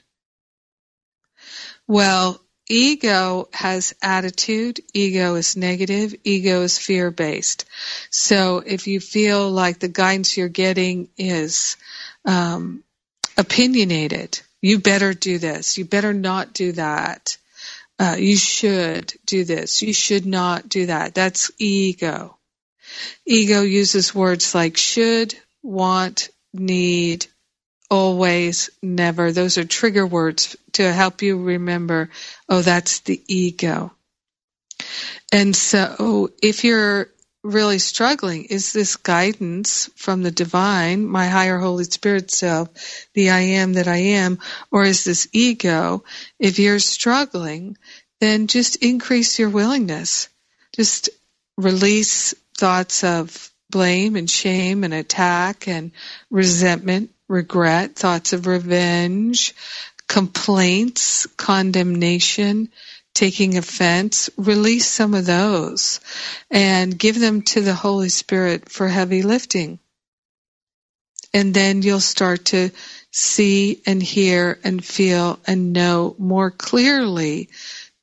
Well, 1.86 2.40
ego 2.66 3.48
has 3.52 3.94
attitude, 4.00 4.80
ego 4.94 5.34
is 5.34 5.56
negative, 5.56 6.14
ego 6.24 6.62
is 6.62 6.78
fear 6.78 7.10
based. 7.10 7.66
So 8.08 8.62
if 8.64 8.86
you 8.86 9.00
feel 9.00 9.50
like 9.50 9.78
the 9.78 9.88
guidance 9.88 10.36
you're 10.36 10.48
getting 10.48 11.08
is 11.18 11.76
um, 12.24 12.82
opinionated. 13.38 14.40
You 14.60 14.80
better 14.80 15.14
do 15.14 15.38
this. 15.38 15.78
You 15.78 15.84
better 15.84 16.12
not 16.12 16.52
do 16.52 16.72
that. 16.72 17.38
Uh, 17.98 18.16
you 18.18 18.36
should 18.36 19.12
do 19.24 19.44
this. 19.44 19.82
You 19.82 19.92
should 19.92 20.26
not 20.26 20.68
do 20.68 20.86
that. 20.86 21.14
That's 21.14 21.50
ego. 21.58 22.36
Ego 23.26 23.62
uses 23.62 24.14
words 24.14 24.54
like 24.54 24.76
should, 24.76 25.34
want, 25.62 26.30
need, 26.52 27.26
always, 27.90 28.70
never. 28.82 29.32
Those 29.32 29.58
are 29.58 29.64
trigger 29.64 30.06
words 30.06 30.56
to 30.72 30.92
help 30.92 31.22
you 31.22 31.42
remember, 31.42 32.10
oh, 32.48 32.62
that's 32.62 33.00
the 33.00 33.20
ego. 33.26 33.92
And 35.32 35.54
so 35.54 36.30
if 36.42 36.64
you're 36.64 37.08
really 37.42 37.78
struggling 37.78 38.44
is 38.44 38.72
this 38.72 38.96
guidance 38.96 39.88
from 39.96 40.22
the 40.22 40.30
divine, 40.30 41.06
my 41.06 41.28
higher 41.28 41.58
Holy 41.58 41.84
Spirit 41.84 42.30
self, 42.30 42.68
the 43.14 43.30
I 43.30 43.40
am 43.40 43.74
that 43.74 43.88
I 43.88 43.96
am, 43.96 44.38
or 44.70 44.84
is 44.84 45.04
this 45.04 45.28
ego? 45.32 46.04
If 46.38 46.58
you're 46.58 46.78
struggling, 46.78 47.76
then 48.20 48.46
just 48.46 48.76
increase 48.76 49.38
your 49.38 49.50
willingness. 49.50 50.28
Just 50.74 51.10
release 51.56 52.34
thoughts 52.56 53.04
of 53.04 53.50
blame 53.70 54.16
and 54.16 54.28
shame 54.28 54.84
and 54.84 54.94
attack 54.94 55.68
and 55.68 55.92
resentment, 56.30 57.10
regret, 57.28 57.96
thoughts 57.96 58.32
of 58.32 58.46
revenge, 58.46 59.54
complaints, 60.08 61.26
condemnation, 61.36 62.70
taking 63.18 63.58
offense, 63.58 64.30
release 64.36 64.86
some 64.86 65.12
of 65.12 65.26
those 65.26 65.98
and 66.52 66.96
give 66.96 67.18
them 67.18 67.42
to 67.42 67.60
the 67.60 67.74
Holy 67.74 68.10
Spirit 68.10 68.68
for 68.68 68.86
heavy 68.86 69.22
lifting. 69.22 69.80
And 71.34 71.52
then 71.52 71.82
you'll 71.82 71.98
start 71.98 72.44
to 72.46 72.70
see 73.10 73.82
and 73.84 74.00
hear 74.00 74.60
and 74.62 74.84
feel 74.84 75.40
and 75.48 75.72
know 75.72 76.14
more 76.16 76.52
clearly 76.52 77.48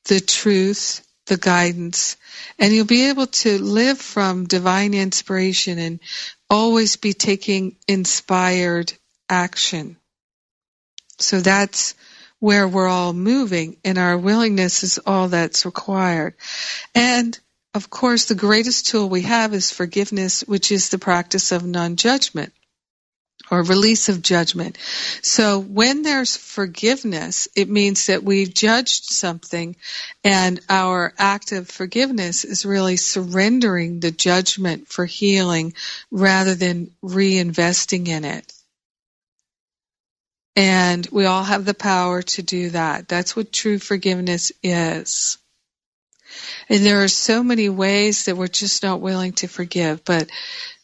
the 0.04 0.20
truth, 0.20 1.00
the 1.24 1.38
guidance, 1.38 2.18
and 2.58 2.74
you'll 2.74 2.84
be 2.84 3.08
able 3.08 3.28
to 3.28 3.58
live 3.58 3.98
from 3.98 4.44
divine 4.44 4.92
inspiration 4.92 5.78
and 5.78 5.98
always 6.50 6.96
be 6.96 7.14
taking 7.14 7.76
inspired 7.88 8.92
action. 9.30 9.96
So 11.18 11.40
that's 11.40 11.94
where 12.40 12.68
we're 12.68 12.88
all 12.88 13.12
moving 13.12 13.76
and 13.84 13.98
our 13.98 14.18
willingness 14.18 14.82
is 14.82 14.98
all 15.06 15.28
that's 15.28 15.64
required. 15.64 16.34
And 16.94 17.38
of 17.74 17.90
course, 17.90 18.26
the 18.26 18.34
greatest 18.34 18.86
tool 18.86 19.08
we 19.08 19.22
have 19.22 19.52
is 19.52 19.70
forgiveness, 19.70 20.42
which 20.42 20.72
is 20.72 20.88
the 20.88 20.98
practice 20.98 21.52
of 21.52 21.64
non-judgment 21.64 22.52
or 23.50 23.62
release 23.62 24.08
of 24.08 24.22
judgment. 24.22 24.78
So 25.22 25.60
when 25.60 26.02
there's 26.02 26.36
forgiveness, 26.36 27.48
it 27.54 27.68
means 27.68 28.06
that 28.06 28.24
we've 28.24 28.52
judged 28.52 29.04
something 29.04 29.76
and 30.24 30.60
our 30.68 31.12
act 31.18 31.52
of 31.52 31.68
forgiveness 31.68 32.44
is 32.44 32.66
really 32.66 32.96
surrendering 32.96 34.00
the 34.00 34.10
judgment 34.10 34.88
for 34.88 35.04
healing 35.04 35.74
rather 36.10 36.54
than 36.54 36.90
reinvesting 37.04 38.08
in 38.08 38.24
it. 38.24 38.52
And 40.56 41.06
we 41.12 41.26
all 41.26 41.44
have 41.44 41.66
the 41.66 41.74
power 41.74 42.22
to 42.22 42.42
do 42.42 42.70
that. 42.70 43.08
That's 43.08 43.36
what 43.36 43.52
true 43.52 43.78
forgiveness 43.78 44.52
is. 44.62 45.36
And 46.68 46.84
there 46.84 47.02
are 47.04 47.08
so 47.08 47.42
many 47.42 47.68
ways 47.68 48.24
that 48.24 48.36
we're 48.36 48.48
just 48.48 48.82
not 48.82 49.00
willing 49.02 49.32
to 49.34 49.48
forgive, 49.48 50.04
but 50.04 50.30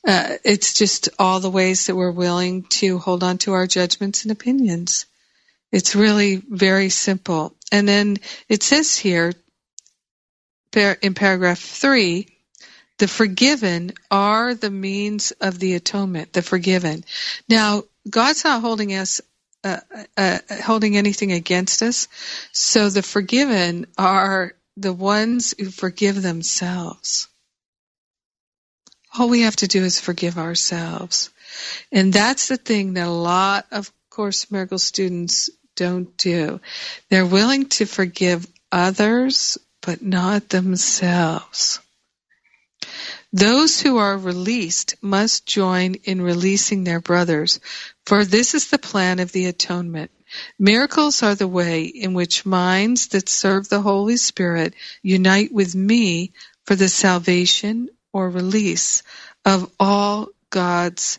uh, 0.07 0.37
it's 0.45 0.75
just 0.75 1.09
all 1.19 1.41
the 1.41 1.51
ways 1.51 1.87
that 1.87 1.97
we're 1.97 2.11
willing 2.13 2.65
to 2.65 2.99
hold 2.99 3.23
on 3.23 3.39
to 3.39 3.53
our 3.55 3.67
judgments 3.67 4.25
and 4.25 4.33
opinions. 4.33 5.07
It's 5.71 5.97
really 5.97 6.37
very 6.37 6.91
simple. 6.91 7.55
And 7.71 7.89
then 7.89 8.19
it 8.49 8.63
says 8.63 8.97
here 8.97 9.33
in 10.75 11.15
paragraph 11.15 11.59
three, 11.59 12.29
the 12.99 13.09
forgiven 13.09 13.95
are 14.11 14.55
the 14.55 14.71
means 14.71 15.33
of 15.41 15.59
the 15.59 15.75
atonement, 15.75 16.33
the 16.33 16.43
forgiven. 16.43 17.05
Now, 17.49 17.85
God's 18.09 18.45
not 18.45 18.61
holding 18.61 18.95
us 18.95 19.21
uh, 19.65 19.81
uh, 20.17 20.39
holding 20.65 20.97
anything 20.97 21.33
against 21.33 21.83
us. 21.83 22.09
So 22.53 22.89
the 22.89 23.03
forgiven 23.03 23.87
are 23.97 24.55
the 24.77 24.93
ones 24.93 25.55
who 25.59 25.71
forgive 25.71 26.21
themselves. 26.21 27.29
All 29.17 29.29
we 29.29 29.43
have 29.43 29.57
to 29.57 29.69
do 29.69 29.85
is 29.85 30.01
forgive 30.01 30.39
ourselves. 30.39 31.31
And 31.91 32.13
that's 32.13 32.49
the 32.49 32.57
thing 32.57 32.95
that 32.95 33.07
a 33.07 33.11
lot 33.11 33.67
of 33.71 33.93
Course 34.11 34.51
Miracle 34.51 34.79
students 34.79 35.51
don't 35.77 36.17
do. 36.17 36.61
They're 37.11 37.27
willing 37.27 37.67
to 37.71 37.85
forgive 37.85 38.47
others, 38.71 39.59
but 39.83 40.03
not 40.03 40.49
themselves. 40.49 41.81
Those 43.33 43.81
who 43.81 43.97
are 43.97 44.19
released 44.19 44.97
must 45.01 45.47
join 45.47 45.95
in 46.05 46.21
releasing 46.21 46.85
their 46.85 47.01
brothers, 47.01 47.61
for 48.05 48.25
this 48.25 48.55
is 48.55 48.69
the 48.69 48.79
plan 48.79 49.21
of 49.21 49.33
the 49.33 49.47
atonement. 49.47 50.11
Miracles 50.59 51.23
are 51.23 51.35
the 51.35 51.49
way 51.49 51.85
in 51.85 52.15
which 52.15 52.45
minds 52.45 53.09
that 53.09 53.29
serve 53.29 53.69
the 53.69 53.81
Holy 53.81 54.17
Spirit 54.19 54.75
unite 55.03 55.53
with 55.53 55.75
me 55.75 56.33
for 56.67 56.75
the 56.77 56.89
salvation 56.89 57.89
or 58.13 58.29
release 58.29 59.03
of 59.45 59.71
all 59.81 60.29
God's 60.51 61.19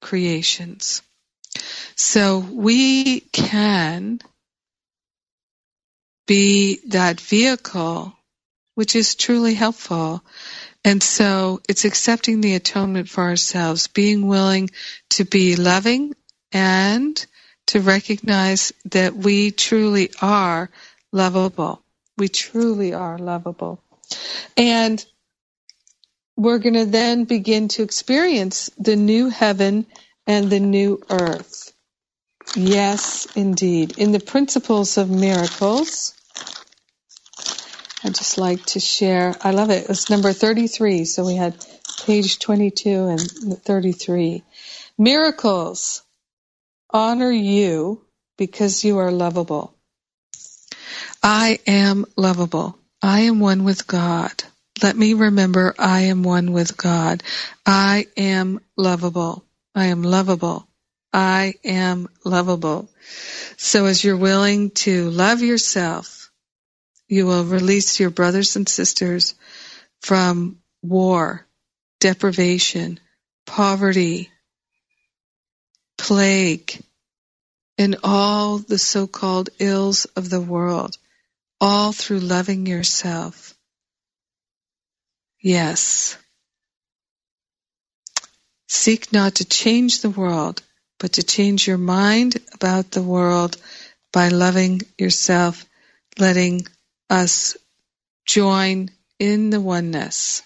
creations. 0.00 1.02
So 1.94 2.38
we 2.38 3.20
can 3.20 4.20
be 6.26 6.80
that 6.88 7.20
vehicle 7.20 8.12
which 8.74 8.94
is 8.94 9.14
truly 9.14 9.54
helpful 9.54 10.22
and 10.86 11.02
so 11.02 11.60
it's 11.68 11.84
accepting 11.84 12.40
the 12.40 12.54
atonement 12.54 13.08
for 13.08 13.24
ourselves, 13.24 13.88
being 13.88 14.28
willing 14.28 14.70
to 15.10 15.24
be 15.24 15.56
loving 15.56 16.14
and 16.52 17.26
to 17.66 17.80
recognize 17.80 18.72
that 18.92 19.16
we 19.16 19.50
truly 19.50 20.10
are 20.22 20.70
lovable. 21.10 21.82
We 22.16 22.28
truly 22.28 22.94
are 22.94 23.18
lovable. 23.18 23.82
And 24.56 25.04
we're 26.36 26.58
going 26.60 26.74
to 26.74 26.86
then 26.86 27.24
begin 27.24 27.66
to 27.68 27.82
experience 27.82 28.70
the 28.78 28.94
new 28.94 29.28
heaven 29.28 29.86
and 30.24 30.48
the 30.50 30.60
new 30.60 31.02
earth. 31.10 31.72
Yes, 32.54 33.26
indeed. 33.34 33.98
In 33.98 34.12
the 34.12 34.20
principles 34.20 34.98
of 34.98 35.10
miracles, 35.10 36.15
I 38.06 38.10
just 38.10 38.38
like 38.38 38.64
to 38.68 38.80
share. 38.80 39.34
I 39.42 39.50
love 39.50 39.70
it. 39.70 39.90
It's 39.90 40.10
number 40.10 40.32
33. 40.32 41.06
So 41.06 41.26
we 41.26 41.36
had 41.36 41.56
page 42.06 42.38
22 42.38 43.06
and 43.08 43.20
33. 43.64 44.44
Miracles 44.98 46.02
honor 46.90 47.32
you 47.32 48.02
because 48.38 48.84
you 48.84 48.98
are 48.98 49.10
lovable. 49.10 49.74
I 51.22 51.58
am 51.66 52.06
lovable. 52.16 52.78
I 53.02 53.22
am 53.22 53.40
one 53.40 53.64
with 53.64 53.86
God. 53.86 54.44
Let 54.82 54.96
me 54.96 55.14
remember 55.14 55.74
I 55.78 56.02
am 56.02 56.22
one 56.22 56.52
with 56.52 56.76
God. 56.76 57.22
I 57.66 58.06
am 58.16 58.60
lovable. 58.76 59.44
I 59.74 59.86
am 59.86 60.02
lovable. 60.02 60.68
I 61.12 61.54
am 61.64 62.08
lovable. 62.24 62.88
So 63.56 63.86
as 63.86 64.04
you're 64.04 64.16
willing 64.16 64.70
to 64.86 65.10
love 65.10 65.42
yourself, 65.42 66.25
you 67.08 67.26
will 67.26 67.44
release 67.44 68.00
your 68.00 68.10
brothers 68.10 68.56
and 68.56 68.68
sisters 68.68 69.34
from 70.00 70.58
war, 70.82 71.46
deprivation, 72.00 73.00
poverty, 73.46 74.30
plague, 75.98 76.80
and 77.78 77.96
all 78.02 78.58
the 78.58 78.78
so-called 78.78 79.50
ills 79.58 80.06
of 80.16 80.30
the 80.30 80.40
world, 80.40 80.96
all 81.60 81.92
through 81.92 82.20
loving 82.20 82.66
yourself. 82.66 83.54
Yes. 85.40 86.16
Seek 88.68 89.12
not 89.12 89.36
to 89.36 89.44
change 89.44 90.00
the 90.00 90.10
world, 90.10 90.62
but 90.98 91.14
to 91.14 91.22
change 91.22 91.68
your 91.68 91.78
mind 91.78 92.36
about 92.54 92.90
the 92.90 93.02
world 93.02 93.56
by 94.12 94.28
loving 94.28 94.80
yourself, 94.98 95.64
letting 96.18 96.66
us 97.10 97.56
join 98.26 98.90
in 99.18 99.50
the 99.50 99.60
oneness. 99.60 100.42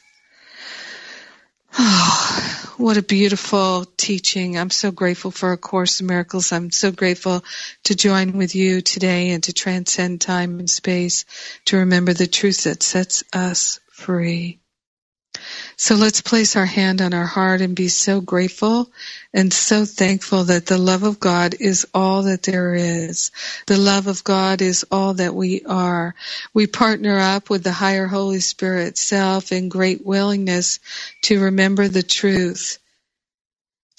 Oh, 1.78 2.74
what 2.78 2.96
a 2.96 3.02
beautiful 3.02 3.86
teaching. 3.96 4.58
I'm 4.58 4.70
so 4.70 4.90
grateful 4.92 5.30
for 5.30 5.52
A 5.52 5.56
Course 5.58 6.00
in 6.00 6.06
Miracles. 6.06 6.52
I'm 6.52 6.70
so 6.70 6.92
grateful 6.92 7.44
to 7.84 7.94
join 7.96 8.36
with 8.38 8.54
you 8.54 8.80
today 8.82 9.30
and 9.30 9.42
to 9.44 9.52
transcend 9.52 10.20
time 10.20 10.58
and 10.60 10.70
space 10.70 11.26
to 11.66 11.78
remember 11.78 12.12
the 12.14 12.26
truth 12.26 12.64
that 12.64 12.82
sets 12.82 13.24
us 13.32 13.80
free. 13.92 14.59
So 15.76 15.94
let's 15.94 16.20
place 16.20 16.56
our 16.56 16.66
hand 16.66 17.00
on 17.00 17.14
our 17.14 17.26
heart 17.26 17.60
and 17.60 17.74
be 17.74 17.88
so 17.88 18.20
grateful 18.20 18.90
and 19.32 19.52
so 19.52 19.84
thankful 19.84 20.44
that 20.44 20.66
the 20.66 20.78
love 20.78 21.02
of 21.02 21.20
God 21.20 21.54
is 21.58 21.86
all 21.94 22.24
that 22.24 22.42
there 22.42 22.74
is. 22.74 23.30
The 23.66 23.78
love 23.78 24.06
of 24.06 24.24
God 24.24 24.62
is 24.62 24.84
all 24.90 25.14
that 25.14 25.34
we 25.34 25.62
are. 25.64 26.14
We 26.52 26.66
partner 26.66 27.18
up 27.18 27.50
with 27.50 27.64
the 27.64 27.72
higher 27.72 28.06
Holy 28.06 28.40
Spirit 28.40 28.98
self 28.98 29.52
in 29.52 29.68
great 29.68 30.04
willingness 30.04 30.80
to 31.22 31.44
remember 31.44 31.88
the 31.88 32.02
truth. 32.02 32.78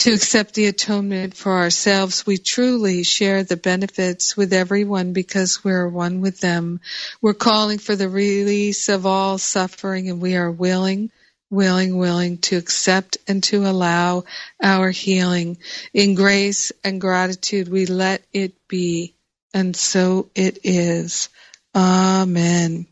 To 0.00 0.12
accept 0.12 0.54
the 0.54 0.66
atonement 0.66 1.34
for 1.34 1.52
ourselves, 1.52 2.26
we 2.26 2.36
truly 2.36 3.04
share 3.04 3.44
the 3.44 3.56
benefits 3.56 4.36
with 4.36 4.52
everyone 4.52 5.12
because 5.12 5.62
we're 5.62 5.88
one 5.88 6.20
with 6.20 6.40
them. 6.40 6.80
We're 7.20 7.34
calling 7.34 7.78
for 7.78 7.94
the 7.94 8.08
release 8.08 8.88
of 8.88 9.06
all 9.06 9.38
suffering 9.38 10.10
and 10.10 10.20
we 10.20 10.34
are 10.34 10.50
willing 10.50 11.12
willing, 11.52 11.98
willing 11.98 12.38
to 12.38 12.56
accept 12.56 13.18
and 13.28 13.44
to 13.44 13.66
allow 13.66 14.24
our 14.60 14.90
healing. 14.90 15.58
In 15.92 16.14
grace 16.14 16.72
and 16.82 17.00
gratitude, 17.00 17.68
we 17.68 17.86
let 17.86 18.24
it 18.32 18.54
be. 18.68 19.14
And 19.54 19.76
so 19.76 20.30
it 20.34 20.60
is. 20.64 21.28
Amen. 21.76 22.86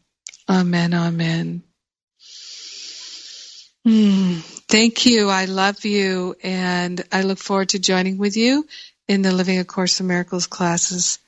Amen. 0.49 0.95
Amen. 0.95 1.63
Mm, 3.89 4.41
thank 4.69 5.07
you. 5.07 5.31
I 5.31 5.47
love 5.47 5.85
you. 5.87 6.37
And 6.43 7.03
I 7.11 7.23
look 7.23 7.39
forward 7.39 7.71
to 7.71 7.79
joining 7.79 8.19
with 8.19 8.37
you 8.37 8.69
in 9.09 9.23
the 9.23 9.33
Living 9.33 9.59
A 9.59 9.65
Course 9.65 10.01
in 10.01 10.07
Miracles 10.07 10.47
classes, 10.47 11.19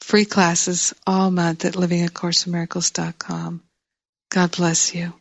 free 0.00 0.24
classes 0.24 0.92
all 1.06 1.30
month 1.30 1.64
at 1.64 1.74
livingacourseinmiracles.com. 1.74 3.62
God 4.30 4.56
bless 4.56 4.94
you. 4.94 5.19